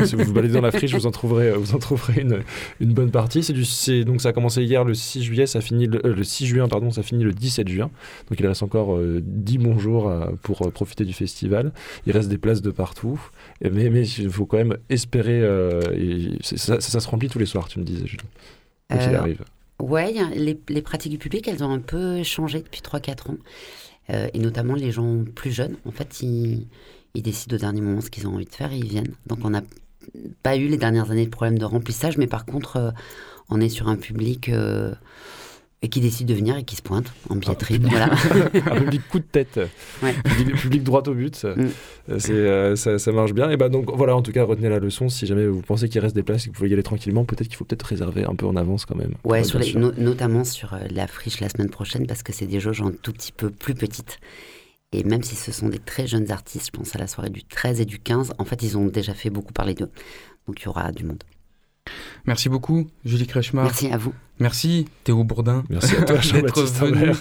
si 0.07 0.17
vous 0.17 0.25
vous 0.25 0.33
baladez 0.33 0.55
dans 0.55 0.63
la 0.63 0.73
friche, 0.73 0.95
vous 0.95 1.07
en 1.07 1.11
trouverez, 1.11 1.53
vous 1.53 1.75
en 1.75 1.79
trouverez 1.79 2.23
une, 2.23 2.43
une 2.81 2.95
bonne 2.95 3.11
partie. 3.11 3.43
C'est 3.43 3.53
du, 3.53 4.05
donc 4.05 4.23
ça 4.23 4.31
a 4.31 4.33
commencé 4.33 4.63
hier 4.63 4.83
le 4.83 4.95
6 4.95 5.23
juillet, 5.23 5.47
ça 5.47 5.61
finit 5.61 5.87
le, 5.87 6.05
euh, 6.07 6.15
le, 6.15 6.25
6 6.25 6.47
juin, 6.47 6.69
pardon, 6.69 6.91
ça 6.91 7.03
finit 7.03 7.23
le 7.23 7.33
17 7.33 7.69
juin. 7.69 7.91
Donc 8.31 8.41
il 8.41 8.47
reste 8.47 8.63
encore 8.63 8.99
10 8.99 9.03
euh, 9.03 9.61
bons 9.61 9.79
jours 9.79 10.11
pour 10.43 10.73
profiter 10.73 11.05
du 11.05 11.13
festival. 11.13 11.73
Il 12.07 12.13
reste 12.13 12.31
des 12.31 12.39
places 12.39 12.63
de 12.63 12.71
partout, 12.71 13.21
mais 13.61 13.91
mais 13.91 14.09
il 14.09 14.31
faut 14.31 14.47
quand 14.47 14.57
même 14.57 14.79
espérer. 14.89 15.43
ça, 16.41 16.81
ça, 16.81 17.01
se 17.01 17.09
remplit 17.09 17.29
tous 17.29 17.39
les 17.39 17.47
soirs, 17.47 17.69
tu 17.69 17.81
me 17.81 17.85
disais, 17.85 18.07
Julie. 18.07 18.25
Quoi 18.89 18.99
qu'il 18.99 19.15
arrive. 19.15 19.45
Ouais, 19.83 20.15
les, 20.35 20.59
les, 20.69 20.83
pratiques 20.83 21.11
du 21.11 21.19
public, 21.19 21.49
elles 21.49 21.65
ont 21.65 21.71
un 21.71 21.81
peu 21.81 22.23
changé 22.23 22.61
depuis 22.61 22.81
3-4 22.81 23.33
ans. 23.33 23.37
Euh, 24.11 24.29
et 24.35 24.39
notamment 24.39 24.75
les 24.75 24.93
gens 24.93 25.25
plus 25.35 25.51
jeunes. 25.51 25.77
En 25.87 25.91
fait, 25.91 26.21
ils, 26.21 26.67
ils 27.15 27.23
décident 27.23 27.57
au 27.57 27.59
dernier 27.59 27.81
moment 27.81 28.01
ce 28.01 28.11
qu'ils 28.11 28.27
ont 28.27 28.35
envie 28.35 28.45
de 28.45 28.55
faire 28.55 28.73
et 28.73 28.77
ils 28.77 28.89
viennent. 28.89 29.15
Donc 29.27 29.39
on 29.45 29.51
n'a 29.51 29.63
pas 30.43 30.57
eu 30.57 30.69
les 30.69 30.77
dernières 30.77 31.11
années 31.11 31.25
de 31.25 31.31
problème 31.31 31.59
de 31.59 31.65
remplissage, 31.65 32.19
mais 32.19 32.27
par 32.27 32.45
contre, 32.45 32.77
euh, 32.77 32.91
on 33.49 33.61
est 33.61 33.69
sur 33.69 33.89
un 33.89 33.97
public 33.97 34.49
euh, 34.49 34.95
et 35.85 35.89
qui 35.89 36.01
décide 36.01 36.27
de 36.27 36.33
venir 36.33 36.57
et 36.57 36.65
qui 36.65 36.77
se 36.77 36.83
pointe 36.83 37.13
en 37.29 37.37
billetterie. 37.37 37.79
voilà. 37.79 38.07
un 38.71 38.77
public 38.77 39.03
coup 39.11 39.19
de 39.19 39.25
tête. 39.25 39.61
Ouais. 40.03 40.15
Public 40.57 40.83
droit 40.83 41.03
au 41.07 41.13
but. 41.13 41.45
Mm. 41.45 42.19
C'est, 42.19 42.33
euh, 42.33 42.75
ça, 42.75 42.99
ça, 42.99 43.13
marche 43.13 43.35
bien. 43.35 43.51
Et 43.51 43.59
ben 43.59 43.69
donc 43.69 43.95
voilà, 43.95 44.17
en 44.17 44.23
tout 44.23 44.33
cas, 44.33 44.45
retenez 44.45 44.71
la 44.71 44.79
leçon. 44.79 45.11
Si 45.11 45.27
jamais 45.27 45.47
vous 45.47 45.61
pensez 45.61 45.91
qu'il 45.91 46.01
reste 46.01 46.15
des 46.15 46.23
places 46.23 46.45
et 46.45 46.47
que 46.47 46.53
vous 46.53 46.57
pouvez 46.57 46.71
y 46.71 46.73
aller 46.73 46.83
tranquillement, 46.83 47.27
peut-être 47.27 47.49
qu'il 47.49 47.57
faut 47.57 47.67
peut-être 47.67 47.83
réserver 47.83 48.25
un 48.25 48.35
peu 48.35 48.47
en 48.47 48.57
avance 48.57 48.87
quand 48.87 48.97
même. 48.97 49.13
Ouais, 49.25 49.45
sur 49.45 49.59
les, 49.59 49.75
notamment 49.75 50.45
sur 50.45 50.73
euh, 50.73 50.79
la 50.91 51.07
friche 51.07 51.41
la 51.41 51.51
semaine 51.51 51.69
prochaine 51.69 52.07
parce 52.07 52.23
que 52.23 52.33
c'est 52.33 52.47
des 52.47 52.61
jauges 52.61 52.81
un 52.81 52.93
tout 53.03 53.13
petit 53.13 53.33
peu 53.33 53.51
plus 53.51 53.75
petites. 53.75 54.21
Et 54.93 55.05
même 55.05 55.23
si 55.23 55.35
ce 55.35 55.53
sont 55.53 55.69
des 55.69 55.81
très 55.81 56.07
jeunes 56.07 56.31
artistes, 56.31 56.71
je 56.73 56.79
pense 56.79 56.97
à 56.97 56.99
la 56.99 57.09
soirée 57.09 57.29
du 57.29 57.45
13 57.45 57.83
et 57.83 57.85
du 57.85 57.99
15, 57.99 58.33
en 58.39 58.45
fait, 58.47 58.63
ils 58.63 58.79
ont 58.79 58.87
déjà 58.87 59.13
fait 59.13 59.29
beaucoup 59.29 59.53
parler 59.53 59.75
d'eux. 59.75 59.91
Donc 60.47 60.63
il 60.63 60.65
y 60.65 60.69
aura 60.69 60.93
du 60.93 61.05
monde. 61.05 61.23
Merci 62.27 62.49
beaucoup, 62.49 62.87
Julie 63.05 63.27
Krechmar. 63.27 63.65
Merci 63.65 63.89
à 63.89 63.99
vous. 63.99 64.15
Merci, 64.41 64.87
Théo 65.05 65.23
Bourdin. 65.23 65.63
Merci 65.71 65.95
à 65.97 66.03
toi, 66.03 66.17
d'être 66.33 66.63
venu 66.65 67.13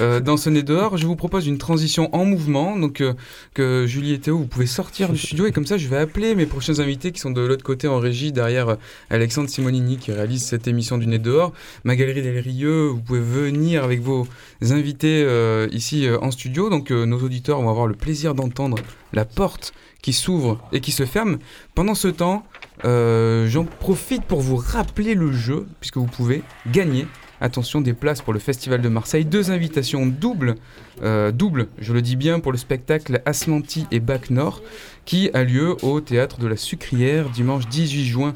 euh, 0.00 0.20
dans 0.20 0.36
ce 0.36 0.48
nez 0.48 0.62
dehors. 0.62 0.96
Je 0.96 1.06
vous 1.06 1.16
propose 1.16 1.46
une 1.46 1.58
transition 1.58 2.08
en 2.14 2.24
mouvement. 2.24 2.78
Donc, 2.78 3.00
euh, 3.00 3.14
que 3.52 3.84
Julie 3.86 4.12
et 4.12 4.20
Théo, 4.20 4.38
vous 4.38 4.46
pouvez 4.46 4.66
sortir 4.66 5.10
du 5.10 5.18
studio. 5.18 5.46
Et 5.46 5.52
comme 5.52 5.66
ça, 5.66 5.76
je 5.76 5.88
vais 5.88 5.98
appeler 5.98 6.36
mes 6.36 6.46
prochains 6.46 6.78
invités 6.78 7.10
qui 7.10 7.20
sont 7.20 7.32
de 7.32 7.40
l'autre 7.40 7.64
côté 7.64 7.88
en 7.88 7.98
régie, 7.98 8.32
derrière 8.32 8.68
euh, 8.68 8.76
Alexandre 9.10 9.50
Simonini 9.50 9.98
qui 9.98 10.12
réalise 10.12 10.44
cette 10.44 10.68
émission 10.68 10.98
du 10.98 11.08
nez 11.08 11.18
dehors. 11.18 11.52
Ma 11.82 11.96
galerie 11.96 12.22
Del 12.22 12.38
Rieux, 12.38 12.86
vous 12.86 13.00
pouvez 13.00 13.20
venir 13.20 13.82
avec 13.84 14.00
vos 14.00 14.26
invités 14.62 15.26
ici 15.72 16.06
en 16.22 16.30
studio. 16.30 16.70
Donc, 16.70 16.90
nos 16.90 17.18
auditeurs 17.20 17.60
vont 17.60 17.70
avoir 17.70 17.86
le 17.86 17.94
plaisir 17.94 18.34
d'entendre 18.34 18.78
la 19.12 19.24
porte 19.24 19.74
qui 20.04 20.12
s'ouvre 20.12 20.60
et 20.70 20.80
qui 20.80 20.92
se 20.92 21.06
ferme. 21.06 21.38
Pendant 21.74 21.94
ce 21.94 22.08
temps, 22.08 22.44
euh, 22.84 23.48
j'en 23.48 23.64
profite 23.64 24.22
pour 24.24 24.42
vous 24.42 24.56
rappeler 24.56 25.14
le 25.14 25.32
jeu, 25.32 25.66
puisque 25.80 25.96
vous 25.96 26.06
pouvez 26.06 26.42
gagner, 26.70 27.06
attention, 27.40 27.80
des 27.80 27.94
places 27.94 28.20
pour 28.20 28.34
le 28.34 28.38
Festival 28.38 28.82
de 28.82 28.90
Marseille. 28.90 29.24
Deux 29.24 29.50
invitations 29.50 30.04
doubles, 30.04 30.56
euh, 31.02 31.32
doubles, 31.32 31.68
je 31.78 31.94
le 31.94 32.02
dis 32.02 32.16
bien, 32.16 32.38
pour 32.38 32.52
le 32.52 32.58
spectacle 32.58 33.22
Asmanti 33.24 33.86
et 33.90 33.98
Bac 33.98 34.28
Nord, 34.28 34.60
qui 35.06 35.30
a 35.32 35.42
lieu 35.42 35.74
au 35.82 36.02
Théâtre 36.02 36.38
de 36.38 36.48
la 36.48 36.58
Sucrière 36.58 37.30
dimanche 37.30 37.66
18 37.66 38.04
juin 38.04 38.34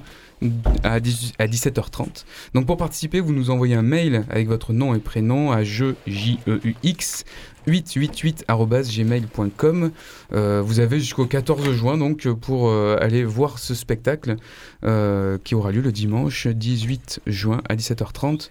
à, 0.84 1.00
17h30. 1.00 2.24
Donc 2.54 2.66
pour 2.66 2.76
participer, 2.76 3.20
vous 3.20 3.32
nous 3.32 3.50
envoyez 3.50 3.74
un 3.74 3.82
mail 3.82 4.24
avec 4.30 4.48
votre 4.48 4.72
nom 4.72 4.94
et 4.94 5.00
prénom 5.00 5.52
à 5.52 5.64
jeu 5.64 5.96
J 6.06 6.38
E 6.46 6.60
U 6.64 6.74
X 6.82 7.24
888@gmail.com. 7.66 9.90
Euh, 10.32 10.62
vous 10.64 10.80
avez 10.80 10.98
jusqu'au 11.00 11.26
14 11.26 11.72
juin 11.72 11.98
donc 11.98 12.26
pour 12.28 12.68
euh, 12.68 12.96
aller 13.00 13.24
voir 13.24 13.58
ce 13.58 13.74
spectacle 13.74 14.36
euh, 14.84 15.38
qui 15.42 15.54
aura 15.54 15.72
lieu 15.72 15.80
le 15.80 15.92
dimanche 15.92 16.46
18 16.46 17.20
juin 17.26 17.62
à 17.68 17.76
17h30. 17.76 18.50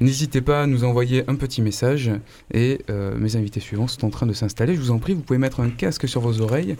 N'hésitez 0.00 0.40
pas 0.40 0.62
à 0.62 0.66
nous 0.66 0.84
envoyer 0.84 1.24
un 1.28 1.34
petit 1.34 1.60
message 1.62 2.10
et 2.54 2.78
mes 2.88 3.36
invités 3.36 3.60
suivants 3.60 3.86
sont 3.86 4.06
en 4.06 4.10
train 4.10 4.26
de 4.26 4.32
s'installer. 4.32 4.74
Je 4.74 4.80
vous 4.80 4.90
en 4.90 4.98
prie, 4.98 5.12
vous 5.12 5.20
pouvez 5.20 5.38
mettre 5.38 5.60
un 5.60 5.68
casque 5.68 6.08
sur 6.08 6.22
vos 6.22 6.40
oreilles. 6.40 6.76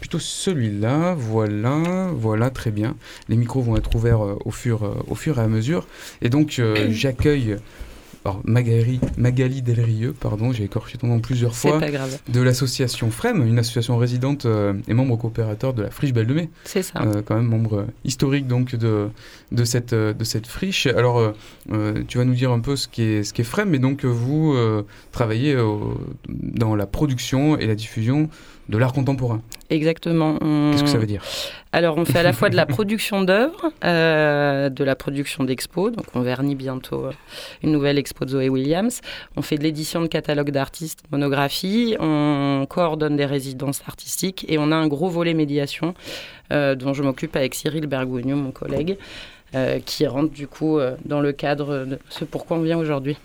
plutôt 0.00 0.18
celui-là, 0.18 1.14
voilà, 1.14 2.10
voilà, 2.14 2.50
très 2.50 2.70
bien. 2.70 2.94
Les 3.30 3.36
micros 3.36 3.62
vont 3.62 3.76
être 3.76 3.94
ouverts 3.94 4.20
au 4.44 4.50
fur 4.50 4.82
et 5.38 5.40
à 5.40 5.48
mesure. 5.48 5.86
Et 6.20 6.28
donc, 6.28 6.60
j'accueille 6.90 7.56
alors 8.24 8.40
Magali, 8.44 9.00
Magali 9.16 9.62
Delrieux, 9.62 10.14
pardon, 10.18 10.52
j'ai 10.52 10.64
écorché 10.64 10.98
ton 10.98 11.08
nom 11.08 11.20
plusieurs 11.20 11.54
fois. 11.54 11.72
C'est 11.74 11.86
pas 11.86 11.90
grave. 11.90 12.18
De 12.32 12.40
l'association 12.40 13.10
FREM, 13.10 13.46
une 13.46 13.58
association 13.58 13.96
résidente 13.96 14.46
et 14.88 14.94
membre 14.94 15.16
coopérateur 15.16 15.74
de 15.74 15.82
la 15.82 15.90
Friche 15.90 16.12
Belle 16.12 16.26
de 16.26 16.34
Mai. 16.34 16.50
C'est 16.64 16.82
ça. 16.82 17.04
quand 17.26 17.34
même 17.34 17.46
membre 17.46 17.86
historique 18.04 18.46
donc 18.46 18.74
de, 18.74 19.08
de, 19.52 19.64
cette, 19.64 19.94
de 19.94 20.24
cette 20.24 20.46
friche. 20.46 20.86
Alors, 20.86 21.34
tu 22.08 22.18
vas 22.18 22.24
nous 22.24 22.34
dire 22.34 22.50
un 22.50 22.60
peu 22.60 22.76
ce 22.76 22.88
qu'est 22.88 23.24
ce 23.24 23.32
qu'est 23.32 23.44
FREM, 23.44 23.70
mais 23.70 23.78
donc 23.78 24.04
vous 24.04 24.56
travaillez 25.12 25.56
dans 26.28 26.74
la 26.74 26.86
production 26.86 27.58
et 27.58 27.66
la 27.66 27.74
diffusion 27.74 28.28
de 28.68 28.78
l'art 28.78 28.92
contemporain. 28.92 29.42
Exactement. 29.70 30.38
Qu'est-ce 30.38 30.84
que 30.84 30.88
ça 30.88 30.98
veut 30.98 31.06
dire? 31.06 31.22
Alors, 31.72 31.96
on 31.98 32.04
fait 32.04 32.18
à 32.18 32.22
la 32.22 32.32
fois 32.32 32.50
de 32.50 32.56
la 32.56 32.66
production 32.76 33.22
d'œuvres, 33.22 33.72
euh, 33.84 34.68
de 34.68 34.84
la 34.84 34.94
production 34.94 35.44
d'expos. 35.44 35.90
Donc, 35.90 36.06
on 36.14 36.20
vernit 36.20 36.54
bientôt 36.54 37.06
euh, 37.06 37.12
une 37.62 37.72
nouvelle 37.72 37.98
expo 37.98 38.24
de 38.24 38.30
Zoé 38.30 38.48
Williams. 38.48 39.00
On 39.36 39.42
fait 39.42 39.56
de 39.56 39.62
l'édition 39.62 40.00
de 40.00 40.06
catalogues 40.06 40.50
d'artistes, 40.50 41.02
monographie. 41.10 41.96
On 41.98 42.66
coordonne 42.68 43.16
des 43.16 43.26
résidences 43.26 43.82
artistiques 43.86 44.44
et 44.48 44.58
on 44.58 44.70
a 44.70 44.76
un 44.76 44.86
gros 44.86 45.08
volet 45.08 45.34
médiation 45.34 45.94
euh, 46.52 46.74
dont 46.74 46.92
je 46.92 47.02
m'occupe 47.02 47.34
avec 47.36 47.54
Cyril 47.54 47.86
Bergogneau, 47.86 48.36
mon 48.36 48.52
collègue. 48.52 48.96
Euh, 49.54 49.78
qui 49.78 50.04
rentre 50.06 50.32
du 50.32 50.48
coup 50.48 50.78
euh, 50.78 50.96
dans 51.04 51.20
le 51.20 51.30
cadre 51.30 51.84
de 51.84 51.98
ce 52.08 52.24
pourquoi 52.24 52.56
on 52.56 52.62
vient 52.62 52.76
aujourd'hui. 52.76 53.16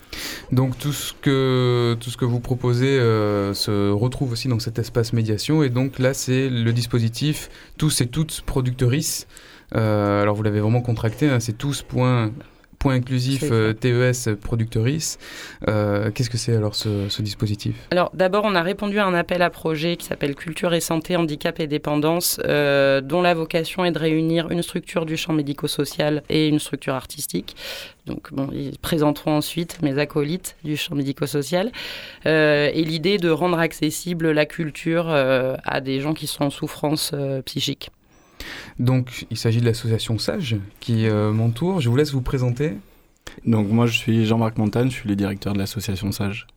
Donc 0.52 0.78
tout 0.78 0.92
ce 0.92 1.14
que, 1.14 1.98
tout 2.00 2.12
ce 2.12 2.18
que 2.18 2.26
vous 2.26 2.40
proposez 2.40 3.00
euh, 3.00 3.56
se 3.56 3.90
retrouve 3.90 4.34
aussi 4.34 4.48
dans 4.48 4.60
cet 4.60 4.78
espace 4.78 5.12
médiation 5.12 5.64
et 5.64 5.70
donc 5.70 5.98
là 5.98 6.14
c'est 6.14 6.50
le 6.50 6.72
dispositif 6.72 7.50
tous 7.78 8.02
et 8.02 8.08
toutes 8.08 8.42
productrices. 8.42 9.28
alors 9.72 10.36
vous 10.36 10.44
l'avez 10.44 10.60
vraiment 10.60 10.82
contracté, 10.82 11.28
hein, 11.28 11.40
c'est 11.40 11.58
tous 11.58 11.82
point 11.82 12.32
point 12.80 12.96
inclusif 12.96 13.44
euh, 13.52 13.74
TES 13.74 14.36
productrice. 14.36 15.20
Euh, 15.68 16.12
qu'est-ce 16.12 16.30
que 16.30 16.38
c'est 16.38 16.56
alors 16.56 16.76
ce, 16.76 17.22
dispositif? 17.22 17.76
Alors 17.92 18.10
d'abord, 18.14 18.46
on 18.46 18.56
a 18.56 18.64
répondu 18.64 19.00
à 19.00 19.06
un 19.06 19.14
appel 19.14 19.42
à 19.42 19.50
projet 19.50 19.98
qui 19.98 20.06
s'appelle 20.06 20.34
Culture 20.34 20.74
et 20.74 20.80
santé, 20.80 21.18
handicap 21.18 21.60
et 21.60 21.68
dépendance, 21.68 22.40
euh, 22.46 23.02
dont 23.02 23.22
la 23.22 23.34
vocation 23.34 23.84
est 23.84 23.92
de 23.92 24.00
réunir 24.00 24.50
une 24.50 24.64
structure 24.64 25.06
du 25.06 25.18
champ 25.18 25.34
médico-social 25.34 26.24
et 26.30 26.48
une 26.48 26.60
structure 26.60 26.94
artistique. 26.94 27.56
Donc, 28.06 28.34
bon, 28.34 28.50
ils 28.54 28.80
présenteront 28.80 29.36
ensuite 29.36 29.82
mes 29.82 30.00
acolytes 30.00 30.56
du 30.64 30.78
champ 30.78 30.96
médico-social. 30.96 31.72
et 32.26 32.84
l'idée 32.84 33.18
de 33.18 33.30
rendre 33.30 33.60
accessible 33.60 34.32
la 34.32 34.46
culture 34.46 35.10
à 35.10 35.82
des 35.82 36.00
gens 36.00 36.14
qui 36.14 36.26
sont 36.26 36.46
en 36.46 36.50
souffrance 36.50 37.14
psychique. 37.46 37.92
Donc, 38.80 39.26
il 39.30 39.38
s'agit 39.38 39.60
de 39.60 39.66
l'association 39.66 40.18
Sage 40.18 40.58
qui 40.80 41.08
euh, 41.08 41.32
m'entoure. 41.32 41.82
Je 41.82 41.90
vous 41.90 41.96
laisse 41.96 42.12
vous 42.12 42.22
présenter. 42.22 42.74
Donc, 43.46 43.70
moi, 43.70 43.86
je 43.86 43.98
suis 43.98 44.26
Jean-Marc 44.26 44.58
Montagne, 44.58 44.90
je 44.90 44.96
suis 44.96 45.10
le 45.10 45.16
directeur 45.16 45.54
de 45.54 45.60
l'association 45.60 46.12
Sage. 46.12 46.48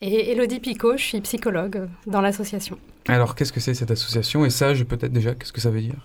Et 0.00 0.30
Elodie 0.30 0.60
Picot, 0.60 0.96
je 0.96 1.02
suis 1.02 1.20
psychologue 1.20 1.88
dans 2.06 2.20
l'association. 2.20 2.78
Alors, 3.08 3.34
qu'est-ce 3.34 3.52
que 3.52 3.60
c'est 3.60 3.74
cette 3.74 3.90
association? 3.90 4.44
Et 4.44 4.50
Sage, 4.50 4.84
peut-être 4.84 5.12
déjà, 5.12 5.34
qu'est-ce 5.34 5.52
que 5.52 5.60
ça 5.60 5.70
veut 5.70 5.80
dire? 5.80 5.96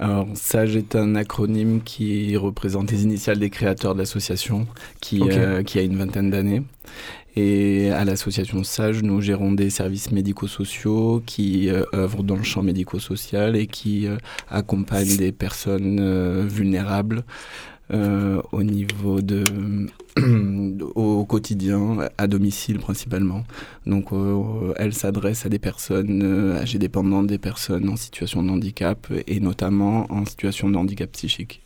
Alors, 0.00 0.26
SAGE 0.34 0.76
est 0.76 0.96
un 0.96 1.14
acronyme 1.14 1.82
qui 1.82 2.34
représente 2.36 2.90
les 2.90 3.02
initiales 3.02 3.38
des 3.38 3.50
créateurs 3.50 3.94
de 3.94 3.98
l'association, 3.98 4.66
qui, 5.00 5.20
euh, 5.22 5.62
qui 5.62 5.78
a 5.78 5.82
une 5.82 5.96
vingtaine 5.96 6.30
d'années. 6.30 6.62
Et 7.36 7.90
à 7.90 8.04
l'association 8.04 8.64
SAGE, 8.64 9.02
nous 9.02 9.20
gérons 9.20 9.52
des 9.52 9.70
services 9.70 10.10
médico-sociaux 10.10 11.22
qui 11.24 11.70
euh, 11.70 11.84
œuvrent 11.94 12.24
dans 12.24 12.36
le 12.36 12.42
champ 12.42 12.62
médico-social 12.62 13.54
et 13.56 13.66
qui 13.66 14.08
euh, 14.08 14.16
accompagnent 14.48 15.16
des 15.16 15.30
personnes 15.30 16.46
vulnérables 16.46 17.24
euh, 17.92 18.42
au 18.52 18.62
niveau 18.62 19.20
de 19.20 19.44
au 20.94 21.24
quotidien, 21.24 21.98
à 22.18 22.26
domicile 22.26 22.78
principalement. 22.78 23.44
Donc 23.86 24.08
elle 24.76 24.92
s'adresse 24.92 25.46
à 25.46 25.48
des 25.48 25.60
personnes 25.60 26.56
âgées 26.56 26.78
dépendantes, 26.78 27.28
des 27.28 27.38
personnes 27.38 27.88
en 27.88 27.96
situation 27.96 28.42
de 28.42 28.50
handicap 28.50 29.06
et 29.26 29.38
notamment 29.38 30.12
en 30.12 30.24
situation 30.24 30.68
de 30.68 30.76
handicap 30.76 31.10
psychique. 31.12 31.62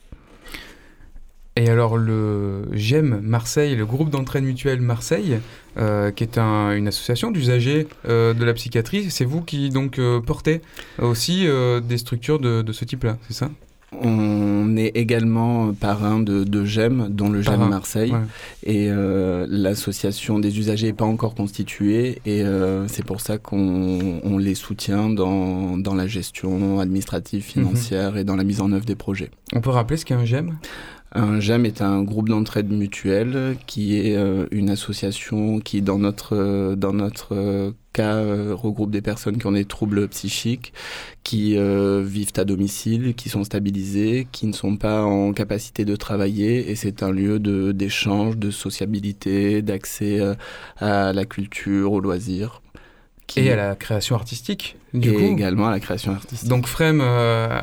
Et 1.56 1.68
alors 1.68 1.96
le 1.96 2.64
GEM 2.72 3.20
Marseille, 3.22 3.76
le 3.76 3.86
groupe 3.86 4.10
d'entraide 4.10 4.42
mutuelle 4.42 4.80
Marseille, 4.80 5.38
qui 5.76 6.24
est 6.24 6.38
une 6.38 6.88
association 6.88 7.30
d'usagers 7.30 7.86
de 8.04 8.44
la 8.44 8.54
psychiatrie, 8.54 9.08
c'est 9.10 9.24
vous 9.24 9.40
qui 9.40 9.70
donc 9.70 10.00
portez 10.26 10.62
aussi 10.98 11.46
des 11.84 11.98
structures 11.98 12.40
de 12.40 12.72
ce 12.72 12.84
type-là, 12.84 13.18
c'est 13.28 13.34
ça? 13.34 13.50
On 14.02 14.76
est 14.76 14.96
également 14.96 15.72
parrain 15.72 16.20
de, 16.20 16.44
de 16.44 16.64
GEM, 16.64 17.08
dont 17.10 17.28
le 17.28 17.42
GEM 17.42 17.68
Marseille. 17.68 18.14
Et 18.64 18.88
euh, 18.90 19.46
l'association 19.48 20.38
des 20.38 20.58
usagers 20.58 20.88
n'est 20.88 20.92
pas 20.92 21.04
encore 21.04 21.34
constituée. 21.34 22.20
Et 22.26 22.42
euh, 22.42 22.88
c'est 22.88 23.04
pour 23.04 23.20
ça 23.20 23.38
qu'on 23.38 24.38
les 24.38 24.54
soutient 24.54 25.10
dans, 25.10 25.76
dans, 25.76 25.94
la 25.94 26.06
gestion 26.06 26.80
administrative, 26.80 27.44
mhm. 27.44 27.64
financière 27.64 28.16
et 28.16 28.24
dans 28.24 28.36
la 28.36 28.44
mise 28.44 28.60
en 28.60 28.72
œuvre 28.72 28.84
des 28.84 28.96
projets. 28.96 29.30
On 29.54 29.60
peut 29.60 29.70
rappeler 29.70 29.96
ce 29.96 30.04
qu'est 30.04 30.14
un 30.14 30.24
GEM 30.24 30.56
un 31.14 31.38
GEM 31.38 31.64
est 31.64 31.80
un 31.80 32.02
groupe 32.02 32.28
d'entraide 32.28 32.70
mutuelle 32.70 33.56
qui 33.66 33.96
est 33.96 34.16
euh, 34.16 34.46
une 34.50 34.68
association 34.70 35.60
qui, 35.60 35.80
dans 35.80 35.98
notre, 35.98 36.34
euh, 36.34 36.74
dans 36.74 36.92
notre 36.92 37.34
euh, 37.36 37.70
cas, 37.92 38.20
regroupe 38.52 38.90
des 38.90 39.00
personnes 39.00 39.38
qui 39.38 39.46
ont 39.46 39.52
des 39.52 39.64
troubles 39.64 40.08
psychiques, 40.08 40.72
qui 41.22 41.56
vivent 41.56 42.32
à 42.36 42.44
domicile, 42.44 43.14
qui 43.14 43.28
sont 43.28 43.44
stabilisées, 43.44 44.26
qui 44.32 44.48
ne 44.48 44.52
sont 44.52 44.76
pas 44.76 45.04
en 45.04 45.32
capacité 45.32 45.84
de 45.84 45.94
travailler. 45.94 46.70
Et 46.70 46.74
c'est 46.74 47.04
un 47.04 47.12
lieu 47.12 47.38
d'échange, 47.72 48.36
de, 48.36 48.48
de 48.48 48.50
sociabilité, 48.50 49.62
d'accès 49.62 50.20
à 50.78 51.12
la 51.12 51.24
culture, 51.24 51.92
aux 51.92 52.00
loisirs. 52.00 52.62
Et 53.36 53.50
à 53.50 53.56
la 53.56 53.74
création 53.74 54.14
artistique, 54.14 54.76
du 54.92 55.10
et 55.10 55.26
également 55.26 55.66
à 55.66 55.70
la 55.70 55.80
création 55.80 56.12
artistique. 56.12 56.48
Donc 56.48 56.66
Frem 56.66 57.00
euh, 57.02 57.60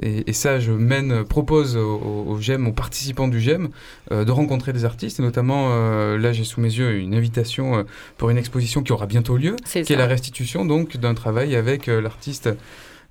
et, 0.00 0.32
ça, 0.32 0.60
je 0.60 0.72
mène, 0.72 1.24
propose 1.24 1.76
aux, 1.76 2.38
GEM, 2.40 2.66
aux 2.66 2.72
participants 2.72 3.28
du 3.28 3.40
GEM, 3.40 3.68
euh, 4.12 4.24
de 4.24 4.30
rencontrer 4.30 4.72
des 4.72 4.84
artistes. 4.84 5.20
Et 5.20 5.22
notamment, 5.22 5.68
euh, 5.72 6.16
là, 6.16 6.32
j'ai 6.32 6.44
sous 6.44 6.60
mes 6.60 6.72
yeux 6.72 6.98
une 6.98 7.14
invitation 7.14 7.84
pour 8.16 8.30
une 8.30 8.38
exposition 8.38 8.82
qui 8.82 8.92
aura 8.92 9.06
bientôt 9.06 9.36
lieu, 9.36 9.56
qui 9.66 9.92
est 9.92 9.96
la 9.96 10.06
restitution 10.06 10.64
donc 10.64 10.96
d'un 10.96 11.14
travail 11.14 11.54
avec 11.54 11.86
l'artiste 11.86 12.48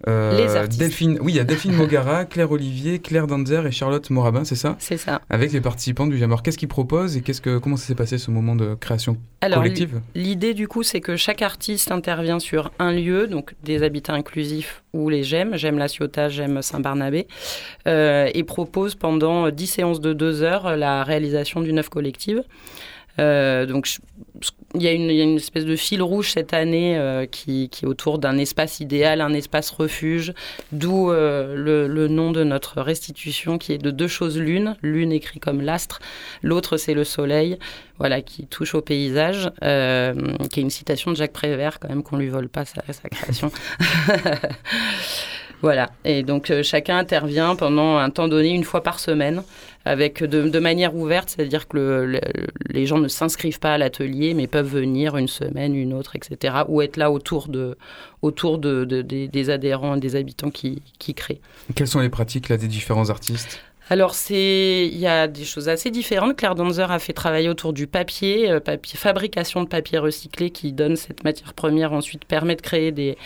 euh, 0.05 0.67
Delphine, 0.67 1.17
oui, 1.21 1.31
il 1.31 1.35
y 1.35 1.39
a 1.39 1.43
Delphine 1.43 1.73
Mogara, 1.75 2.25
Claire 2.25 2.51
Olivier, 2.51 2.99
Claire 2.99 3.25
Danzer 3.25 3.65
et 3.65 3.71
Charlotte 3.71 4.07
Morabin, 4.11 4.43
c'est 4.43 4.55
ça? 4.55 4.75
C'est 4.77 4.97
ça. 4.97 5.21
Avec 5.29 5.51
les 5.51 5.61
participants 5.61 6.05
du 6.05 6.17
Jamor. 6.17 6.43
Qu'est-ce 6.43 6.57
qu'ils 6.57 6.67
proposent 6.67 7.17
et 7.17 7.21
qu'est-ce 7.21 7.41
que, 7.41 7.57
comment 7.57 7.77
ça 7.77 7.87
s'est 7.87 7.95
passé 7.95 8.19
ce 8.19 8.29
moment 8.29 8.55
de 8.55 8.75
création 8.75 9.17
collective? 9.41 10.01
L'idée 10.13 10.53
du 10.53 10.67
coup, 10.67 10.83
c'est 10.83 11.01
que 11.01 11.15
chaque 11.15 11.41
artiste 11.41 11.91
intervient 11.91 12.39
sur 12.39 12.71
un 12.77 12.91
lieu, 12.91 13.27
donc 13.27 13.55
des 13.63 13.81
habitats 13.81 14.13
inclusifs 14.13 14.83
ou 14.93 15.09
les 15.09 15.23
GEM, 15.23 15.57
GEM 15.57 15.79
La 15.79 15.87
Ciotat, 15.87 16.29
GEM 16.29 16.61
Saint-Barnabé, 16.61 17.27
euh, 17.87 18.29
et 18.33 18.43
propose 18.43 18.93
pendant 18.93 19.49
10 19.49 19.67
séances 19.67 19.99
de 19.99 20.13
2 20.13 20.43
heures 20.43 20.77
la 20.77 21.03
réalisation 21.03 21.61
d'une 21.61 21.79
œuvre 21.79 21.89
collective. 21.89 22.43
Euh, 23.19 23.65
donc, 23.65 23.87
il 24.75 24.81
y, 24.81 24.87
a 24.87 24.91
une, 24.91 25.37
espèce 25.37 25.65
de 25.65 25.75
fil 25.75 26.03
rouge 26.03 26.31
cette 26.31 26.53
année 26.53 26.97
euh, 26.97 27.25
qui, 27.25 27.63
est 27.63 27.85
autour 27.85 28.19
d'un 28.19 28.37
espace 28.37 28.79
idéal, 28.79 29.21
un 29.21 29.33
espace 29.33 29.71
refuge, 29.71 30.33
d'où 30.71 31.09
euh, 31.11 31.87
le, 31.87 32.07
nom 32.07 32.31
de 32.31 32.43
notre 32.43 32.81
restitution 32.81 33.57
qui 33.57 33.73
est 33.73 33.77
de 33.79 33.89
deux 33.89 34.07
choses 34.07 34.37
l'une, 34.37 34.75
l'une 34.83 35.11
écrit 35.11 35.39
comme 35.39 35.61
l'astre, 35.61 35.99
l'autre 36.43 36.77
c'est 36.77 36.93
le 36.93 37.03
soleil, 37.03 37.57
voilà, 37.97 38.21
qui 38.21 38.45
touche 38.45 38.75
au 38.75 38.81
paysage, 38.81 39.49
qui 39.61 40.59
est 40.59 40.63
une 40.63 40.69
citation 40.69 41.11
de 41.11 41.15
Jacques 41.15 41.33
Prévert 41.33 41.79
quand 41.79 41.89
même 41.89 42.03
qu'on 42.03 42.17
lui 42.17 42.29
vole 42.29 42.49
pas 42.49 42.65
sa, 42.65 42.83
sa 42.91 43.09
création. 43.09 43.51
Voilà. 45.63 45.89
Et 46.05 46.21
donc 46.21 46.51
chacun 46.61 46.97
intervient 46.97 47.55
pendant 47.55 47.97
un 47.97 48.09
temps 48.09 48.27
donné, 48.27 48.49
une 48.49 48.63
fois 48.63 48.83
par 48.83 48.99
semaine, 48.99 49.41
avec 49.87 50.23
de, 50.23 50.59
manière 50.59 50.95
ouverte, 50.95 51.29
c'est-à-dire 51.35 51.67
que 51.67 52.19
les 52.69 52.85
gens 52.85 52.97
ne 52.97 53.07
s'inscrivent 53.07 53.59
pas 53.59 53.73
à 53.73 53.77
l'atelier, 53.77 54.33
mais 54.33 54.47
peuvent 54.47 54.67
venir 54.67 55.17
une 55.17 55.27
semaine, 55.27 55.75
une 55.75 55.93
autre, 55.93 56.15
etc., 56.15 56.55
ou 56.67 56.81
être 56.81 56.97
là 56.97 57.11
autour 57.11 57.47
de, 57.47 57.77
autour 58.21 58.57
de, 58.57 58.83
des, 58.83 59.49
adhérents 59.49 59.95
et 59.95 59.99
des 59.99 60.15
habitants 60.15 60.49
qui, 60.49 60.81
qui 60.99 61.13
créent. 61.13 61.41
Quelles 61.75 61.87
sont 61.87 61.99
les 61.99 62.09
pratiques 62.09 62.49
là 62.49 62.57
des 62.57 62.67
différents 62.67 63.09
artistes? 63.09 63.61
Alors, 63.89 64.15
c'est, 64.15 64.89
il 64.91 64.97
y 64.97 65.07
a 65.07 65.27
des 65.29 65.45
choses 65.45 65.69
assez 65.69 65.91
différentes. 65.91 66.35
Claire 66.35 66.55
Danzer 66.55 66.91
a 66.91 66.99
fait 66.99 67.13
travailler 67.13 67.47
autour 67.47 67.71
du 67.71 67.87
papier, 67.87 68.51
euh, 68.51 68.59
papier, 68.59 68.97
fabrication 68.97 69.63
de 69.63 69.69
papier 69.69 69.97
recyclé 69.97 70.49
qui 70.49 70.73
donne 70.73 70.97
cette 70.97 71.23
matière 71.23 71.53
première, 71.53 71.93
ensuite 71.93 72.25
permet 72.25 72.57
de 72.57 72.61
créer 72.61 72.91
des, 72.91 73.17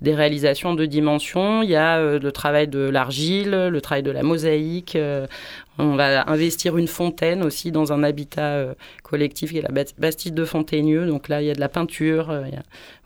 des 0.00 0.14
réalisations 0.16 0.74
de 0.74 0.86
dimensions. 0.86 1.62
Il 1.62 1.70
y 1.70 1.76
a 1.76 1.98
euh, 1.98 2.18
le 2.18 2.32
travail 2.32 2.66
de 2.66 2.80
l'argile, 2.80 3.68
le 3.68 3.80
travail 3.80 4.02
de 4.02 4.10
la 4.10 4.24
mosaïque. 4.24 4.96
Euh, 4.96 5.28
on 5.78 5.94
va 5.94 6.28
investir 6.28 6.76
une 6.76 6.88
fontaine 6.88 7.44
aussi 7.44 7.70
dans 7.70 7.92
un 7.92 8.02
habitat 8.02 8.74
collectif 9.04 9.52
qui 9.52 9.58
est 9.58 9.62
la 9.62 9.84
Bastide 9.98 10.34
de 10.34 10.44
Fontaigneux. 10.44 11.06
Donc 11.06 11.28
là, 11.28 11.40
il 11.40 11.46
y 11.46 11.50
a 11.52 11.54
de 11.54 11.60
la 11.60 11.68
peinture. 11.68 12.34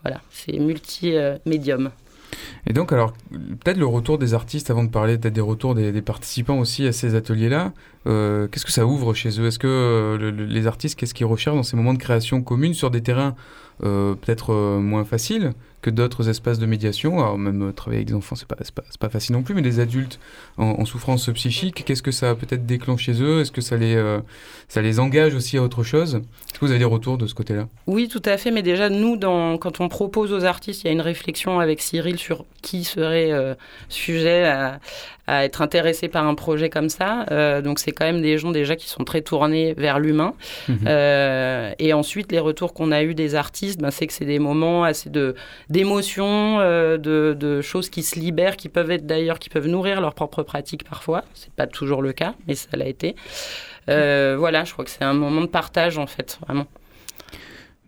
voilà, 0.02 0.22
c'est 0.30 0.58
multi-médium. 0.58 1.90
Et 2.66 2.72
donc, 2.72 2.92
alors, 2.92 3.12
peut-être 3.30 3.76
le 3.76 3.86
retour 3.86 4.18
des 4.18 4.34
artistes, 4.34 4.70
avant 4.70 4.84
de 4.84 4.90
parler 4.90 5.18
peut-être 5.18 5.34
des 5.34 5.40
retours 5.40 5.74
des, 5.74 6.02
participants 6.02 6.58
aussi 6.58 6.86
à 6.86 6.92
ces 6.92 7.14
ateliers-là, 7.14 7.72
qu'est-ce 8.04 8.64
que 8.64 8.72
ça 8.72 8.86
ouvre 8.86 9.14
chez 9.14 9.40
eux? 9.40 9.46
Est-ce 9.46 9.58
que 9.58 10.18
les 10.32 10.66
artistes, 10.66 10.98
qu'est-ce 10.98 11.14
qu'ils 11.14 11.26
recherchent 11.26 11.56
dans 11.56 11.62
ces 11.62 11.76
moments 11.76 11.94
de 11.94 11.98
création 11.98 12.42
commune 12.42 12.74
sur 12.74 12.90
des 12.90 13.02
terrains 13.02 13.34
peut-être 13.80 14.54
moins 14.80 15.04
faciles 15.04 15.52
que 15.82 15.90
d'autres 15.90 16.28
espaces 16.28 16.58
de 16.58 16.66
médiation? 16.66 17.18
Alors 17.18 17.36
même 17.36 17.68
euh, 17.68 17.72
travailler 17.72 17.98
avec 17.98 18.08
des 18.08 18.14
enfants, 18.14 18.36
c'est 18.36 18.46
pas, 18.46 18.56
pas, 18.74 18.82
pas, 18.98 19.08
facile 19.08 19.34
non 19.34 19.42
plus, 19.42 19.54
mais 19.54 19.62
des 19.62 19.80
adultes 19.80 20.18
en, 20.56 20.84
souffrance 20.84 21.28
psychique, 21.34 21.84
qu'est-ce 21.84 22.02
que 22.02 22.12
ça 22.12 22.34
peut-être 22.34 22.64
déclenché 22.64 23.02
chez 23.02 23.22
eux? 23.22 23.40
Est-ce 23.40 23.50
que 23.50 23.60
ça 23.60 23.76
les, 23.76 23.96
euh, 23.96 24.20
ça 24.68 24.80
les 24.80 25.00
engage 25.00 25.34
aussi 25.34 25.58
à 25.58 25.62
autre 25.62 25.82
chose? 25.82 26.14
Est-ce 26.14 26.58
que 26.58 26.64
vous 26.64 26.70
avez 26.70 26.78
des 26.78 26.84
retours 26.84 27.18
de 27.18 27.26
ce 27.26 27.34
côté-là? 27.34 27.66
Oui, 27.88 28.06
tout 28.06 28.22
à 28.24 28.36
fait, 28.36 28.52
mais 28.52 28.62
déjà, 28.62 28.88
nous, 28.88 29.18
quand 29.18 29.80
on 29.80 29.88
propose 29.88 30.32
aux 30.32 30.44
artistes, 30.44 30.84
il 30.84 30.86
y 30.86 30.90
a 30.90 30.92
une 30.92 31.00
réflexion 31.00 31.58
avec 31.58 31.82
Cyril 31.82 32.18
sur 32.18 32.44
qui 32.62 32.84
serait 32.84 33.32
euh, 33.32 33.54
sujet 33.88 34.44
à, 34.44 34.78
à, 35.32 35.44
être 35.44 35.62
intéressé 35.62 36.08
par 36.08 36.26
un 36.26 36.34
projet 36.34 36.70
comme 36.70 36.88
ça. 36.88 37.26
donc 37.62 37.78
c'est 37.78 37.92
quand 37.92 38.04
même 38.04 38.22
des 38.22 38.38
gens 38.38 38.50
déjà 38.50 38.76
qui 38.76 38.88
sont 38.88 39.04
très 39.04 39.22
tournés 39.22 39.74
vers 39.74 39.98
l'humain. 39.98 40.34
Mhm. 40.68 40.86
et 41.78 41.92
ensuite, 41.92 42.32
les 42.32 42.38
retours 42.38 42.74
qu'on 42.74 42.92
a 42.92 43.02
eu 43.02 43.14
des 43.14 43.34
artistes, 43.34 43.80
ben, 43.80 43.90
c'est 43.90 44.06
que 44.06 44.12
c'est 44.12 44.24
des 44.24 44.38
moments 44.38 44.84
assez 44.84 45.10
de 45.10 45.34
d'émotions, 45.68 46.58
euh, 46.60 46.98
de, 46.98 47.60
choses 47.60 47.88
qui 47.90 48.02
se 48.02 48.18
libèrent, 48.18 48.56
qui 48.56 48.68
peuvent 48.68 48.90
être 48.90 49.06
d'ailleurs, 49.06 49.38
qui 49.38 49.48
peuvent 49.48 49.68
nourrir 49.68 50.00
leur 50.00 50.14
propre 50.14 50.42
pratique 50.42 50.84
parfois. 50.88 51.24
C'est 51.34 51.52
pas 51.52 51.66
toujours 51.66 52.02
le 52.02 52.12
cas, 52.12 52.34
mais 52.46 52.54
ça 52.54 52.76
l'a 52.76 52.86
été. 52.86 53.16
Euh, 53.88 54.36
voilà, 54.38 54.64
je 54.64 54.72
crois 54.72 54.84
que 54.84 54.90
c'est 54.90 55.04
un 55.04 55.14
moment 55.14 55.40
de 55.40 55.46
partage 55.46 55.98
en 55.98 56.06
fait, 56.06 56.38
vraiment. 56.46 56.66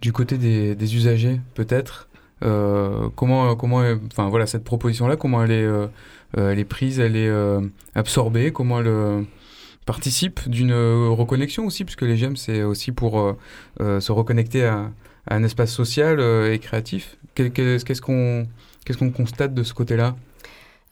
Du 0.00 0.12
côté 0.12 0.36
des, 0.36 0.96
usagers, 0.96 1.40
peut-être, 1.54 2.08
euh, 2.42 3.08
comment, 3.16 3.56
comment, 3.56 3.82
enfin 4.12 4.28
voilà, 4.28 4.46
cette 4.46 4.64
proposition-là, 4.64 5.16
comment 5.16 5.42
elle 5.44 5.52
est, 5.52 5.68
elle 6.36 6.58
est 6.58 6.64
prise, 6.64 7.00
elle 7.00 7.16
est 7.16 7.32
absorbée, 7.94 8.52
comment 8.52 8.80
elle 8.80 9.24
participe 9.86 10.48
d'une 10.48 10.72
reconnexion 10.72 11.66
aussi, 11.66 11.84
puisque 11.84 12.02
les 12.02 12.16
gemmes, 12.16 12.36
c'est 12.36 12.62
aussi 12.62 12.92
pour 12.92 13.36
se 13.78 14.12
reconnecter 14.12 14.64
à, 14.64 14.90
un 15.28 15.42
espace 15.44 15.72
social 15.72 16.20
euh, 16.20 16.52
et 16.52 16.58
créatif. 16.58 17.16
Qu'est-ce 17.34 18.00
qu'on 18.00 19.10
constate 19.10 19.54
de 19.54 19.62
ce 19.62 19.74
côté-là? 19.74 20.16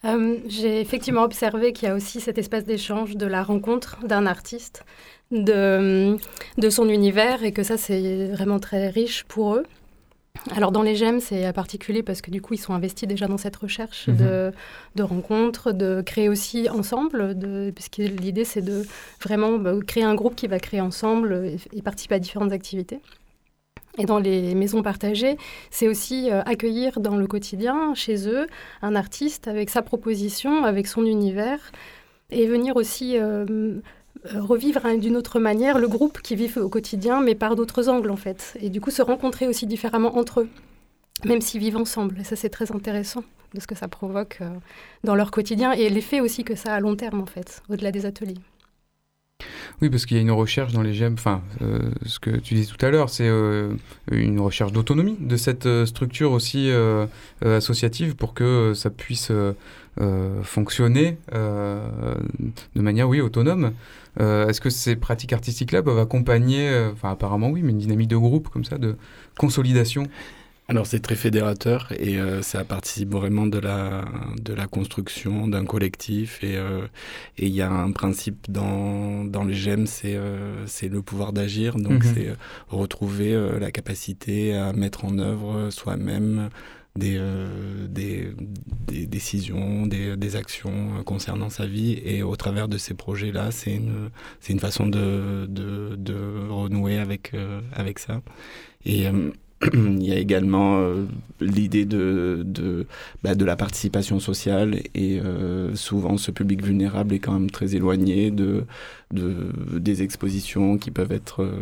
Euh, 0.04 0.38
J'ai 0.48 0.80
effectivement 0.80 1.22
observé 1.22 1.72
qu'il 1.72 1.88
y 1.88 1.90
a 1.90 1.94
aussi 1.94 2.20
cet 2.20 2.38
espace 2.38 2.64
d'échange, 2.64 3.16
de 3.16 3.26
la 3.26 3.42
rencontre 3.42 3.98
d'un 4.04 4.26
artiste, 4.26 4.84
de 5.30 6.18
son 6.70 6.88
univers, 6.88 7.44
et 7.44 7.52
que 7.52 7.62
ça, 7.62 7.76
c'est 7.76 8.28
vraiment 8.28 8.58
très 8.58 8.88
riche 8.88 9.24
pour 9.24 9.54
eux. 9.54 9.64
Alors 10.50 10.72
dans 10.72 10.82
les 10.82 10.96
gemmes, 10.96 11.20
c'est 11.20 11.52
particulier 11.52 12.02
parce 12.02 12.20
que 12.20 12.30
du 12.30 12.40
coup, 12.40 12.54
ils 12.54 12.58
sont 12.58 12.74
investis 12.74 13.06
déjà 13.06 13.28
dans 13.28 13.38
cette 13.38 13.56
recherche 13.56 14.08
mhm. 14.08 14.16
de, 14.16 14.52
de, 14.96 15.02
rencontres, 15.02 15.72
de 15.72 16.02
créer 16.04 16.28
aussi 16.28 16.68
ensemble, 16.68 17.38
de, 17.38 17.70
puisque 17.70 17.98
l'idée, 17.98 18.44
c'est 18.44 18.62
de 18.62 18.82
vraiment 19.22 19.58
bah, 19.58 19.74
créer 19.86 20.04
un 20.04 20.14
groupe 20.14 20.34
qui 20.34 20.48
va 20.48 20.58
créer 20.58 20.80
ensemble 20.80 21.52
et 21.72 21.82
participer 21.82 22.16
à 22.16 22.18
différentes 22.18 22.52
activités. 22.52 23.00
Et 23.98 24.06
dans 24.06 24.18
les 24.18 24.54
maisons 24.54 24.82
partagées, 24.82 25.36
c'est 25.70 25.86
aussi 25.86 26.30
euh, 26.30 26.42
accueillir 26.46 26.98
dans 26.98 27.16
le 27.16 27.26
quotidien, 27.26 27.94
chez 27.94 28.26
eux, 28.26 28.46
un 28.80 28.94
artiste 28.94 29.48
avec 29.48 29.68
sa 29.68 29.82
proposition, 29.82 30.64
avec 30.64 30.86
son 30.86 31.04
univers, 31.04 31.72
et 32.30 32.46
venir 32.46 32.76
aussi 32.76 33.18
euh, 33.18 33.80
revivre 34.34 34.84
hein, 34.84 34.96
d'une 34.96 35.16
autre 35.16 35.40
manière 35.40 35.78
le 35.78 35.88
groupe 35.88 36.20
qui 36.20 36.36
vit 36.36 36.50
au 36.58 36.68
quotidien, 36.68 37.20
mais 37.20 37.34
par 37.34 37.56
d'autres 37.56 37.88
angles 37.88 38.10
en 38.10 38.16
fait. 38.16 38.56
Et 38.60 38.70
du 38.70 38.80
coup, 38.80 38.90
se 38.90 39.02
rencontrer 39.02 39.46
aussi 39.46 39.66
différemment 39.66 40.16
entre 40.16 40.40
eux, 40.40 40.48
même 41.24 41.40
s'ils 41.40 41.60
vivent 41.60 41.76
ensemble. 41.76 42.18
Et 42.20 42.24
ça, 42.24 42.36
c'est 42.36 42.50
très 42.50 42.72
intéressant 42.72 43.24
de 43.54 43.60
ce 43.60 43.66
que 43.66 43.74
ça 43.74 43.88
provoque 43.88 44.38
dans 45.04 45.14
leur 45.14 45.30
quotidien 45.30 45.72
et 45.72 45.90
l'effet 45.90 46.20
aussi 46.20 46.42
que 46.42 46.54
ça 46.54 46.72
a 46.72 46.76
à 46.76 46.80
long 46.80 46.96
terme 46.96 47.20
en 47.20 47.26
fait, 47.26 47.62
au-delà 47.68 47.90
des 47.90 48.06
ateliers. 48.06 48.38
Oui, 49.82 49.90
parce 49.90 50.06
qu'il 50.06 50.16
y 50.16 50.20
a 50.20 50.22
une 50.22 50.30
recherche 50.30 50.72
dans 50.72 50.82
les 50.82 50.94
gemmes, 50.94 51.14
enfin, 51.14 51.42
euh, 51.60 51.80
ce 52.06 52.20
que 52.20 52.30
tu 52.30 52.54
disais 52.54 52.72
tout 52.72 52.86
à 52.86 52.90
l'heure, 52.90 53.10
c'est 53.10 53.26
euh, 53.26 53.74
une 54.12 54.38
recherche 54.38 54.70
d'autonomie 54.70 55.16
de 55.18 55.36
cette 55.36 55.66
euh, 55.66 55.86
structure 55.86 56.30
aussi 56.30 56.70
associative 57.44 58.14
pour 58.14 58.32
que 58.32 58.74
ça 58.76 58.90
puisse 58.90 59.32
fonctionner 60.44 61.18
de 61.32 62.80
manière, 62.80 63.08
oui, 63.08 63.20
autonome. 63.20 63.72
Est-ce 64.20 64.60
que 64.60 64.70
ces 64.70 64.94
pratiques 64.94 65.32
artistiques-là 65.32 65.82
peuvent 65.82 65.98
accompagner, 65.98 66.70
enfin, 66.92 67.10
apparemment 67.10 67.50
oui, 67.50 67.62
mais 67.64 67.72
une 67.72 67.78
dynamique 67.78 68.08
de 68.08 68.16
groupe 68.16 68.48
comme 68.50 68.64
ça, 68.64 68.78
de 68.78 68.96
consolidation? 69.36 70.06
Alors 70.72 70.86
c'est 70.86 71.00
très 71.00 71.16
fédérateur 71.16 71.92
et 71.98 72.16
euh, 72.16 72.40
ça 72.40 72.64
participe 72.64 73.10
vraiment 73.10 73.46
de 73.46 73.58
la, 73.58 74.06
de 74.40 74.54
la 74.54 74.66
construction 74.66 75.46
d'un 75.46 75.66
collectif 75.66 76.40
euh, 76.42 76.86
et 77.36 77.46
il 77.46 77.52
y 77.52 77.60
a 77.60 77.70
un 77.70 77.92
principe 77.92 78.50
dans, 78.50 79.22
dans 79.22 79.44
les 79.44 79.52
c'est 79.84 80.16
euh, 80.16 80.66
c'est 80.66 80.88
le 80.88 81.02
pouvoir 81.02 81.34
d'agir, 81.34 81.76
donc 81.76 82.02
mhm. 82.04 82.14
c'est 82.14 82.28
retrouver 82.68 83.38
la 83.60 83.70
capacité 83.70 84.54
à 84.54 84.72
mettre 84.72 85.04
en 85.04 85.18
œuvre 85.18 85.68
soi-même 85.68 86.48
des, 86.96 87.20
des, 87.88 88.32
des, 88.86 89.06
décisions, 89.06 89.86
des, 89.86 90.16
des, 90.16 90.36
actions 90.36 91.02
concernant 91.04 91.48
sa 91.48 91.66
vie 91.66 92.00
et 92.04 92.22
au 92.22 92.34
travers 92.36 92.68
de 92.68 92.78
ces 92.78 92.94
projets-là, 92.94 93.50
c'est 93.50 93.74
une, 93.74 94.10
une 94.48 94.60
façon 94.60 94.86
de, 94.86 95.46
de, 95.48 95.96
de 95.96 96.48
renouer 96.50 96.98
avec, 96.98 97.32
avec 97.74 97.98
ça. 97.98 98.20
Et 98.84 99.06
il 99.74 100.02
y 100.04 100.12
a 100.12 100.16
également 100.16 100.78
euh, 100.78 101.04
l'idée 101.40 101.84
de, 101.84 102.42
de, 102.44 102.86
bah, 103.22 103.34
de, 103.34 103.44
la 103.44 103.54
participation 103.54 104.18
sociale 104.18 104.80
et 104.94 105.20
euh, 105.20 105.74
souvent 105.76 106.16
ce 106.16 106.30
public 106.30 106.64
vulnérable 106.64 107.14
est 107.14 107.20
quand 107.20 107.32
même 107.32 107.50
très 107.50 107.76
éloigné 107.76 108.30
de, 108.30 108.64
de 109.12 109.52
des 109.78 110.02
expositions 110.02 110.78
qui 110.78 110.90
peuvent 110.90 111.12
être 111.12 111.42
euh, 111.44 111.52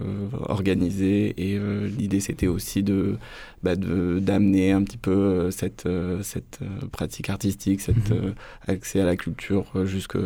organisées 0.49 1.35
et 1.37 1.59
l'idée 1.99 2.21
c'était 2.21 2.47
aussi 2.47 2.83
de 2.83 3.17
bah, 3.63 3.77
d'amener 3.77 4.73
un 4.73 4.83
petit 4.83 4.99
peu 4.99 5.51
cette, 5.51 5.89
cette 6.23 6.61
pratique 6.93 7.29
artistique, 7.29 7.83
cet 7.83 8.11
mhm. 8.11 8.35
accès 8.67 9.01
à 9.01 9.05
la 9.05 9.17
culture 9.17 9.67
jusqu'à 9.85 10.19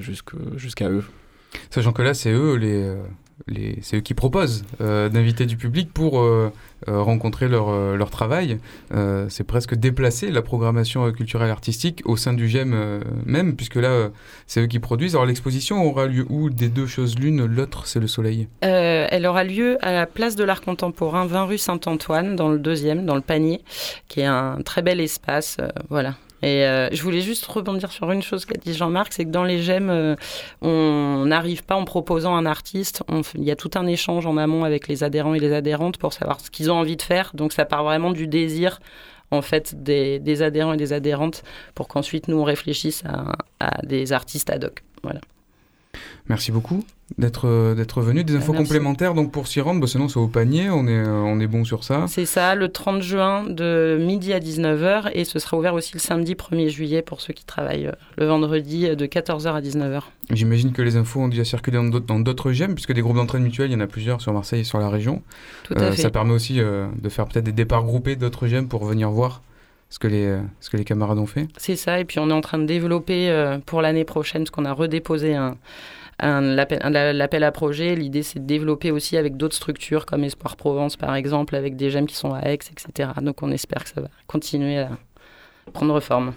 jusque, 0.00 0.82
eux. 0.82 1.04
Sachant 1.70 1.92
que 1.92 2.02
là 2.02 2.14
c'est 2.14 2.32
eux 2.32 2.54
les 2.56 2.94
c'est 3.82 3.96
eux 3.96 4.00
qui 4.00 4.14
proposent 4.14 4.64
euh, 4.80 5.08
d'inviter 5.08 5.46
du 5.46 5.56
public 5.56 5.92
pour 5.92 6.20
euh, 6.20 6.26
euh, 6.28 6.50
rencontrer 6.86 7.48
leur, 7.48 7.96
leur 7.96 8.10
travail. 8.10 8.58
c'est 9.28 9.44
presque 9.44 9.74
déplacer 9.74 10.30
la 10.30 10.42
programmation 10.42 11.10
culturelle 11.12 11.50
artistique 11.50 12.02
au 12.04 12.16
sein 12.16 12.32
du 12.32 12.48
GEM 12.48 13.02
même, 13.26 13.56
puisque 13.56 13.76
là, 13.76 14.10
c'est 14.46 14.62
eux 14.62 14.66
qui 14.66 14.78
produisent. 14.78 15.14
Alors 15.14 15.26
l'exposition 15.26 15.84
aura 15.84 16.06
lieu 16.06 16.26
où? 16.28 16.50
Des 16.50 16.68
deux 16.68 16.86
choses 16.86 17.18
l'une, 17.18 17.44
l'autre, 17.44 17.86
c'est 17.86 18.00
le 18.00 18.06
soleil? 18.06 18.48
Elle 18.60 19.26
aura 19.26 19.44
lieu 19.44 19.78
à 19.80 19.92
la 19.92 20.06
place 20.06 20.36
de 20.36 20.44
l'art 20.44 20.60
contemporain, 20.60 21.26
20 21.26 21.44
rue 21.44 21.58
Saint-Antoine, 21.58 22.36
dans 22.36 22.48
le 22.48 22.58
deuxième, 22.58 23.04
dans 23.06 23.16
le 23.16 23.20
panier, 23.20 23.62
qui 24.08 24.20
est 24.20 24.26
un 24.26 24.58
très 24.64 24.82
bel 24.82 25.00
espace. 25.00 25.58
voilà, 25.88 26.14
et 26.42 26.64
euh, 26.64 26.88
je 26.92 27.02
voulais 27.02 27.20
juste 27.20 27.44
rebondir 27.46 27.90
sur 27.90 28.10
une 28.10 28.22
chose 28.22 28.44
qu'a 28.44 28.56
dit 28.56 28.74
Jean-Marc, 28.74 29.12
c'est 29.12 29.24
que 29.24 29.30
dans 29.30 29.44
les 29.44 29.60
gemmes, 29.60 29.90
euh, 29.90 30.14
on 30.62 31.24
n'arrive 31.26 31.64
pas 31.64 31.74
en 31.74 31.84
proposant 31.84 32.36
un 32.36 32.46
artiste. 32.46 33.02
il 33.34 33.44
y 33.44 33.50
a 33.50 33.56
tout 33.56 33.70
un 33.74 33.86
échange 33.86 34.26
en 34.26 34.36
amont 34.36 34.64
avec 34.64 34.88
les 34.88 35.02
adhérents 35.02 35.34
et 35.34 35.40
les 35.40 35.52
adhérentes 35.52 35.98
pour 35.98 36.12
savoir 36.12 36.40
ce 36.40 36.50
qu'ils 36.50 36.70
ont 36.70 36.76
envie 36.76 36.96
de 36.96 37.02
faire. 37.02 37.32
Donc 37.34 37.52
ça 37.52 37.64
part 37.64 37.84
vraiment 37.84 38.12
du 38.12 38.26
désir 38.28 38.80
en 39.30 39.42
fait 39.42 39.82
des, 39.82 40.20
des 40.20 40.42
adhérents 40.42 40.72
et 40.72 40.78
des 40.78 40.92
adhérentes 40.92 41.42
pour 41.74 41.88
qu'ensuite 41.88 42.28
nous 42.28 42.38
on 42.38 42.44
réfléchisse 42.44 43.02
à, 43.04 43.32
à 43.60 43.84
des 43.84 44.12
artistes 44.12 44.50
ad 44.50 44.64
hoc. 44.64 44.84
Voilà. 45.02 45.20
Merci 46.28 46.52
beaucoup 46.52 46.84
d'être 47.16 47.48
euh, 47.48 47.74
d'être 47.74 48.02
venu. 48.02 48.22
Des 48.22 48.36
infos 48.36 48.52
complémentaires 48.52 49.14
donc 49.14 49.32
pour 49.32 49.46
s'y 49.46 49.60
rendre, 49.60 49.80
bah, 49.80 49.86
sinon 49.86 50.08
c'est 50.08 50.18
au 50.18 50.26
panier, 50.26 50.68
on 50.68 50.86
est, 50.86 50.90
euh, 50.90 51.22
on 51.24 51.40
est 51.40 51.46
bon 51.46 51.64
sur 51.64 51.84
ça. 51.84 52.04
C'est 52.08 52.26
ça, 52.26 52.54
le 52.54 52.68
30 52.68 53.00
juin 53.00 53.44
de 53.48 53.98
midi 54.00 54.32
à 54.32 54.40
19h 54.40 55.10
et 55.14 55.24
ce 55.24 55.38
sera 55.38 55.56
ouvert 55.56 55.74
aussi 55.74 55.94
le 55.94 56.00
samedi 56.00 56.34
1er 56.34 56.68
juillet 56.68 57.02
pour 57.02 57.20
ceux 57.20 57.32
qui 57.32 57.44
travaillent 57.44 57.86
euh, 57.86 57.92
le 58.18 58.26
vendredi 58.26 58.94
de 58.94 59.06
14h 59.06 59.48
à 59.48 59.60
19h. 59.60 60.02
J'imagine 60.30 60.72
que 60.72 60.82
les 60.82 60.96
infos 60.96 61.20
ont 61.20 61.28
déjà 61.28 61.44
circulé 61.44 61.78
dans 62.06 62.20
d'autres 62.20 62.52
gemmes 62.52 62.74
puisque 62.74 62.92
des 62.92 63.00
groupes 63.00 63.16
d'entraide 63.16 63.42
mutuelle, 63.42 63.70
il 63.70 63.74
y 63.74 63.76
en 63.76 63.80
a 63.80 63.86
plusieurs 63.86 64.20
sur 64.20 64.32
Marseille 64.34 64.60
et 64.60 64.64
sur 64.64 64.78
la 64.78 64.90
région. 64.90 65.22
Tout 65.64 65.74
à 65.74 65.92
fait. 65.92 66.02
Ça 66.02 66.10
permet 66.10 66.34
aussi 66.34 66.56
de 66.58 67.08
faire 67.08 67.26
peut-être 67.26 67.44
des 67.44 67.52
départs 67.52 67.84
groupés 67.84 68.16
d'autres 68.16 68.46
gemmes 68.46 68.68
pour 68.68 68.84
venir 68.84 69.10
voir 69.10 69.40
ce 69.90 69.98
que 69.98 70.06
les, 70.06 70.38
ce 70.60 70.70
que 70.70 70.76
les 70.76 70.84
camarades 70.84 71.18
ont 71.18 71.26
fait. 71.26 71.48
C'est 71.56 71.76
ça, 71.76 71.98
et 71.98 72.04
puis 72.04 72.18
on 72.18 72.28
est 72.30 72.32
en 72.32 72.40
train 72.40 72.58
de 72.58 72.66
développer 72.66 73.58
pour 73.66 73.82
l'année 73.82 74.04
prochaine, 74.04 74.42
parce 74.42 74.50
qu'on 74.50 74.64
a 74.64 74.72
redéposé 74.72 75.34
un, 75.34 75.56
l'appel 76.20 77.44
à 77.44 77.52
projet. 77.52 77.94
L'idée, 77.94 78.22
c'est 78.22 78.40
de 78.40 78.44
développer 78.44 78.90
aussi 78.90 79.16
avec 79.16 79.36
d'autres 79.36 79.56
structures 79.56 80.06
comme 80.06 80.24
Espoir 80.24 80.56
Provence, 80.56 80.96
par 80.96 81.14
exemple, 81.14 81.54
avec 81.54 81.76
des 81.76 81.90
gemmes 81.90 82.06
qui 82.06 82.16
sont 82.16 82.34
à 82.34 82.40
Aix, 82.42 82.54
etc. 82.54 83.10
Donc, 83.22 83.42
on 83.42 83.50
espère 83.50 83.84
que 83.84 83.90
ça 83.90 84.00
va 84.00 84.08
continuer 84.26 84.78
à 84.78 84.90
prendre 85.72 85.98
forme. 86.00 86.34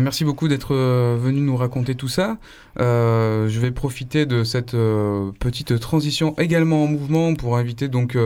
Merci 0.00 0.24
beaucoup 0.24 0.48
d'être 0.48 0.74
euh, 0.74 1.16
venu 1.20 1.40
nous 1.40 1.56
raconter 1.56 1.94
tout 1.94 2.08
ça. 2.08 2.38
Euh, 2.80 3.48
je 3.48 3.60
vais 3.60 3.70
profiter 3.70 4.24
de 4.24 4.44
cette 4.44 4.74
euh, 4.74 5.30
petite 5.38 5.78
transition 5.78 6.34
également 6.38 6.84
en 6.84 6.86
mouvement 6.86 7.34
pour 7.34 7.56
inviter 7.56 7.88
donc 7.88 8.16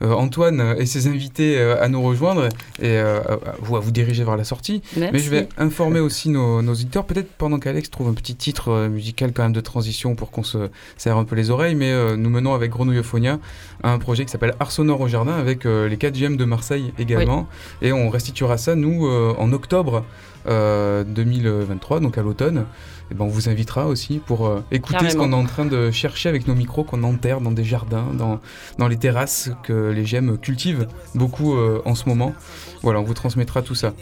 Antoine 0.00 0.74
et 0.78 0.86
ses 0.86 1.06
invités 1.06 1.60
à 1.60 1.88
nous 1.88 2.02
rejoindre 2.02 2.48
et 2.80 2.96
à, 2.96 3.22
vous, 3.60 3.76
à 3.76 3.80
vous 3.80 3.90
diriger 3.90 4.24
vers 4.24 4.36
la 4.36 4.44
sortie. 4.44 4.82
Mais 4.96 5.18
je 5.18 5.30
vais 5.30 5.48
informer 5.58 6.00
aussi 6.00 6.30
nos, 6.30 6.62
nos 6.62 6.72
auditeurs, 6.72 7.04
peut-être 7.04 7.30
pendant 7.36 7.58
qu'Alex 7.58 7.90
trouve 7.90 8.08
un 8.08 8.14
petit 8.14 8.34
titre 8.34 8.88
musical 8.88 9.32
quand 9.32 9.42
même 9.42 9.52
de 9.52 9.60
transition 9.60 10.14
pour 10.14 10.30
qu'on 10.30 10.42
se 10.42 10.70
serre 10.96 11.16
un 11.16 11.24
peu 11.24 11.36
les 11.36 11.50
oreilles, 11.50 11.74
mais 11.74 12.16
nous 12.16 12.30
menons 12.30 12.54
avec 12.54 12.70
Grenouillephonia 12.70 13.38
un 13.82 13.98
projet 13.98 14.24
qui 14.24 14.32
s'appelle 14.32 14.54
Art 14.60 14.72
Sonore 14.72 15.00
au 15.00 15.08
Jardin 15.08 15.34
avec 15.34 15.64
les 15.64 15.96
4 15.96 16.14
GM 16.14 16.36
de 16.36 16.44
Marseille 16.44 16.92
également. 16.98 17.48
Et 17.82 17.92
on 17.92 18.08
restituera 18.08 18.56
ça, 18.58 18.74
nous, 18.74 19.06
en 19.06 19.52
octobre. 19.52 20.04
2023, 20.46 21.96
euh, 21.96 22.00
donc 22.00 22.18
à 22.18 22.22
l'automne, 22.22 22.58
et 22.58 23.12
eh 23.12 23.14
ben 23.14 23.24
on 23.24 23.28
vous 23.28 23.48
invitera 23.48 23.86
aussi 23.86 24.18
pour 24.24 24.46
euh, 24.46 24.62
écouter 24.70 25.10
ce 25.10 25.16
qu'on 25.16 25.32
est 25.32 25.36
en 25.36 25.44
train 25.44 25.66
de 25.66 25.90
chercher 25.90 26.28
avec 26.28 26.46
nos 26.46 26.54
micros 26.54 26.84
qu'on 26.84 27.02
enterre 27.02 27.40
dans 27.40 27.50
des 27.50 27.64
jardins, 27.64 28.06
dans, 28.14 28.40
dans 28.78 28.88
les 28.88 28.96
terrasses 28.96 29.50
que 29.64 29.90
les 29.90 30.06
gemmes 30.06 30.38
cultivent 30.38 30.86
beaucoup 31.14 31.54
euh, 31.54 31.82
en 31.84 31.94
ce 31.94 32.08
moment. 32.08 32.34
Voilà, 32.82 33.00
on 33.00 33.02
vous 33.02 33.14
transmettra 33.14 33.62
tout 33.62 33.74
ça. 33.74 33.94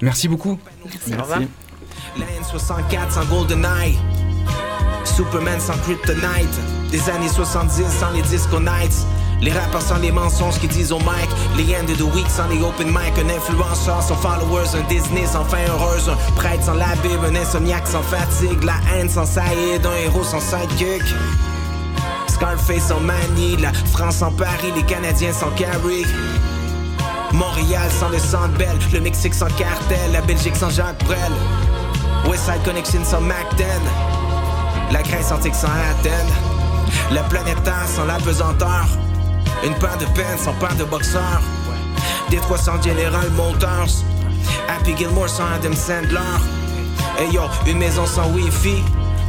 Merci 0.00 0.28
beaucoup. 0.28 0.58
Merci. 0.84 1.10
Merci. 1.10 1.48
64 2.50 3.12
sans 3.12 3.24
GoldenEye, 3.26 3.98
Superman 5.04 5.60
sans 5.60 5.76
Kryptonite, 5.78 6.58
des 6.90 7.10
années 7.10 7.28
70 7.28 7.84
sans 7.86 8.10
les 8.12 8.22
Disco 8.22 8.58
Nights. 8.58 9.06
Les 9.40 9.52
rappeurs 9.52 9.82
sans 9.82 9.98
les 9.98 10.10
mensonges 10.10 10.58
qui 10.58 10.66
disent 10.66 10.90
au 10.90 10.98
mic. 10.98 11.28
Les 11.56 11.76
end 11.76 11.84
de 11.84 11.94
the 11.94 12.02
week 12.14 12.28
sans 12.28 12.48
les 12.48 12.60
open 12.60 12.88
mic. 12.88 13.16
Un 13.18 13.28
influenceur 13.28 14.02
sans 14.02 14.16
followers 14.16 14.74
Un 14.74 14.82
Disney 14.88 15.26
sans 15.26 15.44
fin 15.44 15.58
heureuse. 15.68 16.08
Un 16.08 16.32
prêtre 16.32 16.64
sans 16.64 16.74
la 16.74 16.86
Un 16.86 17.34
insomniaque 17.36 17.86
sans 17.86 18.02
fatigue. 18.02 18.64
La 18.64 18.74
haine 18.92 19.08
sans 19.08 19.26
saïd 19.26 19.86
Un 19.86 19.96
héros 20.04 20.24
sans 20.24 20.40
sidekick. 20.40 21.02
Scarface 22.26 22.88
sans 22.88 23.00
manie 23.00 23.56
La 23.58 23.72
France 23.72 24.16
sans 24.16 24.32
Paris 24.32 24.72
Les 24.74 24.82
Canadiens 24.82 25.32
sans 25.32 25.50
Carrie 25.50 26.06
Montréal 27.32 27.88
sans 27.98 28.08
le 28.08 28.18
Sandbell 28.18 28.78
Le 28.92 29.00
Mexique 29.00 29.34
sans 29.34 29.50
cartel 29.56 30.12
La 30.12 30.20
Belgique 30.20 30.56
sans 30.56 30.70
Jacques 30.70 31.04
Brel. 31.04 31.32
Westside 32.28 32.62
Connection 32.64 33.04
sans 33.04 33.20
MacDen. 33.20 33.82
La 34.90 35.02
Grèce 35.02 35.30
antique 35.30 35.54
sans 35.54 35.68
Athènes. 35.68 36.34
La 37.12 37.22
planète 37.22 37.58
sans 37.94 38.04
la 38.04 38.16
pesanteur 38.16 38.86
une 39.64 39.74
paire 39.74 39.98
de 39.98 40.06
peine 40.06 40.38
sans 40.38 40.52
paire 40.54 40.74
de 40.76 40.84
boxeurs. 40.84 41.42
Des 42.30 42.38
300 42.38 42.82
General 42.82 43.28
Motors. 43.30 44.04
Happy 44.68 44.96
Gilmore 44.96 45.28
sans 45.28 45.46
Adam 45.46 45.74
Sandler. 45.74 46.18
Hey 47.18 47.32
yo, 47.32 47.42
une 47.66 47.78
maison 47.78 48.06
sans 48.06 48.28
wifi. 48.30 48.82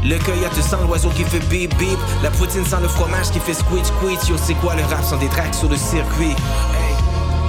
Le 0.03 0.17
coyote 0.19 0.61
sans 0.61 0.81
l'oiseau 0.81 1.09
qui 1.09 1.23
fait 1.23 1.39
beep 1.49 1.75
beep. 1.77 1.99
La 2.23 2.29
poutine 2.31 2.65
sans 2.65 2.79
le 2.79 2.87
fromage 2.87 3.31
qui 3.31 3.39
fait 3.39 3.53
squeak 3.53 3.85
squeak. 3.85 4.27
Yo, 4.27 4.35
c'est 4.37 4.53
quoi 4.55 4.75
le 4.75 4.83
rap 4.83 5.03
sans 5.03 5.17
des 5.17 5.27
tracks 5.29 5.55
sur 5.55 5.69
le 5.69 5.77
circuit? 5.77 6.35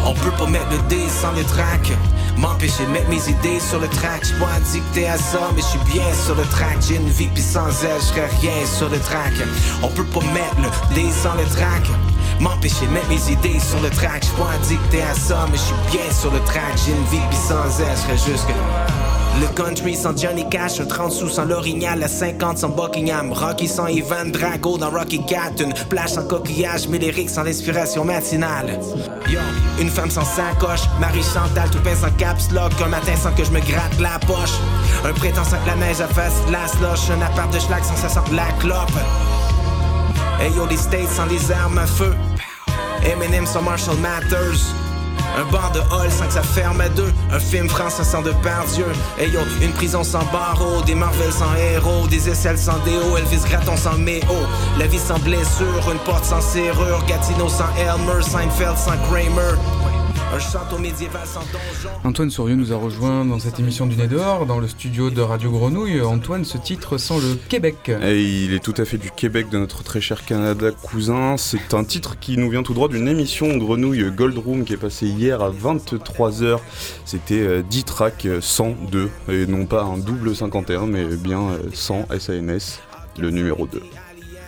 On 0.06 0.14
peut 0.14 0.30
pas 0.30 0.46
mettre 0.46 0.70
le 0.70 0.78
D 0.88 0.96
sans 1.08 1.32
les 1.32 1.44
tracks. 1.44 1.92
M'empêcher 2.36 2.86
de 2.86 2.90
mettre 2.90 3.08
mes 3.10 3.28
idées 3.28 3.60
sur 3.60 3.78
le 3.78 3.88
track. 3.88 4.24
J'suis 4.24 4.34
pas 4.38 4.48
addicté 4.56 5.06
à 5.06 5.18
ça, 5.18 5.50
mais 5.54 5.60
je 5.60 5.66
suis 5.66 5.92
bien 5.92 6.06
sur 6.24 6.34
le 6.34 6.44
track. 6.44 6.78
J'ai 6.80 6.96
une 6.96 7.08
vie 7.08 7.28
pis 7.28 7.42
sans 7.42 7.68
elle, 7.84 8.00
j'serais 8.00 8.30
rien 8.40 8.66
sur 8.66 8.88
le 8.88 8.98
track. 8.98 9.34
On 9.82 9.88
peut 9.88 10.04
pas 10.04 10.20
mettre 10.32 10.56
le 10.62 10.94
D 10.94 11.06
sans 11.22 11.34
le 11.34 11.44
track. 11.44 11.82
M'empêcher 12.40 12.86
de 12.86 12.92
mettre 12.92 13.08
mes 13.08 13.32
idées 13.32 13.60
sur 13.60 13.80
le 13.80 13.90
track. 13.90 14.22
J'suis 14.22 14.34
pas 14.36 14.52
addicté 14.54 15.02
à 15.02 15.14
ça, 15.14 15.46
mais 15.50 15.58
je 15.58 15.62
suis 15.62 15.74
bien 15.92 16.10
sur 16.10 16.32
le 16.32 16.40
track. 16.40 16.72
J'ai 16.86 16.92
une 16.92 17.04
vie 17.04 17.26
pis 17.28 17.36
sans 17.36 17.80
elle, 17.80 17.96
j'serais 17.96 18.32
juste 18.32 18.46
que. 18.46 18.52
Le 19.40 19.46
country 19.54 19.94
sans 19.94 20.16
Johnny 20.16 20.48
Cash, 20.48 20.80
un 20.80 20.86
30 20.86 21.12
sous 21.12 21.28
sans 21.28 21.44
l'orignal, 21.44 21.98
la 22.00 22.08
50 22.08 22.58
sans 22.58 22.70
Buckingham, 22.70 23.32
Rocky 23.32 23.68
sans 23.68 23.86
Ivan 23.86 24.26
Drago 24.26 24.76
dans 24.78 24.90
Rocky 24.90 25.24
Cat, 25.24 25.52
une 25.60 25.72
plage 25.88 26.10
sans 26.10 26.26
coquillage, 26.26 26.88
mais 26.88 26.98
sans 27.28 27.42
l'inspiration 27.42 28.04
matinale. 28.04 28.80
Yo, 29.28 29.38
une 29.78 29.90
femme 29.90 30.10
sans 30.10 30.24
sacoche, 30.24 30.82
Marie 30.98 31.22
Chantal, 31.22 31.70
tout 31.70 31.78
pain 31.80 31.94
sans 31.94 32.10
caps 32.16 32.50
lock, 32.52 32.72
un 32.84 32.88
matin 32.88 33.14
sans 33.22 33.32
que 33.32 33.44
je 33.44 33.50
me 33.50 33.60
gratte 33.60 34.00
la 34.00 34.18
poche. 34.26 34.56
Un 35.04 35.12
prétend 35.12 35.44
sans 35.44 35.58
que 35.58 35.66
la 35.66 35.76
neige 35.76 35.98
face 36.14 36.40
la 36.50 36.66
slush, 36.66 37.10
un 37.10 37.22
appart 37.22 37.52
de 37.52 37.58
schlag 37.58 37.84
sans 37.84 37.96
ça 37.96 38.08
sente 38.08 38.32
la 38.32 38.50
clope. 38.58 38.90
Hey 40.40 40.50
yo, 40.56 40.66
les 40.66 40.78
States 40.78 41.08
sans 41.14 41.26
les 41.26 41.52
armes 41.52 41.78
à 41.78 41.86
feu. 41.86 42.14
Eminem 43.04 43.46
sans 43.46 43.62
Marshall 43.62 43.96
Matters. 43.96 44.74
Un 45.36 45.44
bar 45.50 45.70
de 45.72 45.80
hall 45.92 46.10
sans 46.10 46.26
que 46.26 46.32
ça 46.32 46.42
ferme 46.42 46.80
à 46.80 46.88
deux. 46.88 47.12
Un 47.30 47.38
film 47.38 47.68
français 47.68 48.04
sans 48.04 48.22
de 48.22 48.32
Dieu. 48.74 48.86
Hey 49.18 49.30
yo, 49.30 49.40
une 49.62 49.72
prison 49.72 50.02
sans 50.02 50.24
barreaux. 50.32 50.82
Des 50.82 50.94
Marvel 50.94 51.32
sans 51.32 51.54
héros. 51.54 52.06
Des 52.08 52.28
aisselles 52.28 52.58
sans 52.58 52.78
déo. 52.80 53.16
Elvis 53.16 53.42
Gratton 53.48 53.76
sans 53.76 53.96
méo. 53.96 54.22
La 54.78 54.86
vie 54.86 54.98
sans 54.98 55.18
blessure. 55.18 55.90
Une 55.90 55.98
porte 56.00 56.24
sans 56.24 56.40
serrure. 56.40 57.04
Gatineau 57.06 57.48
sans 57.48 57.68
Elmer. 57.78 58.22
Seinfeld 58.22 58.76
sans 58.76 58.96
Kramer. 59.08 59.56
Antoine 62.04 62.30
Sourieux 62.30 62.54
nous 62.54 62.72
a 62.72 62.76
rejoint 62.76 63.24
dans 63.24 63.38
cette 63.38 63.58
émission 63.60 63.86
du 63.86 63.96
Nez 63.96 64.06
dehors, 64.06 64.46
dans 64.46 64.58
le 64.58 64.68
studio 64.68 65.10
de 65.10 65.20
Radio 65.20 65.50
Grenouille. 65.50 66.00
Antoine, 66.00 66.44
ce 66.44 66.58
titre 66.58 66.98
sent 66.98 67.20
le 67.20 67.34
Québec. 67.48 67.90
Et 68.02 68.22
il 68.22 68.54
est 68.54 68.62
tout 68.62 68.74
à 68.76 68.84
fait 68.84 68.98
du 68.98 69.10
Québec, 69.10 69.48
de 69.50 69.58
notre 69.58 69.82
très 69.82 70.00
cher 70.00 70.24
Canada 70.24 70.70
cousin. 70.70 71.36
C'est 71.36 71.74
un 71.74 71.84
titre 71.84 72.18
qui 72.18 72.36
nous 72.36 72.50
vient 72.50 72.62
tout 72.62 72.74
droit 72.74 72.88
d'une 72.88 73.08
émission 73.08 73.56
Grenouille 73.56 74.10
Gold 74.10 74.38
Room 74.38 74.64
qui 74.64 74.74
est 74.74 74.78
passée 74.78 75.06
hier 75.06 75.42
à 75.42 75.50
23h. 75.50 76.58
C'était 77.04 77.62
10 77.62 77.78
euh, 77.78 77.82
tracks 77.84 78.26
102, 78.40 79.10
et 79.28 79.46
non 79.46 79.66
pas 79.66 79.82
un 79.84 79.98
double 79.98 80.34
51, 80.34 80.86
mais 80.86 81.04
bien 81.16 81.58
100 81.72 82.06
euh, 82.10 82.18
SANS, 82.18 82.80
le 83.18 83.30
numéro 83.30 83.66
2. 83.66 83.80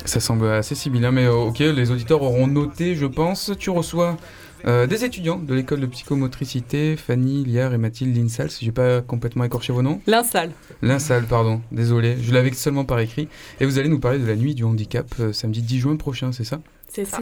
Ça 0.05 0.19
semble 0.19 0.49
assez 0.49 0.75
similaire, 0.75 1.13
mais 1.13 1.27
euh, 1.27 1.33
ok, 1.33 1.61
les 1.61 1.91
auditeurs 1.91 2.23
auront 2.23 2.47
noté, 2.47 2.97
je 2.97 3.07
pense. 3.07 3.53
Tu 3.59 3.71
reçois 3.71 4.17
euh, 4.65 4.87
des 4.87 5.05
étudiants 5.05 5.39
de 5.39 5.55
l'école 5.55 5.81
de 5.81 5.87
psychomotricité, 5.87 6.97
Fanny, 6.97 7.45
Liard 7.45 7.75
et 7.75 7.79
Mathilde 7.79 8.17
Linsal, 8.17 8.51
si 8.51 8.65
j'ai 8.65 8.73
pas 8.73 9.01
complètement 9.01 9.45
écorché 9.45 9.73
vos 9.73 9.83
noms. 9.83 10.01
Linsal. 10.07 10.51
Linsal, 10.83 11.25
pardon, 11.25 11.61
désolé, 11.73 12.17
je 12.21 12.33
l'avais 12.33 12.53
seulement 12.53 12.85
par 12.85 13.01
écrit. 13.01 13.29
Et 13.61 13.67
vous 13.67 13.79
allez 13.79 13.89
nous 13.89 13.99
parler 13.99 14.19
de 14.19 14.27
la 14.27 14.37
nuit 14.37 14.55
du 14.55 14.65
handicap 14.65 15.07
euh, 15.21 15.33
samedi 15.33 15.63
10 15.63 15.79
juin 15.81 15.97
prochain, 15.97 16.33
c'est 16.33 16.45
ça? 16.45 16.61
C'est 16.89 17.05
ça. 17.05 17.21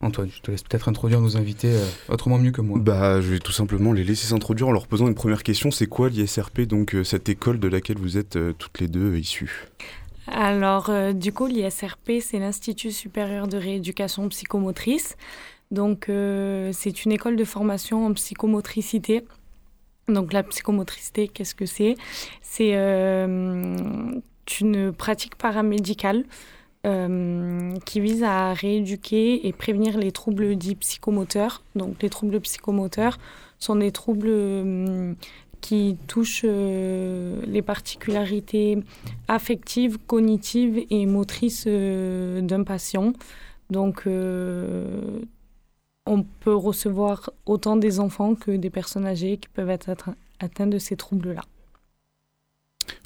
Antoine, 0.00 0.28
je 0.28 0.42
te 0.42 0.50
laisse 0.50 0.62
peut-être 0.62 0.88
introduire 0.88 1.20
nos 1.20 1.38
invités 1.38 1.72
euh, 1.72 1.86
autrement 2.08 2.38
mieux 2.38 2.50
que 2.50 2.60
moi. 2.60 2.78
Bah, 2.78 3.20
je 3.22 3.28
vais 3.28 3.38
tout 3.38 3.52
simplement 3.52 3.92
les 3.92 4.04
laisser 4.04 4.26
s'introduire 4.26 4.68
en 4.68 4.72
leur 4.72 4.86
posant 4.86 5.06
une 5.06 5.14
première 5.14 5.42
question. 5.42 5.70
C'est 5.70 5.86
quoi 5.86 6.10
l'ISRP, 6.10 6.62
donc 6.62 6.94
cette 7.04 7.28
école 7.30 7.58
de 7.58 7.68
laquelle 7.68 7.98
vous 7.98 8.18
êtes 8.18 8.38
toutes 8.58 8.80
les 8.80 8.88
deux 8.88 9.16
issues? 9.16 9.68
Alors, 10.26 10.90
du 11.14 11.32
coup, 11.32 11.46
l'ISRP, 11.46 12.12
c'est 12.20 12.38
l'Institut 12.38 12.92
supérieur 12.92 13.46
de 13.46 13.56
rééducation 13.56 14.28
psychomotrice. 14.28 15.16
Donc, 15.74 16.08
euh, 16.08 16.70
c'est 16.72 17.04
une 17.04 17.10
école 17.10 17.34
de 17.34 17.44
formation 17.44 18.06
en 18.06 18.12
psychomotricité. 18.12 19.24
Donc, 20.06 20.32
la 20.32 20.44
psychomotricité, 20.44 21.26
qu'est-ce 21.26 21.54
que 21.56 21.66
c'est? 21.66 21.96
C'est 22.42 22.76
euh, 22.76 23.76
une 24.60 24.92
pratique 24.92 25.34
paramédicale 25.34 26.24
euh, 26.86 27.72
qui 27.86 28.00
vise 28.00 28.22
à 28.22 28.52
rééduquer 28.52 29.48
et 29.48 29.52
prévenir 29.52 29.98
les 29.98 30.12
troubles 30.12 30.54
dits 30.54 30.76
psychomoteurs. 30.76 31.64
Donc, 31.74 32.00
les 32.02 32.10
troubles 32.10 32.40
psychomoteurs 32.40 33.18
sont 33.58 33.74
des 33.74 33.90
troubles 33.90 35.16
qui 35.60 35.96
touchent 36.06 36.44
les 36.44 37.62
particularités 37.62 38.78
affectives, 39.26 39.98
cognitives 40.06 40.84
et 40.90 41.06
motrices 41.06 41.66
d'un 41.66 42.62
patient. 42.62 43.14
Donc, 43.70 44.06
on 46.06 46.22
peut 46.22 46.54
recevoir 46.54 47.30
autant 47.46 47.76
des 47.76 48.00
enfants 48.00 48.34
que 48.34 48.50
des 48.50 48.70
personnes 48.70 49.06
âgées 49.06 49.38
qui 49.38 49.48
peuvent 49.48 49.70
être 49.70 49.90
atteints 50.40 50.66
de 50.66 50.78
ces 50.78 50.96
troubles-là. 50.96 51.42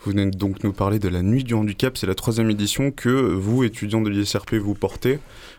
Vous 0.03 0.11
venez 0.11 0.27
donc 0.31 0.65
nous 0.65 0.73
parler 0.73 0.99
de 0.99 1.09
la 1.09 1.23
Nuit 1.23 1.45
du 1.45 1.55
handicap, 1.55 1.97
c'est 1.97 2.07
la 2.07 2.15
troisième 2.15 2.51
édition 2.51 2.91
que 2.91 3.11
vous, 3.11 3.63
étudiants 3.63 4.01
de 4.01 4.11
l'ISRP, 4.11 4.55
vous 4.55 4.75
portez. 4.75 5.19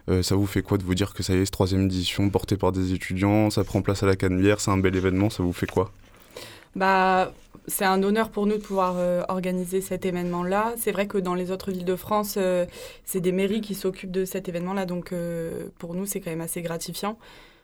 Euh, 0.10 0.24
ça 0.24 0.36
vous 0.36 0.46
fait 0.46 0.62
quoi 0.62 0.78
de 0.78 0.84
vous 0.84 0.96
dire 0.96 1.14
que 1.14 1.24
ça 1.24 1.34
y 1.34 1.38
est, 1.38 1.46
cette 1.46 1.54
troisième 1.54 1.86
édition 1.86 2.30
portée 2.30 2.58
par 2.58 2.72
des 2.72 2.94
étudiants, 2.94 3.50
ça 3.50 3.64
prend 3.64 3.82
place 3.82 4.04
à 4.04 4.08
la 4.08 4.16
Canebière, 4.16 4.60
c'est 4.60 4.72
un 4.72 4.78
bel 4.78 4.96
événement, 4.96 5.30
ça 5.30 5.44
vous 5.44 5.54
fait 5.54 5.68
quoi? 5.68 5.92
Bah, 6.76 7.34
c'est 7.70 7.86
un 7.86 8.04
honneur 8.04 8.30
pour 8.30 8.46
nous 8.46 8.58
de 8.58 8.62
pouvoir 8.62 8.96
euh, 8.98 9.24
organiser 9.30 9.82
cet 9.82 10.06
événement-là. 10.06 10.74
C'est 10.78 10.92
vrai 10.92 11.08
que 11.08 11.18
dans 11.18 11.36
les 11.36 11.52
autres 11.52 11.72
villes 11.72 11.86
de 11.86 11.96
France, 11.96 12.36
euh, 12.38 12.66
c'est 13.06 13.22
des 13.22 13.32
mairies 13.32 13.62
qui 13.62 13.76
s'occupent 13.76 14.12
de 14.12 14.26
cet 14.26 14.50
événement-là, 14.50 14.86
donc 14.86 15.12
euh, 15.12 15.68
pour 15.78 15.94
nous, 15.94 16.06
c'est 16.06 16.20
quand 16.20 16.32
même 16.32 16.42
assez 16.42 16.62
gratifiant. 16.62 17.18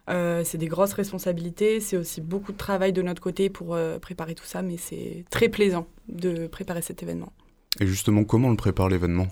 c'est 0.07 0.57
des 0.57 0.67
grosses 0.67 0.93
responsabilités, 0.93 1.79
c'est 1.79 1.97
aussi 1.97 2.21
beaucoup 2.21 2.51
de 2.51 2.57
travail 2.57 2.93
de 2.93 3.01
notre 3.01 3.21
côté 3.21 3.49
pour 3.49 3.75
préparer 4.01 4.35
tout 4.35 4.45
ça, 4.45 4.61
mais 4.61 4.77
c'est 4.77 5.25
très 5.31 5.49
plaisant 5.49 5.87
de 6.07 6.47
préparer 6.47 6.83
cet 6.83 7.01
événement. 7.01 7.33
Et 7.79 7.87
justement, 7.87 8.23
comment 8.23 8.49
on 8.49 8.51
le 8.51 8.57
prépare 8.57 8.87
l'événement? 8.87 9.27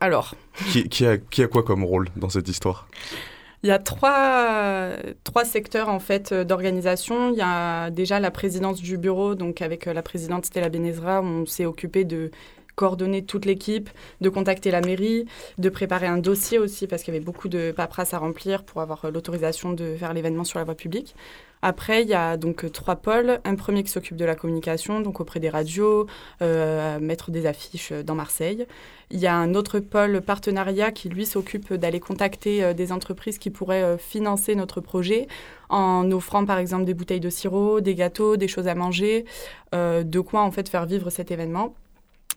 Alors 0.00 0.34
qui, 0.70 1.06
a, 1.06 1.16
qui 1.16 1.42
a 1.42 1.48
quoi 1.48 1.62
comme 1.62 1.82
rôle 1.84 2.10
dans 2.16 2.28
cette 2.28 2.48
histoire? 2.48 2.86
Il 3.64 3.68
y 3.68 3.70
a 3.70 3.78
trois, 3.78 4.90
trois 5.24 5.46
secteurs 5.46 5.88
en 5.88 5.98
fait 5.98 6.34
d'organisation. 6.34 7.30
Il 7.32 7.38
y 7.38 7.42
a 7.42 7.90
déjà 7.90 8.20
la 8.20 8.30
présidence 8.30 8.80
du 8.80 8.98
bureau, 8.98 9.34
donc 9.34 9.62
avec 9.62 9.86
la 9.86 10.02
présidente 10.02 10.44
Stella 10.44 10.68
Benezra, 10.68 11.22
on 11.22 11.46
s'est 11.46 11.64
occupé 11.64 12.04
de 12.04 12.30
coordonner 12.76 13.24
toute 13.24 13.44
l'équipe, 13.44 13.90
de 14.20 14.28
contacter 14.28 14.70
la 14.70 14.80
mairie, 14.80 15.26
de 15.58 15.68
préparer 15.68 16.06
un 16.06 16.18
dossier 16.18 16.58
aussi 16.58 16.86
parce 16.86 17.02
qu'il 17.02 17.14
y 17.14 17.16
avait 17.16 17.24
beaucoup 17.24 17.48
de 17.48 17.72
paperasse 17.72 18.14
à 18.14 18.18
remplir 18.18 18.64
pour 18.64 18.80
avoir 18.80 19.10
l'autorisation 19.10 19.72
de 19.72 19.94
faire 19.96 20.12
l'événement 20.12 20.44
sur 20.44 20.58
la 20.58 20.64
voie 20.64 20.74
publique. 20.74 21.14
Après, 21.66 22.02
il 22.02 22.08
y 22.08 22.14
a 22.14 22.36
donc 22.36 22.70
trois 22.72 22.96
pôles. 22.96 23.40
Un 23.44 23.54
premier 23.54 23.82
qui 23.82 23.90
s'occupe 23.90 24.18
de 24.18 24.26
la 24.26 24.34
communication, 24.34 25.00
donc 25.00 25.20
auprès 25.20 25.40
des 25.40 25.48
radios, 25.48 26.06
euh, 26.42 27.00
mettre 27.00 27.30
des 27.30 27.46
affiches 27.46 27.90
dans 27.90 28.14
Marseille. 28.14 28.66
Il 29.10 29.18
y 29.18 29.26
a 29.26 29.34
un 29.34 29.54
autre 29.54 29.80
pôle 29.80 30.20
partenariat 30.20 30.92
qui, 30.92 31.08
lui, 31.08 31.24
s'occupe 31.24 31.72
d'aller 31.72 32.00
contacter 32.00 32.62
euh, 32.62 32.74
des 32.74 32.92
entreprises 32.92 33.38
qui 33.38 33.48
pourraient 33.48 33.82
euh, 33.82 33.96
financer 33.96 34.54
notre 34.56 34.82
projet 34.82 35.26
en 35.70 36.10
offrant, 36.12 36.44
par 36.44 36.58
exemple, 36.58 36.84
des 36.84 36.92
bouteilles 36.92 37.18
de 37.18 37.30
sirop, 37.30 37.80
des 37.80 37.94
gâteaux, 37.94 38.36
des 38.36 38.46
choses 38.46 38.68
à 38.68 38.74
manger, 38.74 39.24
de 39.72 40.20
quoi, 40.20 40.42
en 40.42 40.50
fait, 40.50 40.68
faire 40.68 40.84
vivre 40.84 41.08
cet 41.08 41.30
événement. 41.30 41.74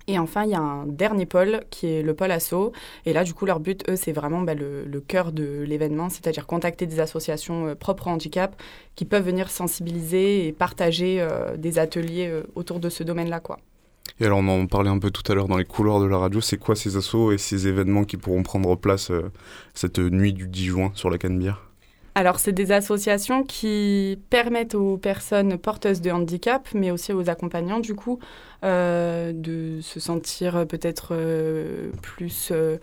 Et 0.09 0.17
enfin, 0.17 0.45
il 0.45 0.51
y 0.51 0.55
a 0.55 0.61
un 0.61 0.85
dernier 0.85 1.25
pôle 1.25 1.61
qui 1.69 1.87
est 1.87 2.01
le 2.01 2.13
pôle 2.13 2.31
asso. 2.31 2.71
Et 3.05 3.11
là, 3.11 3.25
du 3.25 3.33
coup, 3.33 3.45
leur 3.45 3.59
but, 3.59 3.83
eux, 3.89 3.97
c'est 3.97 4.13
vraiment 4.13 4.41
bah, 4.41 4.53
le, 4.53 5.01
cœur 5.05 5.33
de 5.33 5.63
l'événement, 5.67 6.09
c'est-à-dire 6.09 6.47
contacter 6.47 6.85
des 6.85 7.01
associations 7.01 7.67
euh, 7.67 7.75
propres 7.75 8.07
au 8.07 8.11
handicap 8.11 8.55
qui 8.95 9.03
peuvent 9.03 9.25
venir 9.25 9.49
sensibiliser 9.49 10.47
et 10.47 10.53
partager 10.53 11.19
euh, 11.19 11.57
des 11.57 11.77
ateliers 11.77 12.27
euh, 12.27 12.43
autour 12.55 12.79
de 12.79 12.89
ce 12.89 13.03
domaine-là. 13.03 13.41
quoi. 13.41 13.59
Et 14.21 14.25
alors, 14.25 14.39
on 14.39 14.47
en 14.47 14.65
parlait 14.65 14.89
un 14.89 14.99
peu 14.99 15.11
tout 15.11 15.29
à 15.29 15.35
l'heure 15.35 15.49
dans 15.49 15.57
les 15.57 15.65
couloirs 15.65 15.99
de 15.99 16.05
la 16.05 16.17
radio. 16.17 16.39
C'est 16.39 16.57
quoi 16.57 16.75
ces 16.75 16.95
assos 16.95 17.33
et 17.33 17.37
ces 17.37 17.67
événements 17.67 18.05
qui 18.05 18.15
pourront 18.15 18.43
prendre 18.43 18.75
place 18.77 19.11
cette 19.73 19.99
nuit 19.99 20.31
du 20.31 20.47
10 20.47 20.65
juin 20.65 20.91
sur 20.95 21.09
la 21.09 21.17
Canebière? 21.17 21.66
Alors, 22.17 22.39
c'est 22.39 22.51
des 22.51 22.71
associations 22.71 23.43
qui 23.43 24.17
permettent 24.31 24.73
aux 24.73 24.97
personnes 24.97 25.59
porteuses 25.59 26.01
de 26.01 26.09
handicap, 26.09 26.67
mais 26.73 26.89
aussi 26.89 27.13
aux 27.13 27.29
accompagnants, 27.29 27.79
du 27.79 27.93
coup, 27.93 28.17
euh, 28.63 29.31
de 29.35 29.81
se 29.81 29.99
sentir 29.99 30.65
peut-être 30.65 31.09
euh, 31.11 31.91
plus 32.01 32.49
euh, 32.51 32.77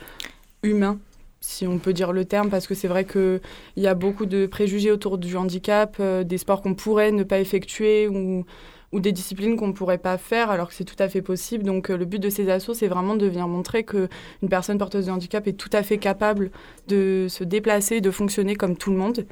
humain 0.63 1.01
si 1.41 1.67
on 1.67 1.79
peut 1.81 1.93
dire 1.93 2.13
le 2.13 2.25
terme, 2.25 2.49
parce 2.49 2.69
que 2.69 2.75
c'est 2.75 2.87
vrai 2.87 3.05
qu'il 3.05 3.41
y 3.77 3.89
a 3.89 3.95
beaucoup 3.95 4.25
de 4.25 4.47
préjugés 4.47 4.93
autour 4.93 5.19
du 5.19 5.37
handicap, 5.37 6.01
des 6.01 6.39
sports 6.39 6.63
qu'on 6.63 6.75
pourrait 6.75 7.13
ne 7.13 7.23
pas 7.23 7.39
effectuer 7.39 8.09
ou 8.09 8.47
ou 8.93 9.01
des 9.01 9.13
disciplines 9.13 9.57
qu'on 9.57 9.69
ne 9.69 9.73
pourrait 9.73 9.99
pas 9.99 10.19
faire 10.19 10.51
alors 10.51 10.69
que 10.69 10.75
c'est 10.75 10.85
tout 10.85 11.01
à 11.01 11.09
fait 11.09 11.23
possible. 11.23 11.65
Donc 11.65 11.91
euh, 11.91 11.97
le 11.97 12.05
but 12.05 12.19
de 12.19 12.31
ces 12.31 12.51
assos, 12.51 12.75
c'est 12.75 12.89
vraiment 12.89 13.17
de 13.17 13.27
venir 13.27 13.49
montrer 13.49 13.85
qu'une 13.85 14.09
personne 14.49 14.79
porteuse 14.79 15.07
de 15.07 15.11
handicap 15.11 15.47
est 15.47 15.55
tout 15.55 15.71
à 15.73 15.83
fait 15.83 15.99
capable 15.99 16.51
de 16.89 17.27
se 17.29 17.45
déplacer, 17.45 18.01
de 18.01 18.11
fonctionner 18.11 18.55
comme 18.57 18.77
tout 18.77 18.91
le 18.91 18.97
monde. 18.97 19.27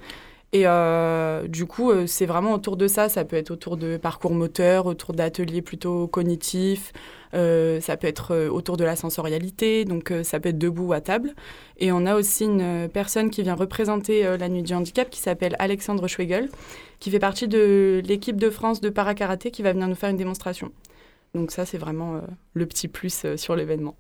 Et 0.55 0.66
euh, 0.66 1.48
du 1.48 1.64
coup, 1.64 1.90
euh, 1.90 2.07
c'est 2.07 2.26
vraiment 2.26 2.53
autour 2.53 2.76
de 2.76 2.86
ça. 2.86 3.09
Ça 3.09 3.24
peut 3.24 3.36
être 3.36 3.50
autour 3.50 3.76
de 3.76 3.96
parcours 3.96 4.32
moteur, 4.32 4.86
autour 4.86 5.14
d'ateliers 5.14 5.62
plutôt 5.62 6.07
cognitifs. 6.09 6.92
ça 7.32 7.96
peut 7.96 8.07
être 8.07 8.48
autour 8.48 8.76
de 8.76 8.84
la 8.84 8.94
sensorialité. 8.96 9.84
Donc, 9.84 10.12
ça 10.22 10.40
peut 10.40 10.50
être 10.50 10.59
debout 10.59 10.88
ou 10.88 10.92
à 10.92 11.00
table. 11.00 11.34
Et 11.78 11.90
on 11.90 12.05
a 12.05 12.14
aussi 12.14 12.44
une 12.44 12.88
personne 12.92 13.30
qui 13.30 13.42
vient 13.42 13.55
représenter 13.55 14.36
la 14.36 14.48
nuit 14.50 14.62
du 14.62 14.74
handicap 14.74 15.09
qui 15.09 15.20
s'appelle 15.20 15.57
Alexandre 15.59 16.07
Schwegel, 16.07 16.50
qui 17.00 17.11
fait 17.11 17.18
partie 17.18 17.48
de 17.48 18.03
l'équipe 18.05 18.36
de 18.36 18.50
France 18.50 18.82
de 18.82 18.90
para-karaté 18.90 19.50
qui 19.50 19.62
va 19.62 19.72
venir 19.72 19.88
nous 19.88 19.94
faire 19.94 20.11
une 20.11 20.18
démonstration. 20.18 20.70
Donc 21.34 21.50
ça, 21.50 21.64
c'est 21.64 21.78
vraiment 21.78 22.16
euh, 22.16 22.20
le 22.55 22.66
petit 22.66 22.88
plus 22.88 23.24
euh, 23.24 23.36
sur 23.36 23.57
l'événement. 23.57 23.96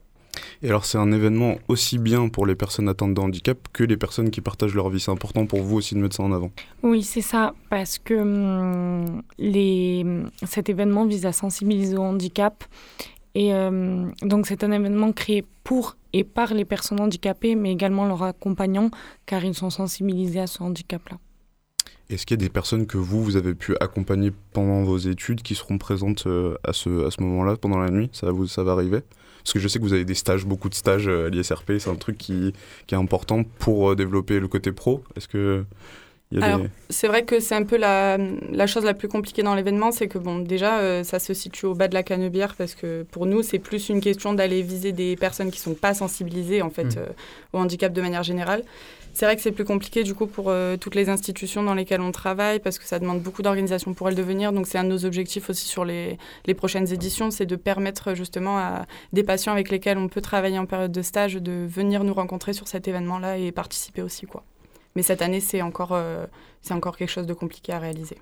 Et 0.62 0.68
alors, 0.68 0.84
c'est 0.84 0.98
un 0.98 1.12
événement 1.12 1.56
aussi 1.68 1.98
bien 1.98 2.28
pour 2.28 2.46
les 2.46 2.54
personnes 2.54 2.88
atteintes 2.88 3.14
de 3.14 3.20
handicap 3.20 3.58
que 3.72 3.84
les 3.84 3.96
personnes 3.96 4.30
qui 4.30 4.40
partagent 4.40 4.74
leur 4.74 4.88
vie. 4.88 5.00
C'est 5.00 5.10
important 5.10 5.46
pour 5.46 5.62
vous 5.62 5.76
aussi 5.76 5.94
de 5.94 6.00
mettre 6.00 6.16
ça 6.16 6.22
en 6.22 6.32
avant. 6.32 6.50
Oui, 6.82 7.02
c'est 7.02 7.20
ça, 7.20 7.54
parce 7.68 7.98
que 7.98 8.14
hum, 8.14 9.22
les... 9.38 10.04
cet 10.44 10.68
événement 10.68 11.04
vise 11.06 11.26
à 11.26 11.32
sensibiliser 11.32 11.96
au 11.96 12.02
handicap. 12.02 12.64
Et 13.34 13.54
hum, 13.54 14.12
donc, 14.22 14.46
c'est 14.46 14.64
un 14.64 14.72
événement 14.72 15.12
créé 15.12 15.44
pour 15.64 15.96
et 16.12 16.24
par 16.24 16.54
les 16.54 16.64
personnes 16.64 17.00
handicapées, 17.00 17.54
mais 17.54 17.72
également 17.72 18.06
leurs 18.06 18.22
accompagnants, 18.22 18.90
car 19.26 19.44
ils 19.44 19.54
sont 19.54 19.70
sensibilisés 19.70 20.40
à 20.40 20.46
ce 20.46 20.62
handicap-là. 20.62 21.18
Est-ce 22.10 22.26
qu'il 22.26 22.38
y 22.38 22.42
a 22.42 22.44
des 22.44 22.50
personnes 22.50 22.86
que 22.86 22.98
vous, 22.98 23.24
vous 23.24 23.36
avez 23.36 23.54
pu 23.54 23.74
accompagner 23.80 24.32
pendant 24.52 24.82
vos 24.82 24.98
études 24.98 25.40
qui 25.40 25.54
seront 25.54 25.78
présentes 25.78 26.24
euh, 26.26 26.56
à 26.62 26.74
ce, 26.74 27.06
à 27.06 27.10
ce 27.10 27.22
moment-là, 27.22 27.56
pendant 27.56 27.78
la 27.78 27.90
nuit? 27.90 28.10
Ça, 28.12 28.30
vous, 28.30 28.46
ça 28.46 28.62
va 28.62 28.72
arriver? 28.72 29.00
Parce 29.42 29.52
que 29.52 29.58
je 29.58 29.68
sais 29.68 29.78
que 29.78 29.84
vous 29.84 29.92
avez 29.92 30.04
des 30.04 30.14
stages, 30.14 30.44
beaucoup 30.44 30.68
de 30.68 30.74
stages 30.74 31.08
euh, 31.08 31.26
à 31.26 31.30
l'ISRP, 31.30 31.72
c'est 31.78 31.90
un 31.90 31.96
truc 31.96 32.18
qui, 32.18 32.52
qui, 32.86 32.94
est 32.94 32.98
important 32.98 33.44
pour 33.58 33.90
euh, 33.90 33.96
développer 33.96 34.40
le 34.40 34.48
côté 34.48 34.72
pro. 34.72 35.02
Est-ce 35.16 35.28
que 35.28 35.64
c'est 36.88 37.08
vrai 37.08 37.24
que 37.24 37.40
c'est 37.40 37.54
un 37.54 37.64
peu 37.64 37.76
la, 37.76 38.16
la, 38.16 38.66
chose 38.66 38.84
la 38.84 38.94
plus 38.94 39.08
compliquée 39.08 39.42
dans 39.42 39.54
l'événement, 39.54 39.92
c'est 39.92 40.08
que 40.08 40.16
bon, 40.16 40.38
déjà, 40.38 41.04
ça 41.04 41.18
se 41.18 41.34
situe 41.34 41.66
au 41.66 41.74
bas 41.74 41.88
de 41.88 41.94
la 41.94 42.02
canebière 42.02 42.54
parce 42.56 42.74
que 42.74 43.02
pour 43.10 43.26
nous, 43.26 43.42
c'est 43.42 43.58
plus 43.58 43.90
une 43.90 44.00
question 44.00 44.32
d'aller 44.32 44.62
viser 44.62 44.92
des 44.92 45.14
personnes 45.16 45.50
qui 45.50 45.60
sont 45.60 45.74
pas 45.74 45.92
sensibilisées 45.92 46.62
en 46.62 46.70
fait 46.70 46.96
mmh. 46.96 47.00
au 47.52 47.58
handicap 47.58 47.92
de 47.92 48.00
manière 48.00 48.22
générale. 48.22 48.62
C'est 49.14 49.26
vrai 49.26 49.36
que 49.36 49.42
c'est 49.42 49.52
plus 49.52 49.64
compliqué 49.64 50.04
du 50.04 50.14
coup 50.14 50.26
pour 50.26 50.46
euh, 50.48 50.76
toutes 50.76 50.94
les 50.94 51.10
institutions 51.10 51.62
dans 51.62 51.74
lesquelles 51.74 52.00
on 52.00 52.12
travaille 52.12 52.60
parce 52.60 52.78
que 52.78 52.84
ça 52.84 52.98
demande 52.98 53.20
beaucoup 53.20 53.42
d'organisation 53.42 53.92
pour 53.92 54.08
elles 54.08 54.14
de 54.14 54.22
venir. 54.22 54.52
Donc 54.52 54.66
c'est 54.66 54.78
un 54.78 54.84
de 54.84 54.88
nos 54.88 55.04
objectifs 55.04 55.50
aussi 55.50 55.68
sur 55.68 55.84
les, 55.84 56.18
les 56.46 56.54
prochaines 56.54 56.90
éditions, 56.92 57.30
c'est 57.30 57.46
de 57.46 57.56
permettre 57.56 58.14
justement 58.14 58.58
à 58.58 58.86
des 59.12 59.22
patients 59.22 59.52
avec 59.52 59.70
lesquels 59.70 59.98
on 59.98 60.08
peut 60.08 60.22
travailler 60.22 60.58
en 60.58 60.66
période 60.66 60.92
de 60.92 61.02
stage 61.02 61.34
de 61.34 61.66
venir 61.68 62.04
nous 62.04 62.14
rencontrer 62.14 62.54
sur 62.54 62.68
cet 62.68 62.88
événement-là 62.88 63.36
et 63.38 63.52
participer 63.52 64.02
aussi 64.02 64.26
quoi. 64.26 64.44
Mais 64.96 65.02
cette 65.02 65.20
année 65.20 65.40
c'est 65.40 65.60
encore 65.60 65.92
euh, 65.92 66.26
encore 66.70 66.96
quelque 66.96 67.10
chose 67.10 67.26
de 67.26 67.34
compliqué 67.34 67.72
à 67.72 67.78
réaliser. 67.78 68.16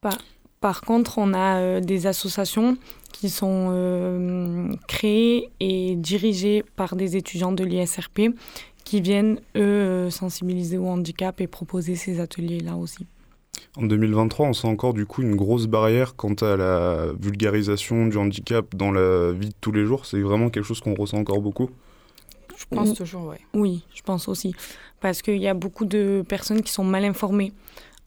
Par, 0.00 0.18
par 0.60 0.80
contre, 0.82 1.18
on 1.18 1.34
a 1.34 1.58
euh, 1.58 1.80
des 1.80 2.06
associations 2.06 2.76
qui 3.12 3.30
sont 3.30 4.68
créées 4.88 5.50
et 5.60 5.94
dirigées 5.94 6.64
par 6.74 6.96
des 6.96 7.16
étudiants 7.16 7.52
de 7.52 7.62
l'ISRP 7.62 8.32
qui 8.84 9.00
viennent, 9.00 9.40
eux, 9.56 10.08
sensibiliser 10.10 10.78
au 10.78 10.86
handicap 10.86 11.40
et 11.40 11.46
proposer 11.46 11.96
ces 11.96 12.20
ateliers-là 12.20 12.76
aussi. 12.76 13.06
En 13.76 13.82
2023, 13.82 14.46
on 14.46 14.52
sent 14.52 14.68
encore 14.68 14.94
du 14.94 15.04
coup 15.04 15.22
une 15.22 15.34
grosse 15.34 15.66
barrière 15.66 16.14
quant 16.14 16.34
à 16.34 16.56
la 16.56 17.06
vulgarisation 17.20 18.06
du 18.06 18.16
handicap 18.16 18.74
dans 18.76 18.92
la 18.92 19.32
vie 19.32 19.48
de 19.48 19.54
tous 19.60 19.72
les 19.72 19.84
jours. 19.84 20.06
C'est 20.06 20.20
vraiment 20.20 20.48
quelque 20.48 20.64
chose 20.64 20.80
qu'on 20.80 20.94
ressent 20.94 21.18
encore 21.18 21.40
beaucoup? 21.40 21.70
Je 22.56 22.66
pense 22.70 22.94
toujours, 22.94 23.26
oui. 23.26 23.36
Oui, 23.52 23.84
je 23.94 24.02
pense 24.02 24.28
aussi. 24.28 24.54
Parce 25.00 25.22
qu'il 25.22 25.38
y 25.38 25.48
a 25.48 25.54
beaucoup 25.54 25.84
de 25.84 26.24
personnes 26.28 26.62
qui 26.62 26.72
sont 26.72 26.84
mal 26.84 27.04
informées, 27.04 27.52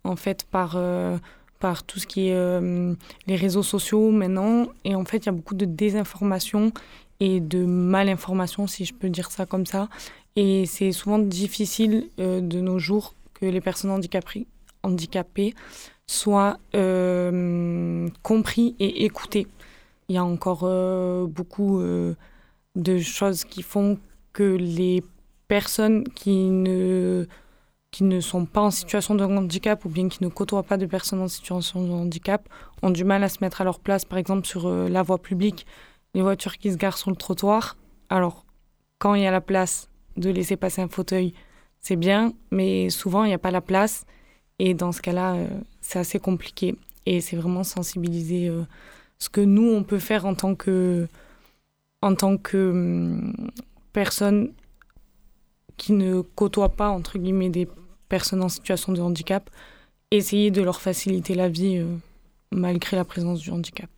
en 0.05 0.15
fait, 0.15 0.45
par, 0.45 0.75
euh, 0.75 1.17
par 1.59 1.84
tout 1.84 1.99
ce 1.99 2.07
qui 2.07 2.30
est 2.30 2.36
euh, 2.36 2.93
les 3.28 3.36
réseaux 3.36 3.63
sociaux 3.63 4.09
maintenant. 4.11 4.67
Et 4.86 4.95
en 4.95 5.03
fait, 5.03 5.17
il 5.17 5.25
y 5.25 5.30
a 5.30 5.34
beaucoup 5.34 5.55
de 5.55 5.65
désinformation 5.65 6.71
et 7.19 7.39
de 7.39 7.65
malinformation, 7.65 8.67
si 8.67 8.86
je 8.86 8.93
peux 8.93 9.09
dire 9.09 9.32
ça 9.32 9.45
comme 9.45 9.65
ça. 9.65 9.89
Et 10.38 10.67
c'est 10.67 10.91
souvent 10.91 11.17
difficile 11.17 12.11
euh, 12.19 12.41
de 12.41 12.61
nos 12.61 12.77
jours 12.77 13.15
que 13.33 13.47
les 13.47 13.59
personnes 13.59 13.89
handicapées, 13.89 15.55
soient 16.05 16.59
euh, 16.75 18.07
compris 18.21 18.75
et 18.79 19.03
écoutées. 19.03 19.47
Il 20.07 20.15
y 20.15 20.17
a 20.17 20.23
encore 20.23 20.61
euh, 20.63 21.25
beaucoup 21.25 21.81
de 22.75 22.99
choses 22.99 23.43
qui 23.43 23.63
font 23.63 23.97
que 24.31 24.43
les 24.43 25.03
personnes 25.47 26.03
qui 26.03 26.49
ne, 26.49 27.25
qui 27.91 28.03
ne 28.03 28.21
sont 28.21 28.45
pas 28.45 28.61
en 28.61 28.71
situation 28.71 29.15
de 29.15 29.25
handicap 29.25 29.83
ou 29.85 29.89
bien 29.89 30.07
qui 30.07 30.23
ne 30.23 30.29
côtoient 30.29 30.63
pas 30.63 30.77
de 30.77 30.85
personnes 30.85 31.21
en 31.21 31.27
situation 31.27 31.83
de 31.83 31.91
handicap 31.91 32.47
ont 32.83 32.91
du 32.91 33.03
mal 33.03 33.23
à 33.23 33.29
se 33.29 33.39
mettre 33.41 33.61
à 33.61 33.63
leur 33.63 33.79
place, 33.79 34.05
par 34.05 34.19
exemple 34.19 34.47
sur 34.47 34.69
la 34.69 35.01
voie 35.01 35.17
publique, 35.17 35.65
les 36.13 36.21
voitures 36.21 36.57
qui 36.57 36.71
se 36.71 36.77
garent 36.77 36.97
sur 36.97 37.09
le 37.09 37.17
trottoir. 37.17 37.75
Alors, 38.09 38.45
quand 38.99 39.15
il 39.15 39.23
y 39.23 39.27
a 39.27 39.31
la 39.31 39.41
place, 39.41 39.89
de 40.18 40.30
laisser 40.30 40.57
passer 40.57 40.82
un 40.82 40.88
fauteuil, 40.88 41.34
c'est 41.80 41.95
bien, 41.95 42.34
mais 42.51 42.89
souvent, 42.89 43.24
il 43.24 43.28
n'y 43.28 43.34
a 43.34 43.39
pas 43.39 43.51
la 43.51 43.61
place. 43.61 44.05
Et 44.59 44.74
dans 44.74 44.91
ce 44.91 45.01
cas-là, 45.01 45.36
euh, 45.36 45.47
c'est 45.82 45.99
assez 45.99 46.20
compliqué. 46.20 46.76
Et 47.05 47.22
c'est 47.22 47.36
vraiment 47.36 47.63
sensibiliser 47.63 48.49
euh, 48.49 48.63
ce 49.20 49.30
que 49.30 49.41
nous, 49.41 49.70
on 49.70 49.84
peut 49.84 49.99
faire 49.99 50.26
en 50.26 50.36
tant 50.36 50.55
que, 50.55 51.07
en 52.01 52.15
tant 52.15 52.38
que 52.38 52.72
hum, 52.72 53.34
personne 53.93 54.51
qui 55.78 55.93
ne 55.93 56.22
côtoie 56.22 56.70
pas, 56.70 56.89
entre 56.89 57.20
guillemets, 57.20 57.49
des 57.49 57.68
personnes 58.09 58.41
en 58.41 58.49
situation 58.49 58.93
de 58.93 59.01
handicap, 59.01 59.49
essayer 60.11 60.51
de 60.51 60.61
leur 60.61 60.82
faciliter 60.82 61.36
la 61.36 61.49
vie 61.49 61.78
euh, 61.78 61.86
malgré 62.51 62.97
la 62.97 63.05
présence 63.05 63.39
du 63.39 63.51
handicap. 63.51 63.89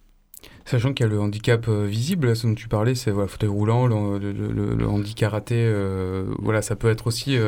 Sachant 0.70 0.94
qu'il 0.94 1.04
y 1.04 1.10
a 1.10 1.12
le 1.12 1.20
handicap 1.20 1.68
euh, 1.68 1.88
visible, 1.88 2.36
ce 2.36 2.46
dont 2.46 2.54
tu 2.54 2.68
parlais, 2.68 2.94
c'est 2.94 3.10
le 3.10 3.26
fauteuil 3.26 3.50
roulant, 3.50 3.88
le, 3.88 4.88
handicap 4.88 5.32
karaté, 5.32 5.56
euh, 5.58 6.26
voilà, 6.38 6.62
ça 6.62 6.76
peut 6.76 6.92
être 6.92 7.08
aussi 7.08 7.40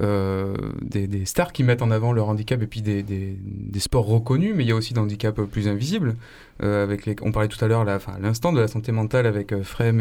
euh, 0.00 0.54
des, 0.80 1.24
stars 1.24 1.52
qui 1.52 1.64
mettent 1.64 1.82
en 1.82 1.90
avant 1.90 2.12
leur 2.12 2.28
handicap 2.28 2.62
et 2.62 2.68
puis 2.68 2.80
des, 2.80 3.36
sports 3.80 4.06
reconnus, 4.06 4.54
mais 4.54 4.62
il 4.62 4.68
y 4.68 4.72
a 4.72 4.76
aussi 4.76 4.94
des 4.94 5.00
handicaps 5.00 5.40
plus 5.50 5.66
invisibles. 5.66 6.14
avec 6.62 7.08
on 7.22 7.32
parlait 7.32 7.48
tout 7.48 7.62
à 7.64 7.66
l'heure, 7.66 7.88
à 7.88 7.98
l'instant, 8.20 8.52
de 8.52 8.60
la 8.60 8.68
santé 8.68 8.92
mentale 8.92 9.26
avec 9.26 9.52
FREM 9.64 10.00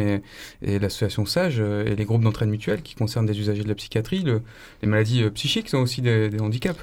et, 0.62 0.80
l'association 0.80 1.26
SAGE 1.26 1.62
et 1.62 1.96
les 1.96 2.06
groupes 2.06 2.22
d'entraide 2.22 2.50
mutuelle 2.50 2.84
qui 2.84 2.94
concernent 2.94 3.26
des 3.26 3.40
usagers 3.40 3.64
de 3.64 3.70
la 3.70 3.76
psychiatrie. 3.76 4.24
les 4.84 4.88
maladies 4.88 5.28
psychiques 5.32 5.70
sont 5.70 5.80
aussi 5.80 6.04
des 6.04 6.40
handicaps. 6.40 6.80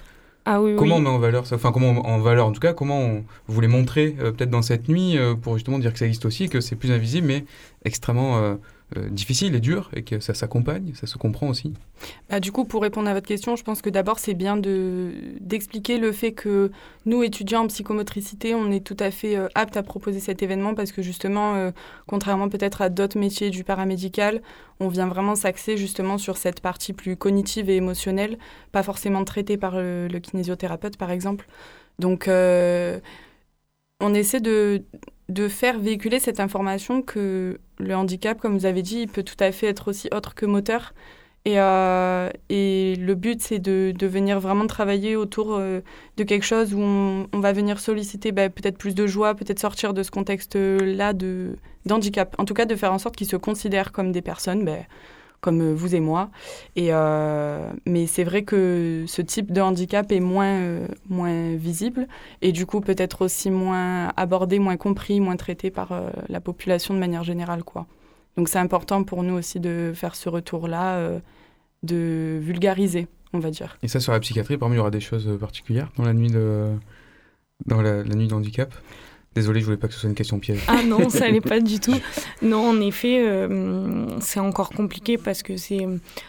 Ah 0.49 0.61
comment 0.78 0.97
on 0.97 1.01
met 1.01 1.09
en 1.09 1.18
valeur 1.18 1.44
ça 1.44 1.57
Enfin, 1.57 1.72
comment 1.72 1.90
en 2.07 2.18
valeur, 2.20 2.47
en 2.47 2.53
tout 2.53 2.61
cas, 2.61 2.72
comment 2.72 3.01
on, 3.01 3.24
vous 3.49 3.61
les 3.61 3.66
montrez 3.66 4.16
euh, 4.20 4.30
peut-être 4.30 4.51
dans 4.51 4.62
cette 4.62 4.88
nuit 4.88 5.18
euh, 5.18 5.34
pour 5.34 5.55
justement 5.55 5.80
dire 5.80 5.92
que 5.92 5.99
ça 5.99 6.07
existe 6.07 6.24
aussi, 6.24 6.49
que 6.49 6.61
c'est 6.61 6.76
plus 6.76 6.92
invisible, 6.92 7.26
mais 7.26 7.44
extrêmement 7.84 8.57
euh, 8.95 8.97
euh, 8.97 9.09
difficile 9.09 9.55
et 9.55 9.61
dur 9.61 9.91
et 9.95 10.03
que 10.03 10.20
ça 10.20 10.32
s'accompagne, 10.32 10.93
ça 10.95 11.07
se 11.07 11.18
comprend 11.18 11.49
aussi 11.49 11.72
bah, 12.30 12.39
Du 12.39 12.53
coup, 12.53 12.64
pour 12.64 12.82
répondre 12.82 13.09
à 13.09 13.14
votre 13.14 13.26
question, 13.26 13.57
je 13.57 13.64
pense 13.64 13.82
que 13.82 13.91
d'abord, 13.91 14.18
c'est 14.18 14.34
bien 14.34 14.57
d'expliquer 14.57 15.99
le 15.99 16.12
fait 16.12 16.32
que 16.32 16.70
nous, 17.05 17.22
étudiants 17.22 17.64
en 17.64 17.66
psychomotricité, 17.66 18.55
on 18.55 18.70
est 18.70 18.84
tout 18.84 18.97
à 19.01 19.11
fait 19.11 19.37
euh, 19.37 19.49
aptes 19.55 19.76
à 19.76 19.82
proposer 19.82 20.20
cet 20.20 20.43
événement 20.43 20.74
parce 20.74 20.93
que 20.93 21.03
justement, 21.03 21.55
euh, 21.55 21.70
contrairement 22.07 22.49
peut-être 22.49 22.80
à 22.80 22.89
d'autres 22.89 23.18
métiers 23.18 23.51
du 23.51 23.64
paramédical, 23.64 24.41
on 24.78 24.89
vient 24.89 25.09
vraiment 25.09 25.34
s'axer 25.34 25.76
justement 25.76 26.16
sur 26.16 26.37
cette 26.37 26.61
partie 26.61 26.93
plus 26.93 27.16
cognitive 27.16 27.68
et 27.68 27.76
émotionnelle, 27.76 28.39
pas 28.72 28.82
forcément 28.82 29.24
traitée 29.24 29.57
par 29.57 29.76
le, 29.76 30.09
le 30.09 30.97
par 30.97 31.11
exemple. 31.11 31.49
Donc, 31.99 32.28
on 32.28 34.14
essaie 34.14 34.41
de 34.41 34.84
de 35.29 35.49
faire 35.49 35.79
véhiculer 35.79 36.20
cette 36.20 36.41
information 36.41 37.03
que 37.03 37.59
le 37.79 37.97
handicap, 37.97 38.39
comme 38.41 38.57
vous 38.57 38.66
avez 38.66 38.83
dit, 38.83 39.01
il 39.01 39.09
peut 39.09 39.22
tout 39.22 39.37
à 39.41 39.51
fait 39.53 39.66
être 39.66 39.89
aussi 39.89 40.09
autre 40.12 40.35
que 40.35 40.47
moteur. 40.47 40.95
Et, 41.45 41.61
euh, 41.61 42.29
et 42.49 42.97
le 42.97 43.14
but, 43.14 43.41
c'est 43.41 43.61
de, 43.61 43.93
de, 43.97 44.07
venir 44.09 44.41
vraiment 44.41 44.66
travailler 44.66 45.14
autour 45.14 45.55
euh, 45.55 45.81
de 46.16 46.24
quelque 46.24 46.43
chose 46.43 46.74
où 46.74 46.81
on, 46.81 47.29
va 47.35 47.53
venir 47.53 47.79
solliciter 47.79 48.33
bah, 48.33 48.49
peut-être 48.51 48.77
plus 48.77 48.97
de 48.97 49.07
joie, 49.07 49.35
peut-être 49.35 49.61
sortir 49.61 49.95
de 49.95 50.03
ce 50.03 50.11
contexte-là 50.11 51.12
d'handicap. 51.85 52.35
En 52.39 52.45
tout 52.45 52.55
cas, 52.55 52.64
de 52.64 52.74
faire 52.74 52.93
en 52.93 52.99
sorte 52.99 53.14
qu'ils 53.14 53.29
se 53.29 53.37
considèrent 53.37 53.93
comme 53.93 54.11
des 54.11 54.22
personnes. 54.22 54.64
Bah, 54.64 54.72
comme 55.47 55.61
euh, 55.61 55.72
vous 55.72 55.94
et 55.94 56.01
moi. 56.01 56.30
Et, 56.74 56.88
euh, 56.90 57.70
mais 57.86 58.09
c'est 58.09 58.24
vrai 58.24 58.42
que 58.42 59.05
ce 59.07 59.22
type 59.22 59.53
de 59.53 59.61
handicap 59.61 60.11
est 60.11 60.18
moins, 60.18 60.59
euh, 60.61 60.88
moins 61.09 61.55
visible 61.55 62.09
et 62.42 62.51
du 62.51 62.66
coup 62.66 62.80
peut-être 62.80 63.24
aussi 63.24 63.53
moins 63.53 64.09
abordé, 64.16 64.59
moins 64.59 64.76
compris, 64.76 65.20
moins 65.20 65.36
traité 65.36 65.70
par 65.70 65.90
la 66.28 66.40
population 66.40 66.94
de 66.94 66.99
manière 66.99 67.22
générale. 67.22 67.62
Quoi. 67.62 67.86
Donc 68.36 68.49
c'est 68.49 68.59
important 68.59 69.05
pour 69.05 69.22
nous 69.22 69.34
aussi 69.34 69.61
de 69.61 69.92
faire 69.94 70.16
ce 70.16 70.28
retour-là, 70.28 71.20
de 71.84 72.40
vulgariser, 72.42 73.07
on 73.32 73.38
va 73.38 73.51
dire. 73.51 73.78
Et 73.84 73.88
ça 73.88 74.01
sur 74.01 74.12
la 74.12 74.18
psychiatrie, 74.18 74.57
parmi 74.59 74.74
il 74.74 74.78
y 74.78 74.80
aura 74.80 74.90
des 74.90 75.01
choses 75.01 75.30
particulières 75.38 75.92
dans 75.97 76.05
la 76.05 76.12
nuit 76.12 76.30
de, 76.30 76.72
dans 77.66 77.80
la, 77.82 78.03
la 78.03 78.14
nuit 78.16 78.26
de 78.26 78.34
handicap 78.34 78.74
Désolé, 79.37 79.61
je 79.61 79.66
voulais 79.66 79.76
pas 79.76 79.87
que 79.87 79.93
ce 79.93 80.01
soit 80.01 80.09
une 80.09 80.14
question 80.14 80.39
piège. 80.39 80.62
Ah 80.66 80.82
non, 80.82 81.11
ça 81.11 81.30
n'est 81.30 81.43
pas 81.43 81.61
du 81.61 81.78
tout. 81.78 81.95
Non, 82.43 82.70
en 82.70 82.80
effet, 82.80 83.18
euh, 83.20 84.07
c'est 84.20 84.41
encore 84.41 84.70
compliqué 84.70 85.18
parce 85.18 85.43
que 85.43 85.59
c'est, 85.59 85.87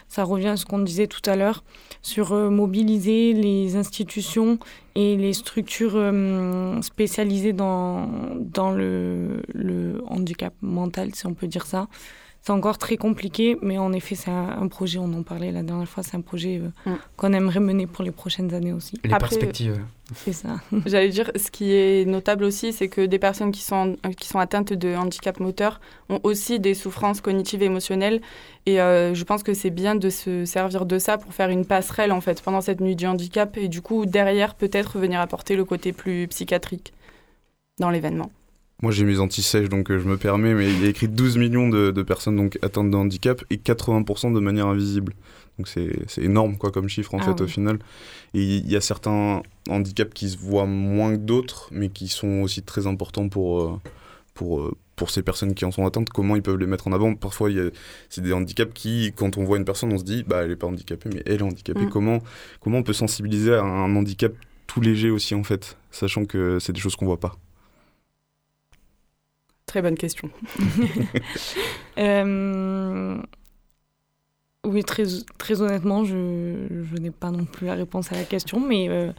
ça 0.08 0.24
revient 0.24 0.48
à 0.48 0.56
ce 0.58 0.66
qu'on 0.66 0.78
disait 0.78 1.06
tout 1.06 1.22
à 1.24 1.34
l'heure 1.34 1.64
sur 2.02 2.32
euh, 2.32 2.50
mobiliser 2.50 3.32
les 3.32 3.76
institutions 3.76 4.58
et 4.94 5.16
les 5.16 5.32
structures 5.32 5.94
euh, 5.94 6.82
spécialisées 6.82 7.54
dans, 7.54 8.10
dans 8.40 8.72
le, 8.72 9.42
le 9.54 10.02
handicap 10.06 10.52
mental, 10.60 11.14
si 11.14 11.26
on 11.26 11.32
peut 11.32 11.46
dire 11.46 11.64
ça. 11.64 11.88
C'est 12.48 12.54
encore 12.54 12.78
très 12.78 12.96
compliqué, 12.96 13.58
mais 13.60 13.76
en 13.76 13.92
effet, 13.92 14.14
c'est 14.14 14.30
un, 14.30 14.66
projet, 14.68 14.98
on 14.98 15.12
en 15.12 15.22
parlait 15.22 15.52
la 15.52 15.62
dernière 15.62 15.86
fois, 15.86 16.02
c'est 16.02 16.16
un 16.16 16.22
projet 16.22 16.62
euh, 16.86 16.90
mm. 16.90 16.98
qu'on 17.18 17.34
aimerait 17.34 17.60
mener 17.60 17.86
pour 17.86 18.02
les 18.02 18.10
prochaines 18.10 18.54
années 18.54 18.72
aussi. 18.72 18.98
les 19.04 19.10
perspectives. 19.10 19.84
C'est 20.14 20.32
ça. 20.32 20.58
J'allais 20.86 21.10
dire, 21.10 21.30
ce 21.36 21.50
qui 21.50 21.74
est 21.74 22.08
notable 22.08 22.44
aussi, 22.44 22.72
c'est 22.72 22.88
que 22.88 23.04
des 23.04 23.18
personnes 23.18 23.52
qui 23.52 23.60
sont, 23.60 23.98
qui 24.16 24.28
sont 24.28 24.38
atteintes 24.38 24.72
de 24.72 24.96
handicap 24.96 25.40
moteur 25.40 25.78
ont 26.08 26.20
aussi 26.22 26.58
des 26.58 26.72
souffrances 26.72 27.20
cognitives 27.20 27.62
et 27.62 27.66
émotionnelles. 27.66 28.22
Et 28.64 28.80
euh, 28.80 29.12
je 29.12 29.24
pense 29.24 29.42
que 29.42 29.52
c'est 29.52 29.68
bien 29.68 29.94
de 29.94 30.08
se 30.08 30.46
servir 30.46 30.86
de 30.86 30.98
ça 30.98 31.18
pour 31.18 31.34
faire 31.34 31.50
une 31.50 31.66
passerelle, 31.66 32.12
en 32.12 32.22
fait, 32.22 32.40
pendant 32.40 32.62
cette 32.62 32.80
nuit 32.80 32.96
du 32.96 33.06
handicap. 33.06 33.58
Et 33.58 33.68
du 33.68 33.82
coup, 33.82 34.06
derrière, 34.06 34.54
peut-être 34.54 34.98
venir 34.98 35.20
apporter 35.20 35.54
le 35.54 35.66
côté 35.66 35.92
plus 35.92 36.26
psychiatrique 36.28 36.94
dans 37.78 37.90
l'événement. 37.90 38.30
Moi 38.80 38.92
j'ai 38.92 39.04
mes 39.04 39.18
anti-sèches 39.18 39.68
donc 39.68 39.90
euh, 39.90 39.98
je 39.98 40.06
me 40.06 40.16
permets, 40.16 40.54
mais 40.54 40.72
il 40.72 40.80
y 40.80 40.86
a 40.86 40.88
écrit 40.88 41.08
12 41.08 41.36
millions 41.36 41.68
de, 41.68 41.90
personnes 42.02 42.36
donc 42.36 42.58
atteintes 42.62 42.90
de 42.90 42.96
handicap 42.96 43.42
et 43.50 43.56
80% 43.56 44.32
de 44.32 44.38
manière 44.38 44.68
invisible. 44.68 45.14
Donc 45.58 45.66
c'est 45.66 46.22
énorme 46.22 46.56
quoi 46.56 46.70
comme 46.70 46.88
chiffre 46.88 47.12
en 47.14 47.18
ah 47.18 47.24
fait 47.24 47.40
au 47.40 47.48
final. 47.48 47.80
Et 48.34 48.42
il 48.42 48.70
y 48.70 48.76
a 48.76 48.80
certains 48.80 49.42
handicaps 49.68 50.14
qui 50.14 50.28
se 50.28 50.38
voient 50.38 50.66
moins 50.66 51.16
que 51.16 51.20
d'autres, 51.20 51.68
mais 51.72 51.88
qui 51.88 52.06
sont 52.06 52.42
aussi 52.42 52.62
très 52.62 52.86
importants 52.86 53.28
pour, 53.28 53.62
euh, 53.62 53.80
pour, 54.34 54.60
euh, 54.60 54.76
pour 54.94 55.10
ces 55.10 55.22
personnes 55.22 55.54
qui 55.54 55.64
en 55.64 55.72
sont 55.72 55.84
atteintes, 55.84 56.10
comment 56.10 56.36
ils 56.36 56.42
peuvent 56.42 56.58
les 56.58 56.66
mettre 56.66 56.86
en 56.86 56.92
avant? 56.92 57.16
Parfois, 57.16 57.50
c'est 58.08 58.20
des 58.20 58.32
handicaps 58.32 58.72
qui, 58.72 59.12
quand 59.16 59.36
on 59.36 59.42
voit 59.42 59.56
une 59.56 59.64
personne, 59.64 59.92
on 59.92 59.98
se 59.98 60.04
dit, 60.04 60.22
bah, 60.22 60.42
elle 60.42 60.50
n'est 60.50 60.56
pas 60.56 60.68
handicapée, 60.68 61.10
mais 61.12 61.22
elle 61.26 61.40
est 61.40 61.42
handicapée. 61.42 61.86
Mm. 61.86 61.90
Comment, 61.90 62.22
comment 62.60 62.78
on 62.78 62.82
peut 62.84 62.92
sensibiliser 62.92 63.54
à 63.54 63.62
un 63.62 63.96
handicap 63.96 64.32
tout 64.68 64.80
léger 64.80 65.10
aussi, 65.10 65.34
en 65.34 65.42
fait, 65.42 65.76
sachant 65.90 66.24
que 66.24 66.60
c'est 66.60 66.72
des 66.72 66.80
choses 66.80 66.94
qu'on 66.94 67.06
voit 67.06 67.18
pas? 67.18 67.36
Très 69.68 69.82
bonne 69.82 69.96
question. 69.96 70.30
Euh, 71.98 73.20
oui, 74.64 74.84
très, 74.84 75.04
très 75.38 75.62
honnêtement, 75.62 76.04
je, 76.04 76.14
je 76.82 76.96
n'ai 77.00 77.10
pas 77.10 77.30
non 77.30 77.44
plus 77.44 77.66
la 77.66 77.74
réponse 77.74 78.12
à 78.12 78.16
la 78.16 78.24
question, 78.24 78.60
mais 78.60 78.88
euh, 78.88 79.12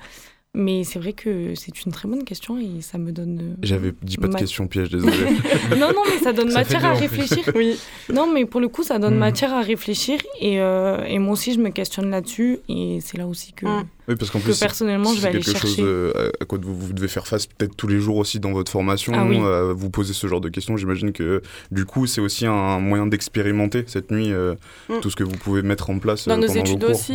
mais 0.56 0.84
c'est 0.84 0.98
vrai 0.98 1.14
que 1.14 1.54
c'est 1.54 1.86
une 1.86 1.92
très 1.92 2.10
bonne 2.10 2.24
question 2.24 2.58
et 2.58 2.82
ça 2.82 2.98
me 2.98 3.12
donne. 3.12 3.40
Euh, 3.40 3.56
J'avais 3.62 3.94
dit 4.02 4.18
pas 4.18 4.28
de 4.28 4.34
question 4.34 4.66
piège, 4.66 4.90
désolé. 4.90 5.16
non, 5.78 5.90
non, 5.94 6.02
mais 6.10 6.18
ça 6.18 6.34
donne 6.34 6.52
matière 6.52 6.84
à 6.86 6.94
réfléchir. 6.96 7.48
oui. 7.54 7.80
Non, 8.12 8.26
mais 8.34 8.46
pour 8.46 8.60
le 8.60 8.68
coup, 8.68 8.82
ça 8.82 8.98
donne 8.98 9.16
hmm. 9.16 9.20
matière 9.20 9.54
à 9.54 9.62
réfléchir 9.62 10.20
et, 10.42 10.60
euh, 10.60 11.04
et, 11.04 11.20
moi 11.20 11.34
aussi, 11.34 11.54
je 11.54 11.60
me 11.60 11.70
questionne 11.70 12.10
là-dessus 12.10 12.62
et 12.68 12.98
c'est 13.00 13.20
là 13.20 13.28
aussi 13.28 13.54
que. 13.54 13.68
Hmm. 13.68 13.84
Oui, 14.08 14.16
parce 14.16 14.32
qu'en 14.32 14.40
plus, 14.40 14.60
personnellement, 14.60 15.14
je 15.14 15.22
vais 15.22 15.28
aller 15.28 15.42
chercher. 15.44 15.60
quelque 15.60 15.76
chose 15.76 15.86
euh, 15.86 16.32
à 16.42 16.46
quoi 16.46 16.58
vous, 16.60 16.76
vous, 16.76 16.94
devez 16.94 17.08
faire 17.08 17.28
face 17.28 17.46
peut-être 17.46 17.76
tous 17.76 17.86
les 17.86 18.00
jours 18.00 18.18
aussi 18.18 18.40
dans 18.40 18.52
votre 18.52 18.72
formation, 18.72 19.14
ah 19.16 19.72
vous 19.72 19.92
poser 19.92 20.14
ce 20.14 20.26
genre 20.26 20.42
de 20.42 20.50
questions. 20.50 20.78
J'imagine 20.78 21.12
que 21.12 21.44
du 21.70 21.86
coup, 21.86 22.08
c'est 22.08 22.22
aussi 22.22 22.48
un 22.48 22.80
moyen 22.80 23.06
d'expérimenter 23.06 23.84
cette 23.86 24.10
nuit 24.10 24.34
hmm. 24.34 25.00
tout 25.02 25.12
ce 25.12 25.16
que 25.16 25.24
vous 25.24 25.38
pouvez 25.38 25.62
mettre 25.62 25.92
en 25.92 26.00
place 26.00 26.28
dans 26.28 26.38
nos 26.38 26.48
études 26.48 26.84
aussi. 26.86 27.14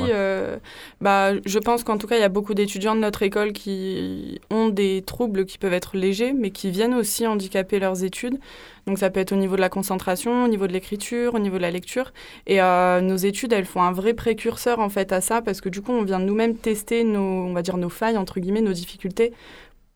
bah, 1.00 1.32
je 1.44 1.58
pense 1.58 1.82
qu'en 1.82 1.98
tout 1.98 2.06
cas, 2.06 2.14
il 2.16 2.20
y 2.20 2.24
a 2.24 2.28
beaucoup 2.28 2.54
d'étudiants 2.54 2.94
de 2.94 3.00
notre 3.00 3.23
écoles 3.24 3.52
qui 3.52 4.40
ont 4.50 4.68
des 4.68 5.02
troubles 5.02 5.46
qui 5.46 5.58
peuvent 5.58 5.72
être 5.72 5.96
légers, 5.96 6.32
mais 6.32 6.50
qui 6.50 6.70
viennent 6.70 6.94
aussi 6.94 7.26
handicaper 7.26 7.78
leurs 7.78 8.04
études. 8.04 8.38
Donc 8.86 8.98
ça 8.98 9.10
peut 9.10 9.20
être 9.20 9.32
au 9.32 9.36
niveau 9.36 9.56
de 9.56 9.60
la 9.60 9.68
concentration, 9.68 10.44
au 10.44 10.48
niveau 10.48 10.66
de 10.66 10.72
l'écriture, 10.72 11.34
au 11.34 11.38
niveau 11.38 11.56
de 11.56 11.62
la 11.62 11.70
lecture. 11.70 12.12
Et 12.46 12.60
euh, 12.60 13.00
nos 13.00 13.16
études, 13.16 13.52
elles 13.52 13.64
font 13.64 13.82
un 13.82 13.92
vrai 13.92 14.14
précurseur 14.14 14.78
en 14.78 14.88
fait 14.88 15.12
à 15.12 15.20
ça, 15.20 15.42
parce 15.42 15.60
que 15.60 15.68
du 15.68 15.82
coup, 15.82 15.92
on 15.92 16.02
vient 16.02 16.18
nous-mêmes 16.18 16.56
tester 16.56 17.04
nos, 17.04 17.20
on 17.20 17.52
va 17.52 17.62
dire 17.62 17.76
nos 17.76 17.88
failles 17.88 18.16
entre 18.16 18.40
guillemets, 18.40 18.60
nos 18.60 18.72
difficultés, 18.72 19.32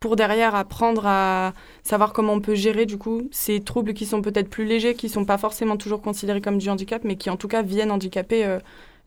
pour 0.01 0.17
derrière 0.17 0.55
apprendre 0.55 1.07
à 1.07 1.55
savoir 1.83 2.13
comment 2.13 2.35
on 2.35 2.41
peut 2.41 2.55
gérer 2.55 2.87
du 2.87 2.99
coup 2.99 3.29
ces 3.33 3.61
troubles 3.61 3.95
qui 3.95 4.07
sont 4.07 4.23
peut-être 4.23 4.49
plus 4.49 4.65
légers, 4.65 4.95
qui 4.95 5.09
sont 5.09 5.25
pas 5.25 5.39
forcément 5.39 5.77
toujours 5.77 6.01
considérés 6.01 6.41
comme 6.41 6.59
du 6.59 6.69
handicap, 6.71 7.03
mais 7.05 7.17
qui 7.17 7.31
en 7.31 7.37
tout 7.37 7.49
cas 7.49 7.63
viennent 7.63 7.91
handicaper 7.91 8.45
euh, 8.45 8.59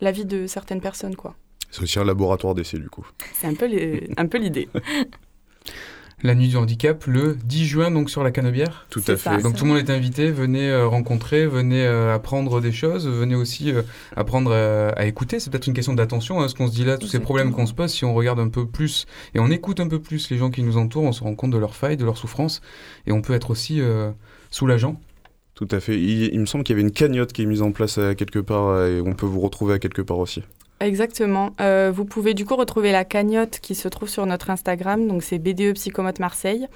la 0.01 0.11
vie 0.11 0.25
de 0.25 0.47
certaines 0.47 0.81
personnes, 0.81 1.15
quoi. 1.15 1.35
C'est 1.71 1.83
aussi 1.83 1.99
un 1.99 2.05
laboratoire 2.05 2.53
d'essai, 2.53 2.77
du 2.77 2.89
coup. 2.89 3.07
C'est 3.33 3.47
un 3.47 3.53
peu 3.53 3.65
l'idée. 4.37 4.69
la 6.23 6.35
nuit 6.35 6.47
du 6.47 6.57
handicap 6.57 7.05
le 7.07 7.37
10 7.43 7.65
juin 7.65 7.91
donc 7.91 8.09
sur 8.09 8.23
la 8.23 8.31
Canebière. 8.31 8.85
Tout 8.89 9.03
à 9.07 9.17
fait. 9.17 9.41
donc 9.41 9.55
tout 9.55 9.65
le 9.65 9.71
monde 9.71 9.79
est 9.79 9.89
invité, 9.89 10.31
venez 10.31 10.69
euh, 10.69 10.87
rencontrer, 10.87 11.47
venez 11.47 11.85
euh, 11.85 12.13
apprendre 12.13 12.61
des 12.61 12.71
choses, 12.71 13.07
venez 13.07 13.35
aussi 13.35 13.71
euh, 13.71 13.81
apprendre 14.15 14.51
à, 14.51 15.05
écouter. 15.05 15.39
C'est 15.39 15.49
peut-être 15.49 15.67
une 15.67 15.73
question 15.73 15.93
d'attention, 15.93 16.41
hein, 16.41 16.47
ce 16.47 16.55
qu'on 16.55 16.67
se 16.67 16.73
dit 16.73 16.85
là, 16.85 16.97
tous 16.97 17.07
ces 17.07 17.19
problèmes 17.19 17.51
qu'on 17.51 17.65
se 17.65 17.73
pose. 17.73 17.91
Si 17.91 18.05
on 18.05 18.13
regarde 18.13 18.39
un 18.39 18.49
peu 18.49 18.65
plus 18.65 19.05
et 19.33 19.39
on 19.39 19.49
écoute 19.49 19.79
un 19.79 19.87
peu 19.87 19.99
plus 19.99 20.29
les 20.29 20.37
gens 20.37 20.51
qui 20.51 20.63
nous 20.63 20.77
entourent, 20.77 21.03
on 21.03 21.11
se 21.11 21.23
rend 21.23 21.35
compte 21.35 21.51
de 21.51 21.57
leurs 21.57 21.75
failles, 21.75 21.97
de 21.97 22.05
leurs 22.05 22.17
souffrances 22.17 22.61
et 23.07 23.11
on 23.11 23.21
peut 23.21 23.33
être 23.33 23.49
aussi 23.49 23.81
soulageant. 24.49 24.99
Tout 25.55 25.67
à 25.71 25.79
fait. 25.79 25.99
Il, 25.99 26.33
il 26.33 26.39
me 26.39 26.45
semble 26.45 26.63
qu'il 26.63 26.75
y 26.75 26.79
avait 26.79 26.87
une 26.87 26.93
cagnotte 26.93 27.33
qui 27.33 27.43
est 27.43 27.45
mise 27.45 27.61
en 27.61 27.71
place 27.71 27.97
à 27.97 28.15
quelque 28.15 28.39
part 28.39 28.85
et 28.85 29.01
on 29.01 29.13
peut 29.13 29.25
vous 29.25 29.41
retrouver 29.41 29.73
à 29.73 29.79
quelque 29.79 30.01
part 30.01 30.19
aussi. 30.19 30.43
Exactement. 30.81 31.53
Euh, 31.61 31.91
vous 31.93 32.05
pouvez 32.05 32.33
du 32.33 32.43
coup 32.43 32.55
retrouver 32.55 32.91
la 32.91 33.05
cagnotte 33.05 33.59
qui 33.59 33.75
se 33.75 33.87
trouve 33.87 34.09
sur 34.09 34.25
notre 34.25 34.49
Instagram, 34.49 35.07
donc 35.07 35.21
c'est 35.21 35.37
BDE 35.37 35.73
Psychomote 35.75 36.19
Marseille. 36.19 36.67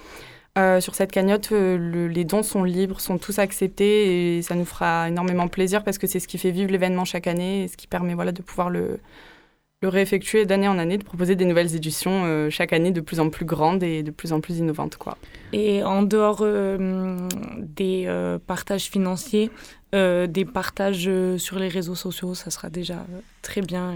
Euh, 0.59 0.79
sur 0.79 0.93
cette 0.93 1.11
cagnotte, 1.11 1.51
euh, 1.51 2.07
les 2.07 2.23
dons 2.23 2.43
sont 2.43 2.63
libres, 2.63 3.01
sont 3.01 3.17
tous 3.17 3.39
acceptés 3.39 4.37
et 4.37 4.41
ça 4.43 4.53
nous 4.53 4.63
fera 4.63 5.09
énormément 5.09 5.47
plaisir 5.47 5.83
parce 5.83 5.97
que 5.97 6.05
c'est 6.05 6.19
ce 6.19 6.27
qui 6.27 6.37
fait 6.37 6.51
vivre 6.51 6.71
l'événement 6.71 7.03
chaque 7.03 7.25
année 7.25 7.63
et 7.63 7.67
ce 7.67 7.75
qui 7.77 7.87
permet 7.87 8.13
voilà, 8.13 8.31
de 8.31 8.43
pouvoir 8.43 8.69
le, 8.69 8.99
le 9.85 9.89
réeffectuer 9.89 10.45
d'année 10.45 10.67
en 10.67 10.77
année, 10.77 10.97
de 10.97 11.03
proposer 11.03 11.35
des 11.35 11.45
nouvelles 11.45 11.75
éditions 11.75 12.49
chaque 12.49 12.73
année 12.73 12.91
de 12.91 13.01
plus 13.01 13.19
en 13.19 13.29
plus 13.29 13.45
grandes 13.45 13.83
et 13.83 14.03
de 14.03 14.11
plus 14.11 14.33
en 14.33 14.41
plus 14.41 14.57
innovantes. 14.57 14.97
Quoi. 14.97 15.17
Et 15.53 15.83
en 15.83 16.01
dehors 16.01 16.45
des 17.59 18.37
partages 18.47 18.85
financiers, 18.85 19.51
des 19.93 20.45
partages 20.51 21.09
sur 21.37 21.59
les 21.59 21.67
réseaux 21.67 21.95
sociaux, 21.95 22.33
ça 22.33 22.49
sera 22.49 22.69
déjà 22.69 23.05
très 23.41 23.61
bien. 23.61 23.95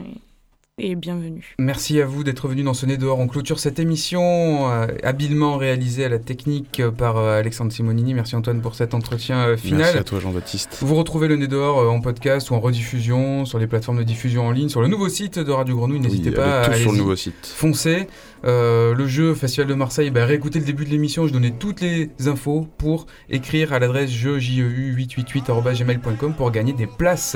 Et 0.82 0.96
bienvenue. 0.96 1.56
Merci 1.60 2.00
à 2.00 2.06
vous 2.06 2.24
d'être 2.24 2.48
venu 2.48 2.64
dans 2.64 2.74
ce 2.74 2.86
nez 2.86 2.96
dehors. 2.96 3.20
On 3.20 3.28
clôture 3.28 3.60
cette 3.60 3.80
émission 3.80 4.72
euh, 4.72 4.88
habilement 5.04 5.58
réalisée 5.58 6.06
à 6.06 6.10
la 6.10 6.20
technique 6.20 6.80
euh, 6.80 6.90
par 6.90 7.18
euh, 7.18 7.38
Alexandre 7.38 7.74
Simonini. 7.74 8.14
Merci 8.14 8.38
Antoine 8.38 8.62
pour 8.62 8.76
cet 8.76 8.94
entretien 8.94 9.58
final. 9.58 9.80
Merci 9.80 9.98
à 9.98 10.04
toi 10.06 10.22
Jean-Baptiste. 10.22 10.78
Vous 10.82 10.96
retrouvez 10.96 11.28
le 11.28 11.36
nez 11.36 11.48
dehors 11.48 11.92
en 11.92 12.00
podcast 12.00 12.50
ou 12.50 12.54
en 12.54 12.62
rediffusion 12.62 13.44
sur 13.44 13.60
les 13.60 13.68
plateformes 13.68 13.98
de 13.98 14.04
diffusion 14.04 14.48
en 14.48 14.52
ligne, 14.52 14.70
sur 14.70 14.82
le 14.82 14.88
nouveau 14.88 15.10
site 15.10 15.38
de 15.38 15.52
Radio 15.52 15.76
Grenouille. 15.76 16.00
N'hésitez 16.00 16.32
pas 16.32 16.62
à 16.62 16.74
sur 16.74 16.94
le 16.94 16.98
nouveau 16.98 17.18
site. 17.18 17.36
Foncez. 17.44 18.08
le 18.44 19.06
jeu 19.06 19.34
Festival 19.34 19.68
de 19.68 19.74
Marseille, 19.74 20.12
bah, 20.12 20.26
réécoutez 20.26 20.60
le 20.60 20.66
début 20.66 20.86
de 20.86 20.92
l'émission. 20.92 21.28
Je 21.28 21.34
donnais 21.34 21.52
toutes 21.52 21.82
les 21.82 22.10
infos 22.26 22.68
pour 22.78 23.06
écrire 23.30 23.74
à 23.74 23.80
l'adresse 23.80 24.12
jeu 24.12 24.38
888gmailcom 24.40 26.34
pour 26.34 26.52
gagner 26.52 26.72
des 26.72 26.88
places. 26.88 27.36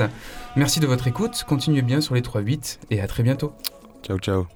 Merci 0.56 0.80
de 0.80 0.86
votre 0.86 1.06
écoute. 1.06 1.44
Continuez 1.46 1.82
bien 1.82 2.00
sur 2.00 2.14
les 2.14 2.20
3-8 2.20 2.78
et 2.90 3.00
à 3.00 3.06
très 3.06 3.22
bientôt. 3.22 3.52
Ciao, 4.02 4.18
ciao. 4.18 4.46